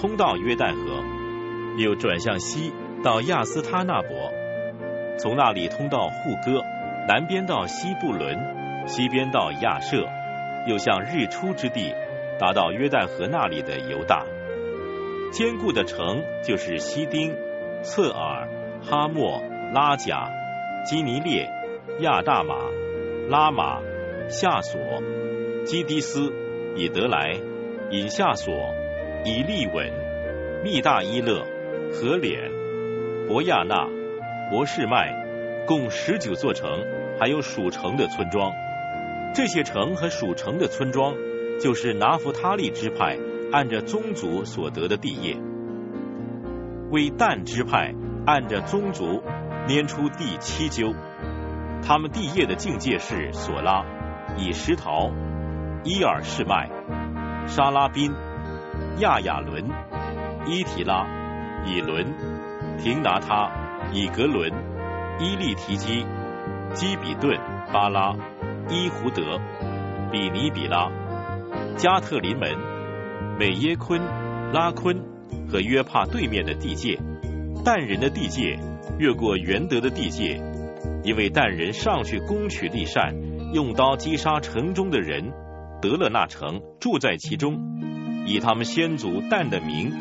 [0.00, 1.02] 通到约旦河。
[1.76, 2.72] 又转向西
[3.02, 4.30] 到亚斯他纳伯，
[5.18, 6.62] 从那里通到户哥，
[7.08, 10.06] 南边到西布伦，西边到亚舍，
[10.68, 11.94] 又向日出之地，
[12.38, 14.24] 达到约旦河那里的犹大。
[15.32, 17.34] 坚固的城就是西丁、
[17.82, 18.46] 侧耳、
[18.82, 19.42] 哈莫、
[19.72, 20.30] 拉贾、
[20.84, 21.48] 基尼列、
[22.00, 22.54] 亚大马、
[23.28, 23.80] 拉玛、
[24.28, 24.80] 夏索、
[25.64, 26.32] 基迪斯、
[26.76, 27.40] 以德莱、
[27.90, 28.54] 引夏索、
[29.24, 29.92] 以利稳、
[30.62, 31.44] 密大伊勒。
[31.94, 32.50] 和脸、
[33.28, 33.86] 博亚纳、
[34.50, 35.14] 博士麦，
[35.66, 36.86] 共十九座城，
[37.20, 38.50] 还有属城的村庄。
[39.34, 41.14] 这些城和属城的村庄，
[41.60, 43.18] 就是拿弗他利支派
[43.52, 45.36] 按着宗族所得的地业；
[46.90, 47.94] 为但支派
[48.24, 49.22] 按着宗族
[49.68, 50.94] 拈出第七阄，
[51.84, 53.84] 他们地业的境界是索拉、
[54.36, 55.10] 以石陶、
[55.84, 56.70] 伊尔士麦、
[57.46, 58.12] 沙拉宾、
[58.98, 59.68] 亚亚伦、
[60.46, 61.06] 伊提拉、
[61.66, 62.06] 以伦、
[62.82, 63.50] 平拿他、
[63.92, 64.50] 以格伦、
[65.18, 66.06] 伊利提基、
[66.72, 67.38] 基比顿、
[67.72, 68.14] 巴拉、
[68.68, 69.40] 伊胡德、
[70.10, 70.90] 比尼比拉、
[71.76, 72.56] 加特林门、
[73.38, 74.00] 美耶昆、
[74.52, 75.02] 拉昆
[75.50, 76.98] 和约帕对面的地界，
[77.64, 78.58] 但人的地界
[78.98, 80.40] 越过元德的地界，
[81.04, 83.14] 因为但人上去攻取利善，
[83.52, 85.32] 用刀击杀城中的人，
[85.80, 87.58] 得了那城，住在其中，
[88.26, 89.92] 以他们先祖但的名，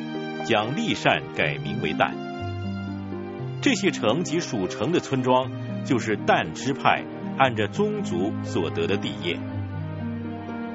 [0.45, 2.13] 将利善改名为但。
[3.61, 5.51] 这些城及属城的村庄，
[5.85, 7.03] 就是但支派
[7.37, 9.39] 按着宗族所得的地业。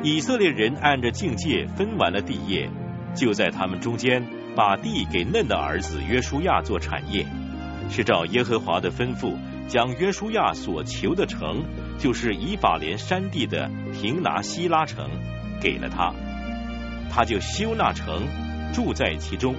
[0.03, 2.69] 以色列人按着境界分完了地业，
[3.15, 4.25] 就在他们中间
[4.55, 7.27] 把地给嫩的儿子约书亚做产业，
[7.91, 9.37] 是照耶和华的吩咐，
[9.69, 11.65] 将约书亚所求的城，
[11.99, 15.11] 就是以法莲山地的平拿希拉城，
[15.61, 16.15] 给了他，
[17.11, 18.29] 他就修那城，
[18.73, 19.55] 住在其中。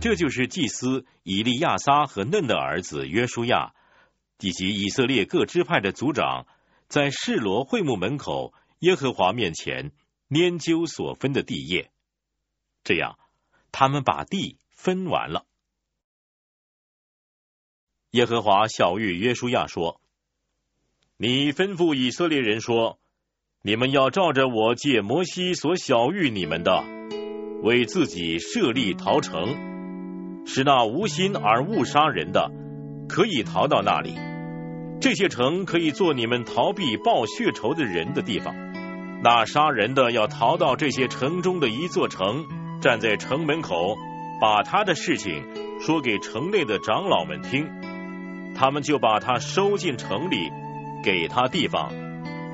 [0.00, 3.72] 这就是祭司以利亚撒和嫩的儿子约书亚，
[4.40, 6.46] 以及以色列各支派的族长，
[6.88, 9.92] 在示罗会幕门口耶和华面前
[10.28, 11.90] 拈阄所分的地业。
[12.84, 13.18] 这样，
[13.72, 15.46] 他们把地分完了。
[18.12, 20.00] 耶和华小谕约书亚说
[21.18, 22.98] ：“你吩咐以色列人说，
[23.62, 26.84] 你们要照着我借摩西所小谕你们的，
[27.62, 29.66] 为自己设立逃城。”
[30.46, 32.50] 使那无心而误杀人的
[33.06, 34.14] 可以逃到那里，
[35.02, 38.54] 这些城可以做你们逃避报血仇的人的地方。
[39.22, 42.46] 那杀人的要逃到这些城中的一座城，
[42.80, 43.98] 站在城门口，
[44.40, 45.44] 把他的事情
[45.78, 47.68] 说给城内的长老们听，
[48.58, 50.50] 他们就把他收进城里，
[51.04, 51.92] 给他地方，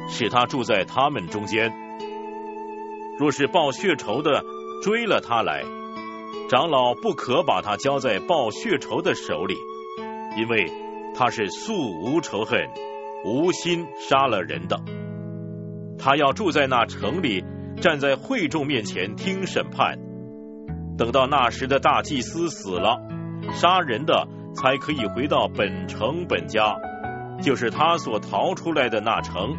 [0.09, 1.72] 使他住在他们中间。
[3.18, 4.44] 若是报血仇的
[4.82, 5.64] 追了他来。
[6.51, 9.56] 长老不可把他交在报血仇的手里，
[10.36, 10.70] 因为
[11.14, 12.68] 他是素无仇恨、
[13.24, 14.78] 无心杀了人的。
[15.98, 17.43] 他要住在那城里，
[17.81, 19.98] 站在会众面前听审判。
[20.98, 23.01] 等到那时的大祭司死了，
[23.55, 26.76] 杀人的才可以回到本城本家，
[27.43, 29.55] 就是他所逃出来的那城。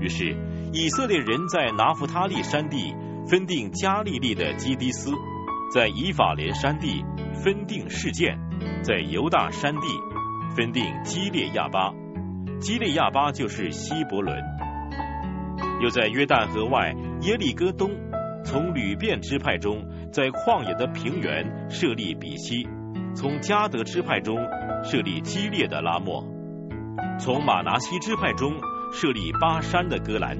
[0.00, 0.36] 于是
[0.72, 2.94] 以色列人在拿弗他利山地。
[3.28, 5.10] 分定加利利的基迪斯，
[5.74, 7.04] 在以法莲山地
[7.42, 8.38] 分定事件，
[8.84, 9.88] 在犹大山地
[10.54, 11.92] 分定基列亚巴，
[12.60, 14.38] 基列亚巴就是希伯伦，
[15.82, 17.90] 又在约旦河外耶利哥东，
[18.44, 22.68] 从吕遍支派中，在旷野的平原设立比西，
[23.16, 24.36] 从加德支派中
[24.84, 26.22] 设立基列的拉莫，
[27.18, 28.60] 从马拿西支派中
[28.92, 30.36] 设立巴山的戈兰。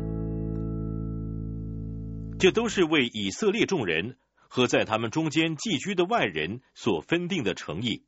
[2.38, 8.04] 这都是为以色列众人和在他们中间寄居的外人所分定的诚意，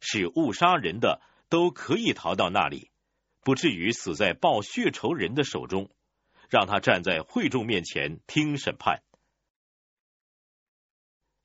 [0.00, 2.90] 使误杀人的都可以逃到那里，
[3.44, 5.90] 不至于死在报血仇人的手中，
[6.50, 9.00] 让他站在会众面前听审判。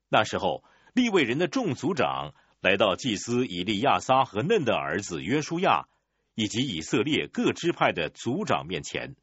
[0.08, 5.86] 那时候，立位人的众族长来到祭司以利亚撒和嫩的儿子约书亚
[6.34, 9.14] 以及以色列各支派的族长面前。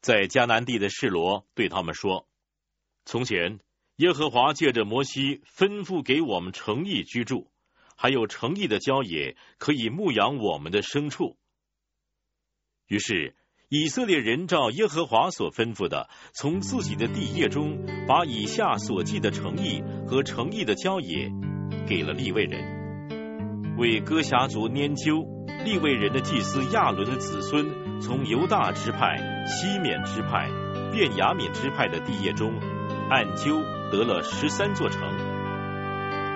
[0.00, 2.26] 在迦南地的示罗对他们说
[3.06, 3.60] ：“从前
[3.96, 7.50] 耶和华借着摩西吩咐给我们诚意居住，
[7.96, 11.36] 还有诚意的郊野可以牧养我们的牲畜。
[12.86, 13.34] 于是
[13.68, 21.30] 以色列人照耶和华所吩咐的，从自己的地业中把以下所记的诚意和诚意的郊野
[21.86, 25.32] 给了立位人，为哥辖族拈阄。
[25.64, 29.16] 立位人的祭司亚伦的子孙从犹大支派。”
[29.46, 30.48] 西缅支派、
[30.90, 32.54] 便雅悯支派的地业中，
[33.10, 33.62] 按阄
[33.92, 35.02] 得了十三座城。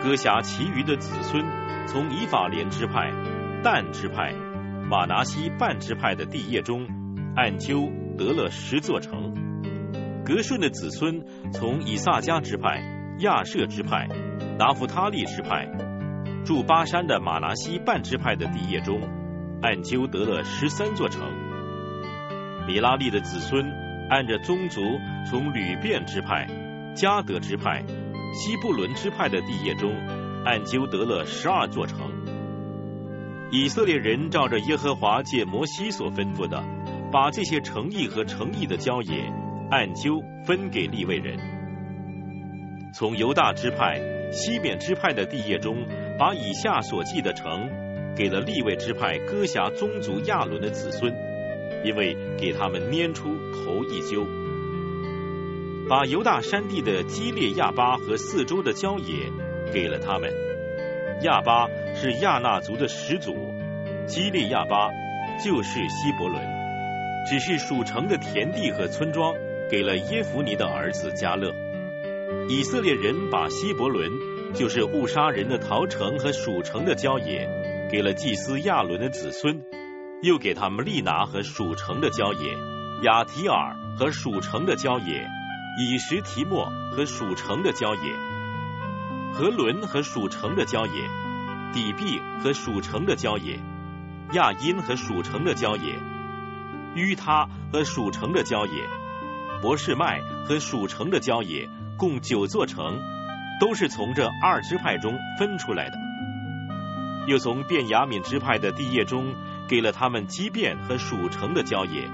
[0.02, 1.42] 哥辖其余的子孙
[1.86, 3.10] 从以法莲支派、
[3.64, 4.34] 但支派、
[4.90, 6.86] 马拿西半支派的地业中，
[7.34, 9.34] 按阄得了十座城。
[10.22, 12.82] 格顺的子孙从以萨迦支派、
[13.20, 14.06] 亚舍支派、
[14.58, 15.68] 达夫他利支派，
[16.44, 19.00] 住巴山的马拿西半支派的地业中，
[19.62, 21.22] 按阄得了十三座城。
[22.66, 23.64] 米拉利的子孙
[24.10, 24.80] 按着宗族，
[25.30, 26.48] 从吕遍支派、
[26.96, 27.84] 加德支派、
[28.34, 29.92] 西布伦支派的地业中，
[30.44, 32.00] 按阄得了十二座城。
[33.52, 36.64] 以色列人照着耶和华借摩西所吩咐的，
[37.12, 39.32] 把这些诚意和诚意的郊野
[39.70, 41.38] 按究分给立位人。
[42.92, 44.00] 从犹大支派、
[44.32, 45.86] 西缅支派的地业中，
[46.18, 47.70] 把以下所记的城
[48.16, 51.14] 给了立位支派哥辖宗族亚伦的子孙，
[51.84, 54.26] 因为给他们拈出头一揪。
[55.88, 59.32] 把犹大山地的基列亚巴和四周的郊野
[59.72, 60.30] 给了他们。
[61.22, 63.34] 亚巴是亚纳族的始祖，
[64.06, 64.90] 基列亚巴
[65.42, 66.42] 就是希伯伦，
[67.26, 69.34] 只是属城的田地和村庄
[69.70, 71.52] 给了耶弗尼的儿子加勒。
[72.50, 74.10] 以色列人把希伯伦，
[74.54, 77.46] 就是误杀人的陶城和属城的郊野，
[77.92, 79.60] 给了祭司亚伦的子孙，
[80.22, 82.56] 又给他们利拿和属城的郊野，
[83.02, 85.28] 亚提尔和属城的郊野。
[85.78, 88.12] 以实提莫和属城的郊野，
[89.34, 90.92] 和伦和属城的郊野，
[91.74, 93.60] 底壁和属城的郊野，
[94.32, 95.94] 亚因和属城的郊野，
[96.96, 98.72] 于他和属城的郊野，
[99.60, 101.68] 博士麦和属城的郊野，
[101.98, 103.00] 共九座城，
[103.60, 105.98] 都是从这二支派中分出来的。
[107.26, 109.34] 又从便雅悯支派的地业中，
[109.68, 112.08] 给了他们基变和属城的郊野，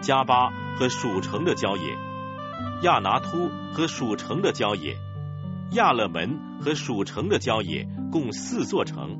[0.00, 1.98] 加巴和属城的郊野。
[2.82, 4.96] 亚拿突和属城的郊野，
[5.72, 9.18] 亚勒门和属城的郊野，共四座城。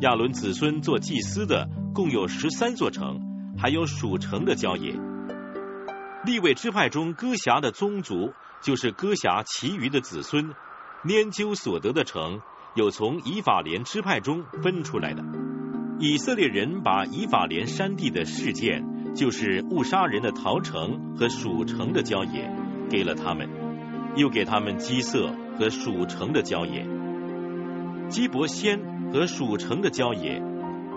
[0.00, 3.20] 亚伦子孙做祭司的共有十三座城，
[3.58, 4.94] 还有属城的郊野。
[6.24, 10.54] 立位支派中哥辖的宗族，就是哥辖其余的子孙，
[11.04, 12.40] 拈阄所得的城，
[12.74, 15.24] 有从以法莲支派中分出来的。
[15.98, 18.96] 以色列人把以法莲山地的事件。
[19.16, 22.54] 就是误杀人的陶城和属城的郊野
[22.90, 23.48] 给了他们，
[24.14, 26.86] 又给他们基色和属城的郊野，
[28.10, 28.78] 基伯仙
[29.10, 30.42] 和属城的郊野，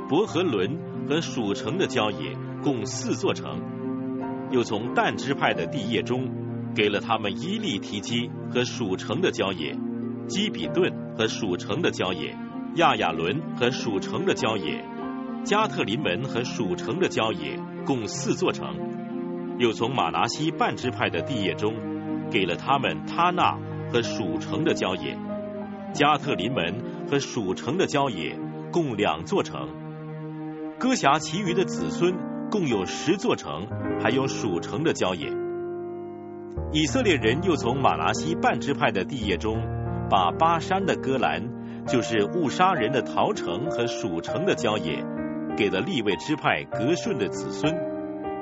[0.10, 0.78] 伯和伦
[1.08, 3.62] 和属城的郊野，共四座城。
[4.52, 6.28] 又从但支派的地业中
[6.80, 9.78] 给了他们伊利提基和属城的郊野，
[10.30, 12.34] 基比顿和属城的郊野，
[12.76, 14.82] 亚亚伦和属城的郊野，
[15.44, 17.60] 加特林门和属城的郊野。
[17.86, 18.78] 共四座城，
[19.58, 21.76] 又从马拿西半支派的地业中
[22.32, 23.58] 给了他们他纳
[23.92, 25.18] 和属城的郊野，
[25.92, 26.82] 加特林门
[27.12, 28.40] 和属城的郊野
[28.72, 29.68] 共两座城。
[30.80, 32.16] 哥辖其余的子孙
[32.50, 33.68] 共有十座城，
[34.02, 35.30] 还有属城的郊野。
[36.72, 39.62] 以色列人又从马拿西半支派的地业中
[40.10, 45.04] 把巴山的戈兰，就是误杀人的陶城和属城的郊野。
[45.58, 47.76] 给了立位支派格顺的子孙，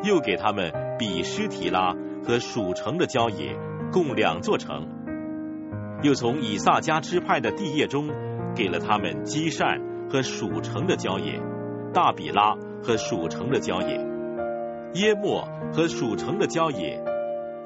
[0.04, 3.56] 又给他们比施提拉和属城的郊野，
[3.92, 4.88] 共两座城。
[6.04, 8.10] 又从以撒迦支派的地业中，
[8.56, 9.80] 给了他们基善
[10.12, 11.42] 和属城的郊野，
[11.92, 14.06] 大比拉和属城的郊野，
[14.94, 17.04] 耶莫和属城的郊野，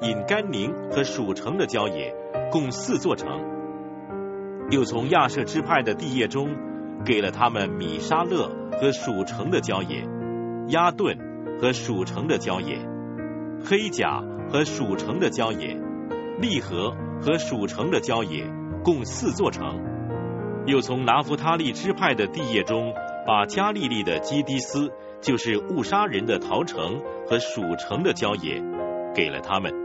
[0.02, 2.14] 引甘宁和属城的郊野，
[2.50, 3.28] 共四座城。
[4.70, 6.50] 又从亚舍支派的地业中，
[7.04, 8.50] 给了他们米沙勒。
[8.80, 10.08] 和属城的郊野，
[10.68, 11.16] 亚顿
[11.60, 12.78] 和属城的郊野，
[13.64, 15.78] 黑甲和属城的郊野，
[16.40, 18.44] 利河和属城的郊野，
[18.82, 19.78] 共四座城。
[20.66, 22.92] 又从拿弗他利支派的地业中，
[23.24, 28.60] 把加利利的基迪斯，就是误杀人的陶城和属城的郊野，
[29.14, 29.81] 给了他们。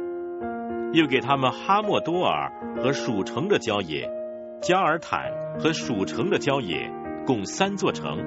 [0.94, 2.52] 又给他们哈莫多尔
[2.82, 4.10] 和属城的郊野，
[4.62, 6.92] 加尔坦和属城的郊野，
[7.26, 8.18] 共三座城。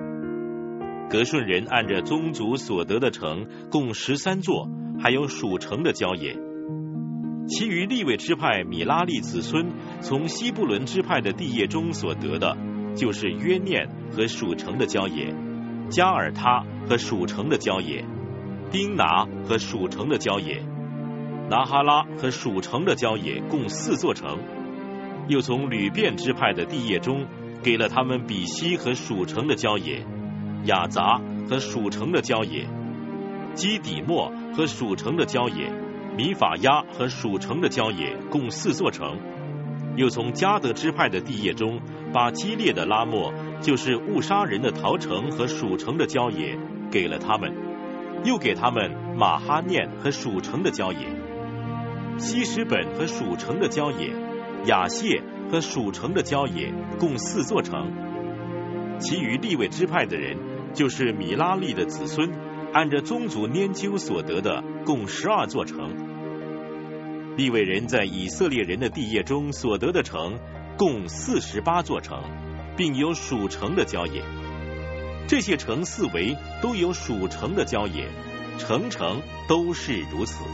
[1.08, 4.68] 格顺人按着宗族所得的城共十三座，
[5.00, 6.38] 还有属城的郊野。
[7.48, 12.56] 其余立位支派米拉利子孙从西布伦支派的地业中所得的，
[12.94, 15.34] 就是约念和属城的郊野，
[15.88, 18.04] 加尔他和属城的郊野，
[18.70, 20.62] 丁拿和属城的郊野，
[21.50, 24.38] 拿哈拉和属城的郊野，共四座城。
[25.26, 27.26] 又从吕遍支派的地业中
[27.60, 30.06] 给了他们比西和属城的郊野。
[30.66, 32.68] 雅杂和属城的郊野，
[33.54, 35.72] 基底莫和属城的郊野，
[36.16, 39.18] 米法亚和属城的郊野，共四座城。
[39.96, 41.80] 又从加德支派的地业中，
[42.12, 46.56] 把激烈的拉莫，就是误杀人的陶城和属城的郊野，
[46.92, 47.52] 给了他们。
[48.22, 50.98] 又给他们马哈念和属城的郊野，
[52.20, 54.14] 西什本和属城的郊野，
[54.66, 55.20] 雅谢
[55.50, 57.90] 和属城的郊野，共四座城。
[59.00, 60.38] 其余立位支派的人。
[60.72, 62.30] 就是米拉利的子孙，
[62.72, 67.36] 按着宗族研究所得的，共十二座城。
[67.36, 70.38] 利未人在以色列人的地业中所得的城，
[70.78, 72.22] 共四十八座城，
[72.76, 74.22] 并有属城的郊野。
[75.26, 78.06] 这些城四围都有属城的郊野，
[78.56, 80.44] 城城都是如此。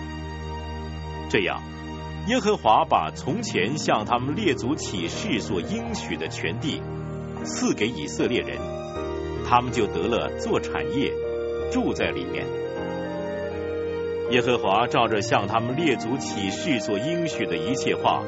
[1.28, 1.60] 这样，
[2.28, 6.80] 耶和华把从前向他们列祖起誓所应许的全地
[7.44, 8.58] 赐给以色列人，
[9.48, 11.12] 他们就得了做产业，
[11.72, 12.46] 住在里面。
[14.30, 18.22] 耶和华照着向他们列祖起誓所应许的一切话，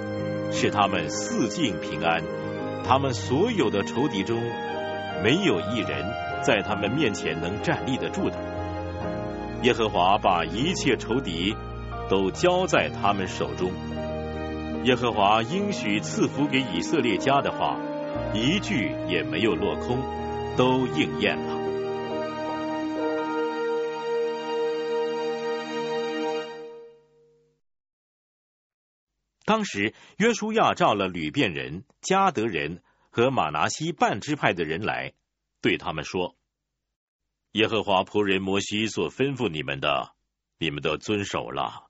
[0.53, 2.23] 使他们四境平安。
[2.85, 4.41] 他们所有的仇敌中，
[5.23, 6.05] 没有一人
[6.43, 8.37] 在他们面前能站立得住的。
[9.63, 11.57] 耶和华把一切仇敌
[12.09, 13.71] 都交在他们手中。
[14.85, 17.79] 耶和华应许赐福给以色列家的话，
[18.33, 19.99] 一句也没有落空，
[20.57, 21.59] 都应验了。
[29.45, 35.15] 当时，约书亚召了吕遍人、加德人和马拿西半支派的人来，
[35.63, 36.37] 对他们说
[37.53, 40.13] ：“耶和华仆人摩西所吩咐你们的，
[40.59, 41.88] 你们都遵守了；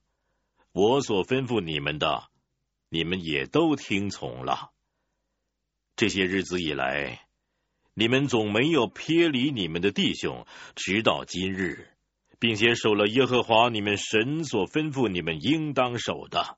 [0.71, 2.23] 我所吩咐你们的，
[2.89, 4.69] 你们也都听从了。
[5.95, 7.21] 这些日子以来，
[7.93, 11.87] 你们总没有偏离你们的弟兄，直到今日，
[12.39, 16.57] 并且守了耶和华你们神所吩咐你们应当守的。”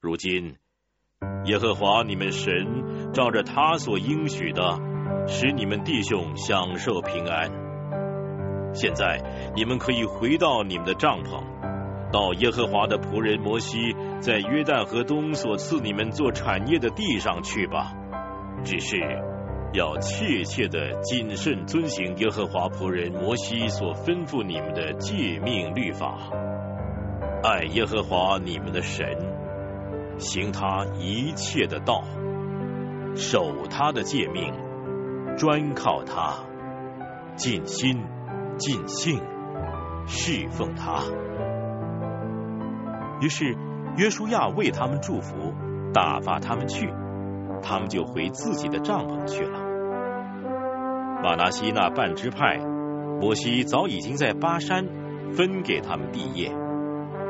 [0.00, 0.56] 如今，
[1.46, 4.80] 耶和华你们神照着他所应许的，
[5.28, 7.50] 使你们弟兄享受平安。
[8.74, 11.44] 现在你们可以回到你们的帐篷，
[12.12, 17.94] 到耶和华的仆人摩西在约旦河东所赐你们做产业的地上去吧。
[18.62, 18.98] 只是
[19.72, 26.18] 要切切的谨慎遵行耶和华仆人摩西所吩咐你们的诫命律法，
[27.42, 29.04] 爱耶和华你们的神。
[30.18, 32.04] 行他一切的道，
[33.16, 34.52] 守他的诫命，
[35.38, 36.44] 专靠他，
[37.34, 38.04] 尽心
[38.58, 39.18] 尽性
[40.06, 41.02] 侍奉他。
[43.22, 43.56] 于是
[43.96, 45.54] 约书亚为他们祝福，
[45.94, 46.92] 打发他们去，
[47.62, 49.60] 他们就回自己的帐篷去了。
[51.22, 52.58] 马拿西那半支派，
[53.20, 54.84] 摩西早已经在巴山
[55.36, 56.52] 分给他们地业，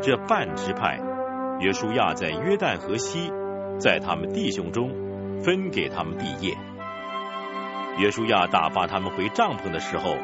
[0.00, 0.98] 这半支派。
[1.60, 3.30] 约书亚在约旦河西，
[3.78, 4.88] 在他们弟兄中
[5.42, 6.56] 分给他们地业。
[7.98, 10.16] 约书亚打发他们回帐篷的时候，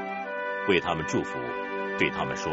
[0.71, 1.39] 为他们祝福，
[1.99, 2.51] 对他们说：“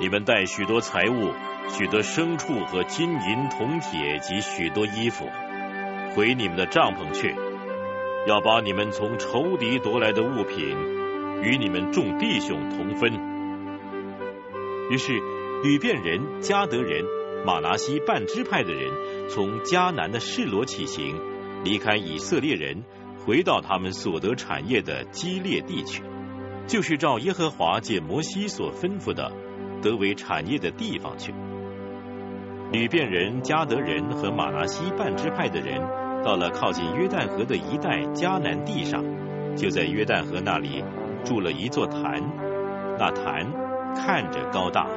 [0.00, 1.32] 你们带许多财物、
[1.68, 5.26] 许多牲畜和金银铜铁及许多衣服，
[6.14, 7.34] 回你们的帐篷去，
[8.26, 10.76] 要把你们从仇敌夺来的物品
[11.42, 13.12] 与你们众弟兄同分。”
[14.90, 15.12] 于是
[15.62, 17.04] 吕遍人、加德人。
[17.46, 18.90] 马拿西半支派的人
[19.28, 21.20] 从迦南的示罗起行，
[21.62, 22.84] 离开以色列人，
[23.18, 26.02] 回到他们所得产业的基列地区，
[26.66, 29.30] 就是照耶和华借摩西所吩咐的，
[29.84, 31.34] 得为产业的地方去。
[32.72, 35.78] 吕遍人、加德人和马拿西半支派的人，
[36.24, 39.04] 到了靠近约旦河的一带迦南地上，
[39.54, 40.82] 就在约旦河那里
[41.22, 42.22] 筑了一座坛，
[42.98, 43.52] 那坛
[43.94, 44.88] 看着高大。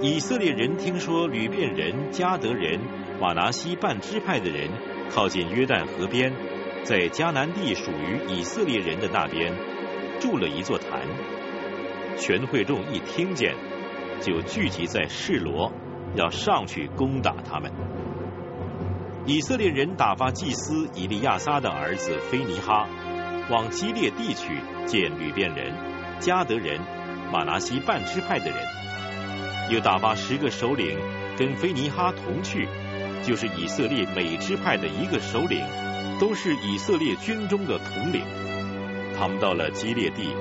[0.00, 2.78] 以色列人听说吕遍人、加德人、
[3.20, 4.70] 马拿西半支派的人
[5.10, 6.32] 靠近约旦河边，
[6.84, 9.52] 在迦南地属于以色列人的那边
[10.20, 11.00] 筑了一座坛。
[12.18, 13.54] 全会众一听见，
[14.20, 15.72] 就聚集在示罗，
[16.14, 17.72] 要上去攻打他们。
[19.24, 22.88] 以色列人打发祭司以利亚撒的儿子菲尼哈
[23.50, 25.72] 往基列地去见吕遍人、
[26.18, 26.80] 加德人、
[27.32, 28.58] 马拿西半支派的人。
[29.70, 30.98] 又打发十个首领
[31.36, 32.66] 跟菲尼哈同去，
[33.22, 35.62] 就是以色列每支派的一个首领，
[36.18, 38.22] 都是以色列军中的统领。
[39.18, 40.32] 他们到了基列地，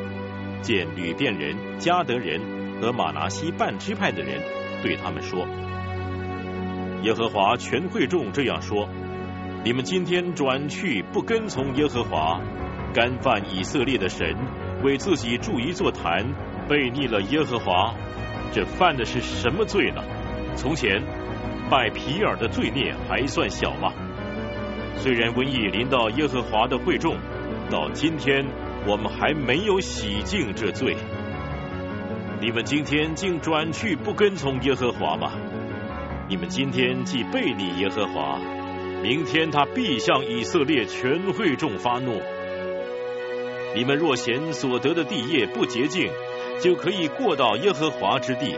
[0.62, 2.42] 见吕遍人、加德人
[2.82, 4.42] 和马拿西半支派的人，
[4.84, 5.48] 对他们说
[7.04, 8.88] ：“耶和华全会众这样说：
[9.64, 12.42] 你们今天转去不跟从耶和华，
[12.94, 14.36] 干犯以色列的神，
[14.84, 16.26] 为自己筑一座坛，
[16.68, 17.94] 背逆了耶和华。”
[18.54, 20.02] 这犯的是什么罪呢？
[20.56, 21.04] 从前
[21.70, 23.92] 拜皮尔的罪孽还算小吗？
[24.96, 27.18] 虽然瘟疫临到耶和华的会众，
[27.70, 28.46] 到今天
[28.88, 30.96] 我们还没有洗净这罪。
[32.40, 35.34] 你们今天竟转去不跟从耶和华吗？
[36.30, 38.40] 你们今天既背逆耶和华，
[39.04, 42.22] 明天他必向以色列全会众发怒。
[43.76, 46.10] 你们若嫌所得的地业不洁净，
[46.62, 48.56] 就可以过到耶和华之地，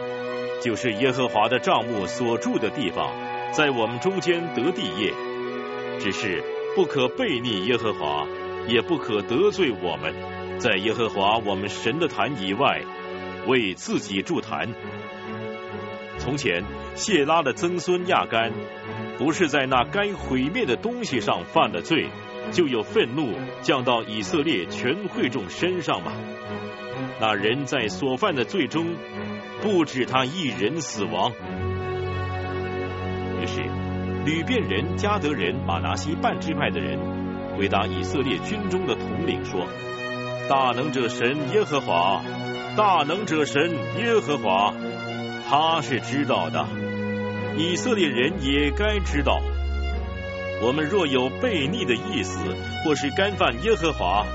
[0.61, 3.11] 就是耶和华的帐幕所住的地方，
[3.51, 5.11] 在我们中间得地业。
[5.99, 6.43] 只是
[6.75, 8.25] 不可背逆耶和华，
[8.67, 12.81] 也不可得罪我们，在耶和华我们神的坛以外，
[13.47, 14.69] 为自己筑坛。
[16.17, 16.63] 从前
[16.95, 18.51] 谢拉的曾孙亚干，
[19.17, 22.09] 不是在那该毁灭的东西上犯了罪，
[22.51, 26.11] 就有愤怒降到以色列全会众身上吗？
[27.21, 28.95] 那人在所犯的罪中，
[29.61, 31.31] 不止他一人死亡。
[33.41, 33.61] 于是，
[34.25, 36.99] 吕遍人、加德人、马拿西半支派的人
[37.59, 39.67] 回答以色列军中的统领说
[40.47, 42.23] ：“大能者神耶和华，
[42.77, 44.73] 大能者神耶和华，
[45.49, 46.65] 他是知道的，
[47.57, 49.41] 以色列人也该知道。
[50.61, 52.39] 我们若有悖逆的意思，
[52.85, 54.25] 或是干犯耶和华，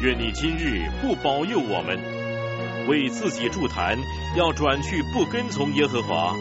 [0.00, 2.00] 愿你今日不保佑我们。”
[2.88, 3.98] 为自己筑坛，
[4.34, 6.34] 要转去不跟从耶和华，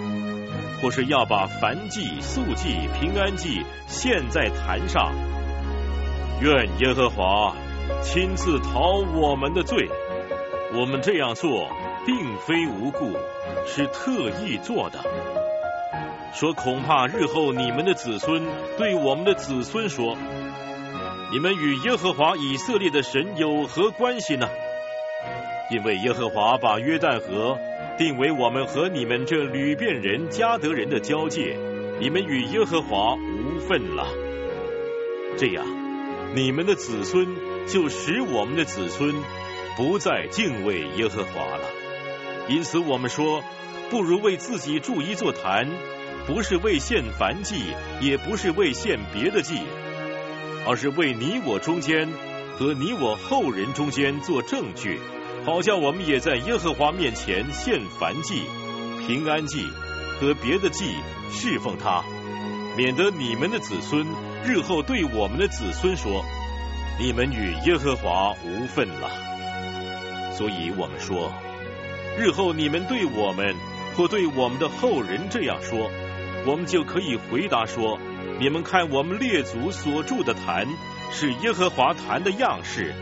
[0.81, 5.13] 或是要把燔祭、素祭、平安祭献在坛上。
[6.41, 7.55] 愿耶和华
[8.01, 9.87] 亲自讨我们的罪。
[10.73, 11.69] 我们这样做，
[12.03, 13.13] 并非无故，
[13.67, 14.99] 是特意做的。
[16.33, 18.41] 说恐怕日后你们的子孙
[18.75, 20.17] 对我们的子孙说：
[21.31, 24.49] 你们与耶和华以色列的神有何关系呢？
[25.69, 27.59] 因为耶和华把约旦河
[27.99, 31.55] 定为我们和你们这旅遍人、加德人的交界，
[31.99, 34.07] 你们与耶和华无份了。
[35.37, 35.63] 这样，
[36.33, 37.27] 你们的子孙
[37.67, 39.13] 就使我们的子孙
[39.75, 41.65] 不再敬畏耶和华了。
[42.47, 43.43] 因此，我们说，
[43.89, 45.67] 不如为自己筑一座坛，
[46.25, 49.59] 不是为献燔祭，也不是为献别的祭，
[50.65, 52.07] 而是为你我中间
[52.57, 54.99] 和你我后人中间做证据。
[55.45, 58.43] 好叫我们也在耶和华面前献燔祭、
[59.05, 59.65] 平安祭
[60.19, 60.95] 和别的祭
[61.31, 62.03] 侍奉他，
[62.77, 64.05] 免得你们的子孙
[64.45, 66.23] 日后对我们的子孙说
[66.99, 69.09] ：“你们与耶和华无份了。”
[70.33, 71.31] 所以我们说，
[72.17, 73.55] 日后你们对我们
[73.95, 75.91] 或对我们的后人这样说，
[76.45, 77.99] 我们就可以回答说
[78.39, 80.67] ：“你们看，我们列祖所住的坛
[81.11, 82.93] 是耶和华坛的样式。”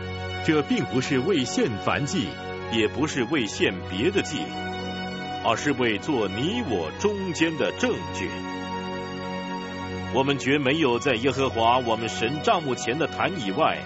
[0.44, 2.26] 这并不是为献燔祭，
[2.72, 4.38] 也不是为献别的祭，
[5.44, 8.28] 而是为做你我中间的证据。
[10.12, 13.78] 我们绝没有在耶和华我们神帐目前的坛以外，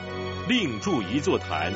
[0.48, 1.70] 另筑一座坛，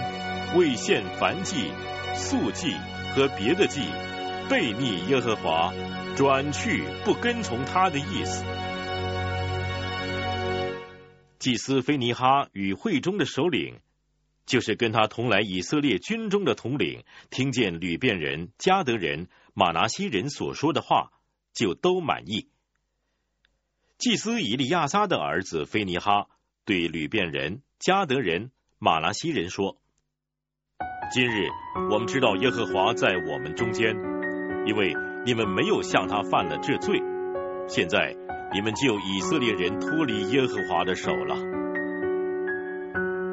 [0.57, 1.71] 为献燔祭、
[2.15, 2.73] 素祭
[3.15, 3.83] 和别的祭，
[4.49, 5.71] 背逆耶和华，
[6.17, 8.43] 转去不跟从他的意思。
[11.39, 13.79] 祭司菲尼哈与会中的首领。
[14.47, 21.11] 就是跟他同来以色列军中的统领，听见吕遍人、加德人、马拿西人所说的话，
[21.53, 22.49] 就都满意。
[23.99, 26.29] 祭司以利亚撒的儿子菲尼哈
[26.65, 29.77] 对吕遍人、加德人、马拉西人说
[31.11, 31.49] ：“今日
[31.91, 33.97] 我们知道耶和华在我们中间，
[34.67, 34.95] 因为
[35.27, 37.03] 你们没有向他犯了这罪。
[37.67, 38.15] 现在
[38.55, 41.35] 你们就以色列人脱离耶和华的手了。”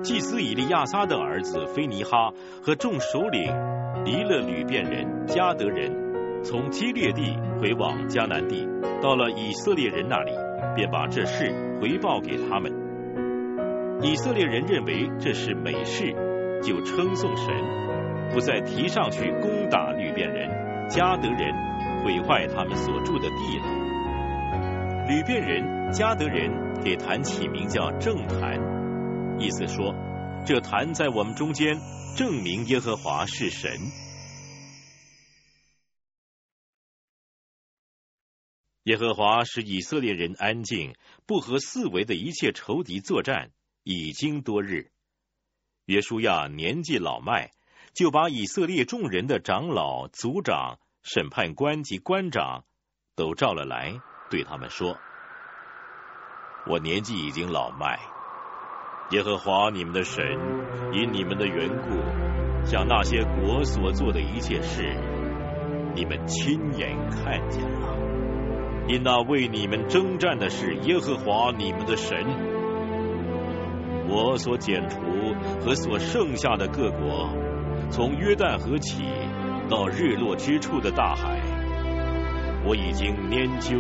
[0.02, 2.34] 祭司以利亚撒的儿子菲尼哈
[2.64, 3.54] 和众首领
[4.04, 8.68] 离了吕遍人、加德人，从基列地回往迦南地，
[9.00, 10.32] 到了以色列人那里，
[10.76, 12.72] 便把这事回报给他们。
[14.02, 16.14] 以色列人认为这是美事，
[16.62, 17.48] 就称颂神，
[18.32, 20.50] 不再提上去攻打吕遍人、
[20.90, 21.54] 加德人，
[22.04, 25.06] 毁坏他们所住的地了。
[25.08, 26.52] 吕遍人、加德人
[26.84, 28.60] 给坛起名叫正坛。
[29.40, 29.96] 意思说，
[30.46, 31.78] 这坛在我们中间，
[32.18, 33.72] 证明耶和华是神。
[38.86, 40.94] 耶和华使以色列人安静，
[41.26, 43.50] 不和四围的一切仇敌作战，
[43.84, 44.92] 已经多日。
[45.88, 47.50] 约书亚年纪老迈，
[47.96, 52.64] 就把以色列众人的长老、族长、审判官及官长
[53.16, 54.00] 都召了来，
[54.30, 55.00] 对他们说
[56.70, 58.00] ：“我年纪已经老迈。”
[59.10, 60.24] 耶和华你们的神，
[60.94, 64.84] 因你们的缘故，向那些国所做的一切事，
[65.96, 68.05] 你们亲眼看见了。
[68.88, 72.18] 因那为你们征战的是耶和华你们的神。
[74.08, 74.98] 我所剪除
[75.62, 77.30] 和所剩下的各国，
[77.90, 79.04] 从约旦河起
[79.68, 81.42] 到日落之处的大海，
[82.64, 83.76] 我已经研究，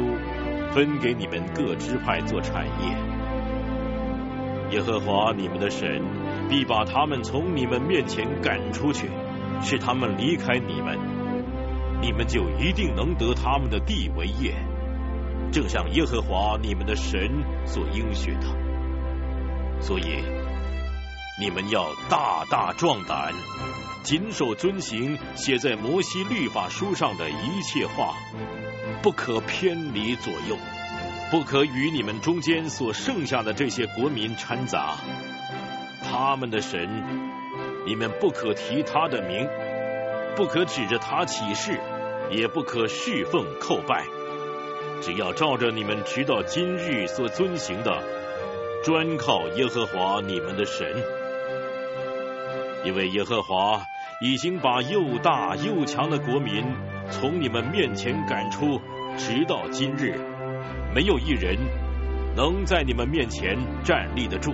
[0.73, 2.97] 分给你们各支派做产业。
[4.71, 6.01] 耶和华你们的神
[6.49, 9.07] 必把他们从你们面前赶出去，
[9.61, 10.97] 使他们离开你们，
[12.01, 14.55] 你们就一定能得他们的地为业，
[15.55, 17.31] 正像耶和华你们的神
[17.65, 18.41] 所应许的。
[19.79, 20.21] 所以，
[21.39, 23.31] 你们要大大壮胆，
[24.03, 28.15] 谨守遵行写在摩西律法书上的一切话，
[29.01, 30.57] 不可偏离左右，
[31.31, 34.95] 不可与你们中间所剩下的这些国民掺杂。
[36.03, 36.85] 他们的神，
[37.85, 39.47] 你们不可提他的名，
[40.35, 41.79] 不可指着他起誓，
[42.29, 44.05] 也不可侍奉叩拜，
[45.01, 48.01] 只要照着你们直到今日所遵行的，
[48.83, 50.87] 专靠耶和华你们的神。
[52.83, 53.81] 因为耶和华
[54.21, 56.63] 已经把又大又强的国民
[57.09, 58.79] 从你们面前赶出，
[59.17, 60.13] 直到今日，
[60.93, 61.57] 没有一人
[62.35, 64.53] 能在你们面前站立得住。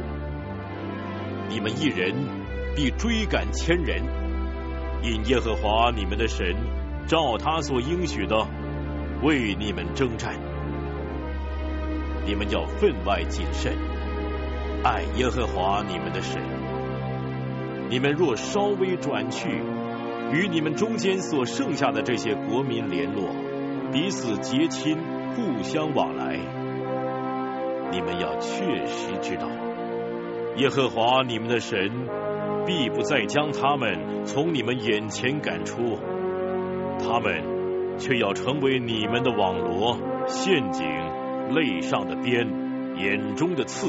[1.50, 2.16] 你们一人
[2.76, 4.02] 必追赶千人，
[5.04, 6.56] 因耶和华你们的神
[7.08, 8.48] 照他所应许的
[9.24, 10.36] 为你们征战。
[12.26, 13.74] 你们要分外谨慎，
[14.84, 16.42] 爱耶和华你们的神。
[17.90, 19.50] 你们若稍微转去，
[20.32, 23.30] 与你们中间所剩下的这些国民联络，
[23.92, 24.98] 彼此结亲，
[25.36, 26.38] 互相往来，
[27.92, 29.50] 你们要确实知道，
[30.56, 31.92] 耶和华你们的神
[32.66, 36.00] 必不再将他们从你们眼前赶出，
[37.00, 37.44] 他们
[37.98, 39.98] 却要成为你们的网罗、
[40.28, 40.86] 陷阱、
[41.54, 42.48] 肋上的鞭、
[42.98, 43.88] 眼中的刺。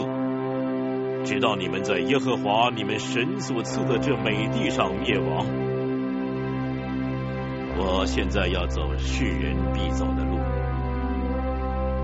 [1.25, 5.47] 直到你们在耶和华你们神所赐的这美地上灭亡。
[7.79, 10.39] 我现在要走世人必走的路，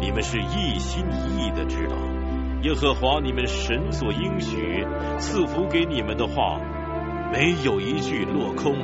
[0.00, 1.96] 你们是一心一意的知道，
[2.62, 4.86] 耶和华你们神所应许
[5.18, 6.60] 赐福给你们的话，
[7.32, 8.76] 没有一句落空，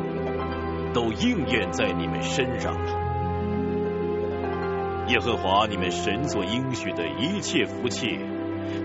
[0.93, 3.04] 都应验在你们身上了。
[5.09, 8.19] 耶和华你们神所应许的一切福气。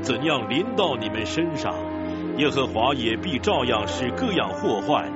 [0.01, 1.73] 怎样临到你们身上，
[2.37, 5.09] 耶和华也必照样使各样祸患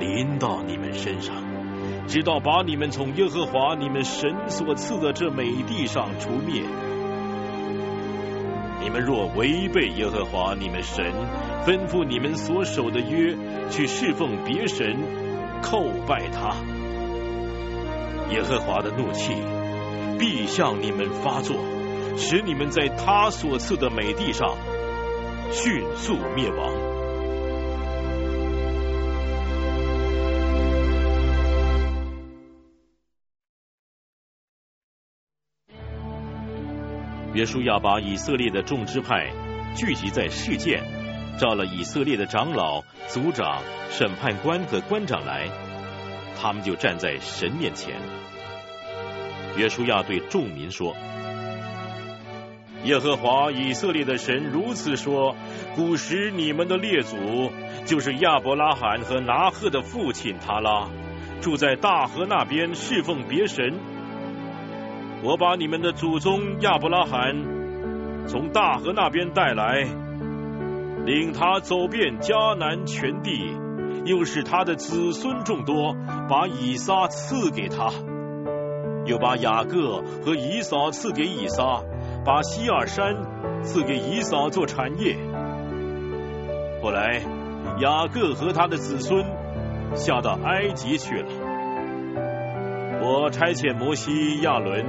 [0.00, 1.34] 临到你们身上，
[2.08, 6.62] 直到把你们从耶和华你们神所赐的这美地上除灭。
[8.82, 11.04] 你们若违背耶和华你们神
[11.64, 13.36] 吩咐你们所守的约，
[13.70, 14.96] 去侍奉别神，
[15.62, 16.54] 叩拜他，
[18.30, 19.32] 耶和华的怒气
[20.18, 21.56] 必向你们发作。
[22.16, 24.56] 使你们在他所赐的美地上
[25.50, 26.72] 迅速灭亡。
[37.34, 39.32] 约书亚把以色列的众支派
[39.74, 40.80] 聚集在世界，
[41.40, 43.60] 召了以色列的长老、族长、
[43.90, 45.48] 审判官和官长来，
[46.40, 47.96] 他们就站在神面前。
[49.56, 50.94] 约书亚对众民说。
[52.84, 55.34] 耶和华以色列的神如此说：
[55.74, 57.50] 古时你们的列祖，
[57.86, 60.88] 就是亚伯拉罕和拿赫的父亲他拉，
[61.40, 63.72] 住在大河那边侍奉别神。
[65.22, 69.86] 我把你们的祖宗亚伯拉罕从大河那边带来，
[71.06, 73.56] 领他走遍迦南全地，
[74.04, 75.96] 又使他的子孙众多，
[76.28, 77.90] 把以撒赐给他，
[79.06, 81.82] 又把雅各和以扫赐给以撒。
[82.24, 83.14] 把希尔山
[83.62, 85.14] 赐给以扫做产业。
[86.82, 87.20] 后来
[87.80, 89.22] 雅各和他的子孙
[89.94, 91.28] 下到埃及去了。
[93.02, 94.86] 我差遣摩西、亚伦，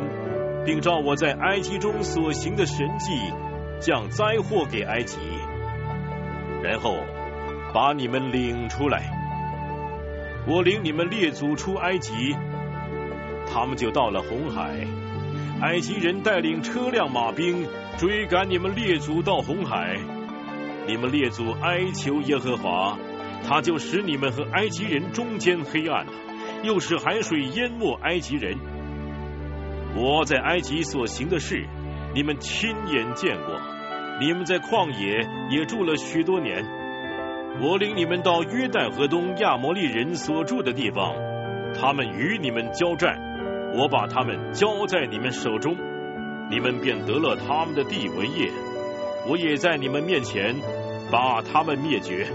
[0.65, 3.11] 并照我在埃及中所行的神迹，
[3.81, 5.17] 降灾祸给埃及，
[6.63, 6.95] 然后
[7.73, 9.11] 把你们领出来。
[10.47, 12.33] 我领你们列祖出埃及，
[13.51, 14.85] 他们就到了红海。
[15.61, 17.65] 埃及人带领车辆马兵
[17.97, 19.97] 追赶你们列祖到红海，
[20.85, 22.97] 你们列祖哀求耶和华，
[23.47, 26.05] 他就使你们和埃及人中间黑暗，
[26.63, 28.57] 又使海水淹没埃及人。
[29.95, 31.65] 我在埃及所行的事，
[32.13, 33.57] 你们亲眼见过。
[34.19, 36.65] 你们在旷野也住了许多年。
[37.61, 41.13] 我领你们到约旦河东亚摩利人所住的地方，
[41.73, 43.34] 他们与你们交战。
[43.77, 45.75] 我把他们交在你们手中，
[46.49, 48.49] 你们便得了他们的地为业。
[49.27, 50.55] 我也在你们面前
[51.11, 52.27] 把他们灭绝。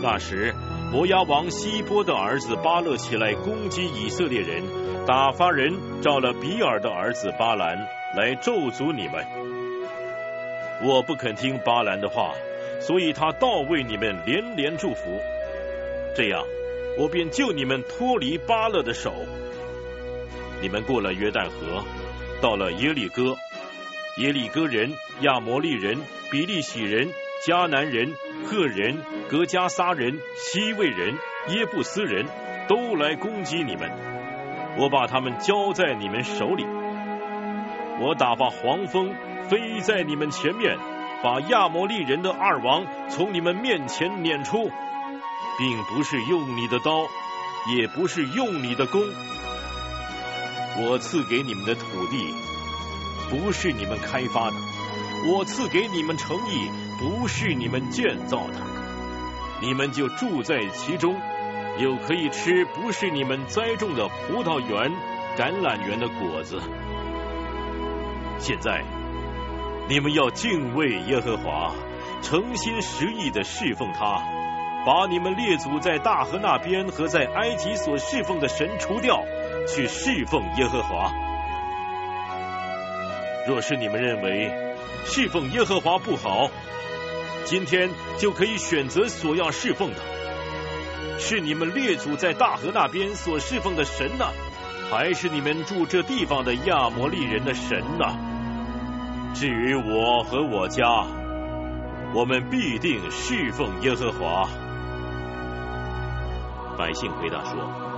[0.00, 0.54] 那时，
[0.92, 4.62] 伯牙王希波的儿子巴勒起来攻击以色列人，
[5.04, 7.76] 打发人召了比尔的儿子巴兰
[8.16, 9.26] 来咒诅你们。
[10.80, 12.34] 我不肯听巴兰的话，
[12.80, 15.18] 所以他倒为你们连连祝福。
[16.14, 16.44] 这样，
[16.96, 19.12] 我便救你们脱离巴勒的手。
[20.60, 21.84] 你们过了约旦河，
[22.40, 23.36] 到了耶利哥，
[24.16, 25.98] 耶利哥人、亚摩利人、
[26.30, 27.08] 比利洗人、
[27.46, 28.12] 迦南人、
[28.44, 28.98] 赫人、
[29.28, 31.14] 格加撒人、西魏人、
[31.48, 32.26] 耶布斯人
[32.68, 33.90] 都来攻击你们，
[34.78, 36.64] 我把他们交在你们手里。
[38.00, 39.14] 我打发黄蜂
[39.48, 40.76] 飞在你们前面，
[41.22, 44.70] 把亚摩利人的二王从你们面前撵出，
[45.56, 47.06] 并不是用你的刀，
[47.76, 49.02] 也不是用你的弓。
[50.80, 52.34] 我赐给你们的土地，
[53.28, 54.56] 不是你们开发的；
[55.26, 58.54] 我赐给你们诚意，不是你们建造的。
[59.60, 61.16] 你们就住在其中，
[61.78, 64.92] 又可以吃不是你们栽种的葡萄园、
[65.36, 66.60] 橄榄园的果子。
[68.38, 68.84] 现在，
[69.88, 71.74] 你们要敬畏耶和华，
[72.22, 74.22] 诚心实意的侍奉他，
[74.86, 79.24] 把你们列祖在大河那边和在埃及所侍奉的神除掉。
[79.68, 81.12] 去侍奉耶和华。
[83.46, 84.50] 若是你们认为
[85.04, 86.50] 侍奉耶和华不好，
[87.44, 90.00] 今天就可以选择所要侍奉的，
[91.18, 94.26] 是你们列祖在大河那边所侍奉的神呢，
[94.90, 98.04] 还是你们住这地方的亚摩利人的神呢？
[99.34, 101.06] 至于我和我家，
[102.14, 104.48] 我们必定侍奉耶和华。
[106.76, 107.97] 百姓回答说。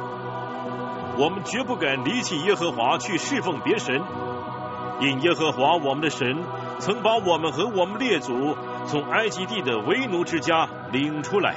[1.20, 4.01] 我们绝不敢离弃耶和华去侍奉别神，
[5.01, 6.38] 因耶和华我们的神
[6.78, 8.56] 曾把我们和我们列祖
[8.86, 11.56] 从埃及地的为奴之家领出来，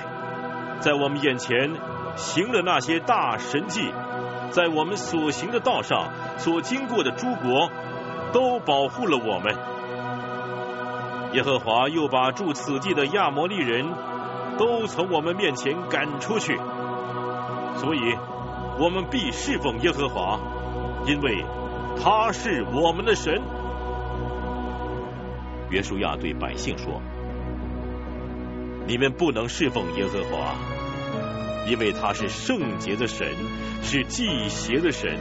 [0.82, 1.78] 在我们眼前
[2.18, 3.94] 行了那些大神迹，
[4.52, 7.70] 在我们所行的道上所经过的诸国
[8.34, 9.56] 都保护了我们。
[11.32, 13.88] 耶和华又把住此地的亚摩利人
[14.58, 16.60] 都从我们面前赶出去，
[17.78, 18.18] 所以。
[18.84, 20.38] 我们必侍奉耶和华，
[21.08, 21.46] 因为
[22.04, 23.42] 他是我们的神。
[25.70, 27.02] 约书亚对百姓说
[28.86, 30.56] ：“你们不能侍奉耶和华，
[31.66, 33.26] 因为他是圣洁的神，
[33.84, 35.18] 是祭邪的神，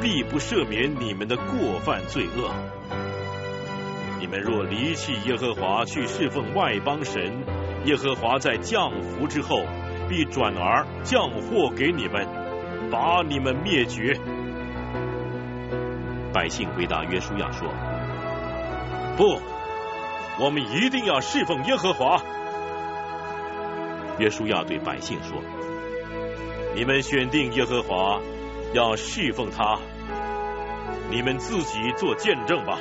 [0.00, 2.48] 必不赦免你们的过犯罪恶。
[4.20, 7.42] 你们若离弃耶和华去侍奉外邦神，
[7.86, 9.64] 耶和华在降福之后，
[10.08, 12.24] 必转而降祸给你们。”
[12.90, 14.18] 把你们灭绝！
[16.32, 17.68] 百姓回答约书亚说
[19.16, 19.40] ：“不，
[20.42, 22.22] 我们一定要侍奉耶和华。”
[24.18, 25.42] 约书亚对百姓说
[26.74, 28.20] ：“你们选定耶和华，
[28.72, 29.78] 要侍奉他，
[31.10, 32.78] 你们自己做见证吧。”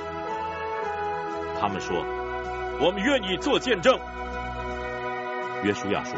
[1.59, 1.97] 他们说
[2.79, 3.99] ：“我们愿意做见证。”
[5.63, 6.15] 约书亚说：“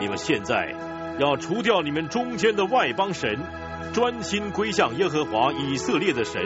[0.00, 0.74] 你们现在。”
[1.20, 3.38] 要除掉你们中间的外邦神，
[3.92, 6.42] 专心归向耶和华以色列的神。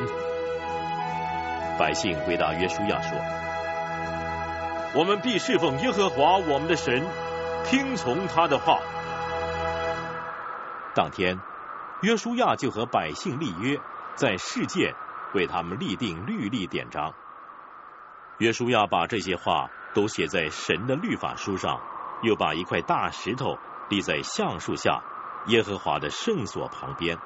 [1.79, 3.17] 百姓回答约书亚说
[4.99, 7.07] ：“我们必侍奉耶和华我们的神，
[7.65, 8.81] 听从他的话。”
[10.93, 11.39] 当天，
[12.03, 13.81] 约书亚就和百姓立约，
[14.17, 14.93] 在世界
[15.35, 17.15] 为他们立定律例典章。
[18.39, 21.81] 约书亚把这些话都写在神的律法书上，
[22.25, 23.57] 又把一块大石头。
[23.95, 25.01] 立在橡树下，
[25.47, 27.17] 耶和华的圣所旁边。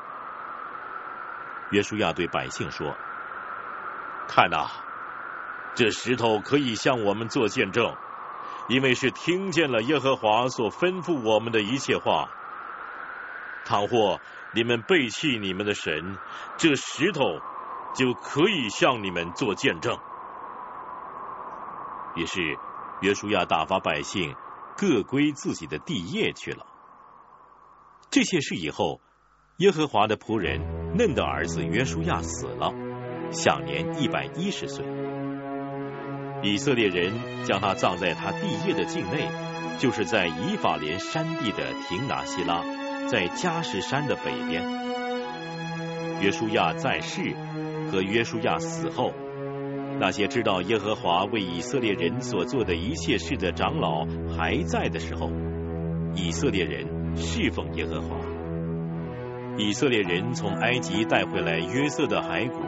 [1.71, 2.95] 约书亚对百姓说
[4.29, 4.69] ：“看呐，
[5.75, 7.97] 这石头可以向我们做见证，
[8.69, 12.29] 因为是听见了耶和华所吩咐我们的一切话。
[13.65, 14.21] 倘或
[14.53, 16.19] 你们背弃你们的神，
[16.59, 17.23] 这石头
[17.95, 19.99] 就可以向你们做见证。”
[22.15, 22.59] 于是
[23.01, 24.37] 约书亚打发百姓。
[24.79, 26.65] 各归自己的地业去了。
[28.11, 29.01] 这些事以后，
[29.57, 32.73] 耶和华的仆人嫩的儿子约书亚死了，
[33.33, 34.87] 享年一百一十岁。
[36.45, 37.13] 以色列人
[37.45, 39.29] 将他葬在他地业的境内，
[39.81, 42.63] 就是在以法莲山地的廷拿希拉，
[43.09, 44.63] 在加什山的北边。
[46.23, 47.35] 约书亚在世
[47.91, 49.13] 和约书亚死后。
[50.01, 54.07] 那些知道耶和华为以色列人所做的一切事的长老
[54.37, 55.31] 还在的时候，
[56.15, 58.17] 以色列人侍奉耶和华。
[59.57, 62.61] 以色列人从埃及带回来约瑟的骸骨，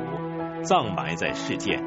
[0.65, 1.81] 葬埋在世件，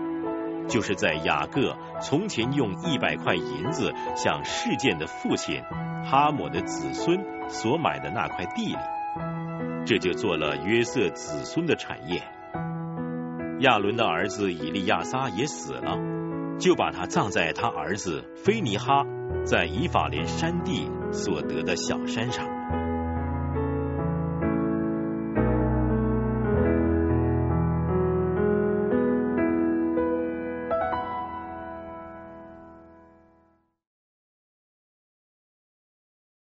[0.70, 5.62] 就是在雅各从前用一百块银子向世件的父亲
[6.06, 8.78] 哈姆的子孙所买的那块地里，
[9.86, 12.24] 这就做了约瑟子孙的产业。
[13.64, 15.98] 亚伦的儿子以利亚撒也死了，
[16.60, 19.06] 就把他葬在他儿子菲尼哈
[19.46, 22.53] 在以法莲山地所得的小山上。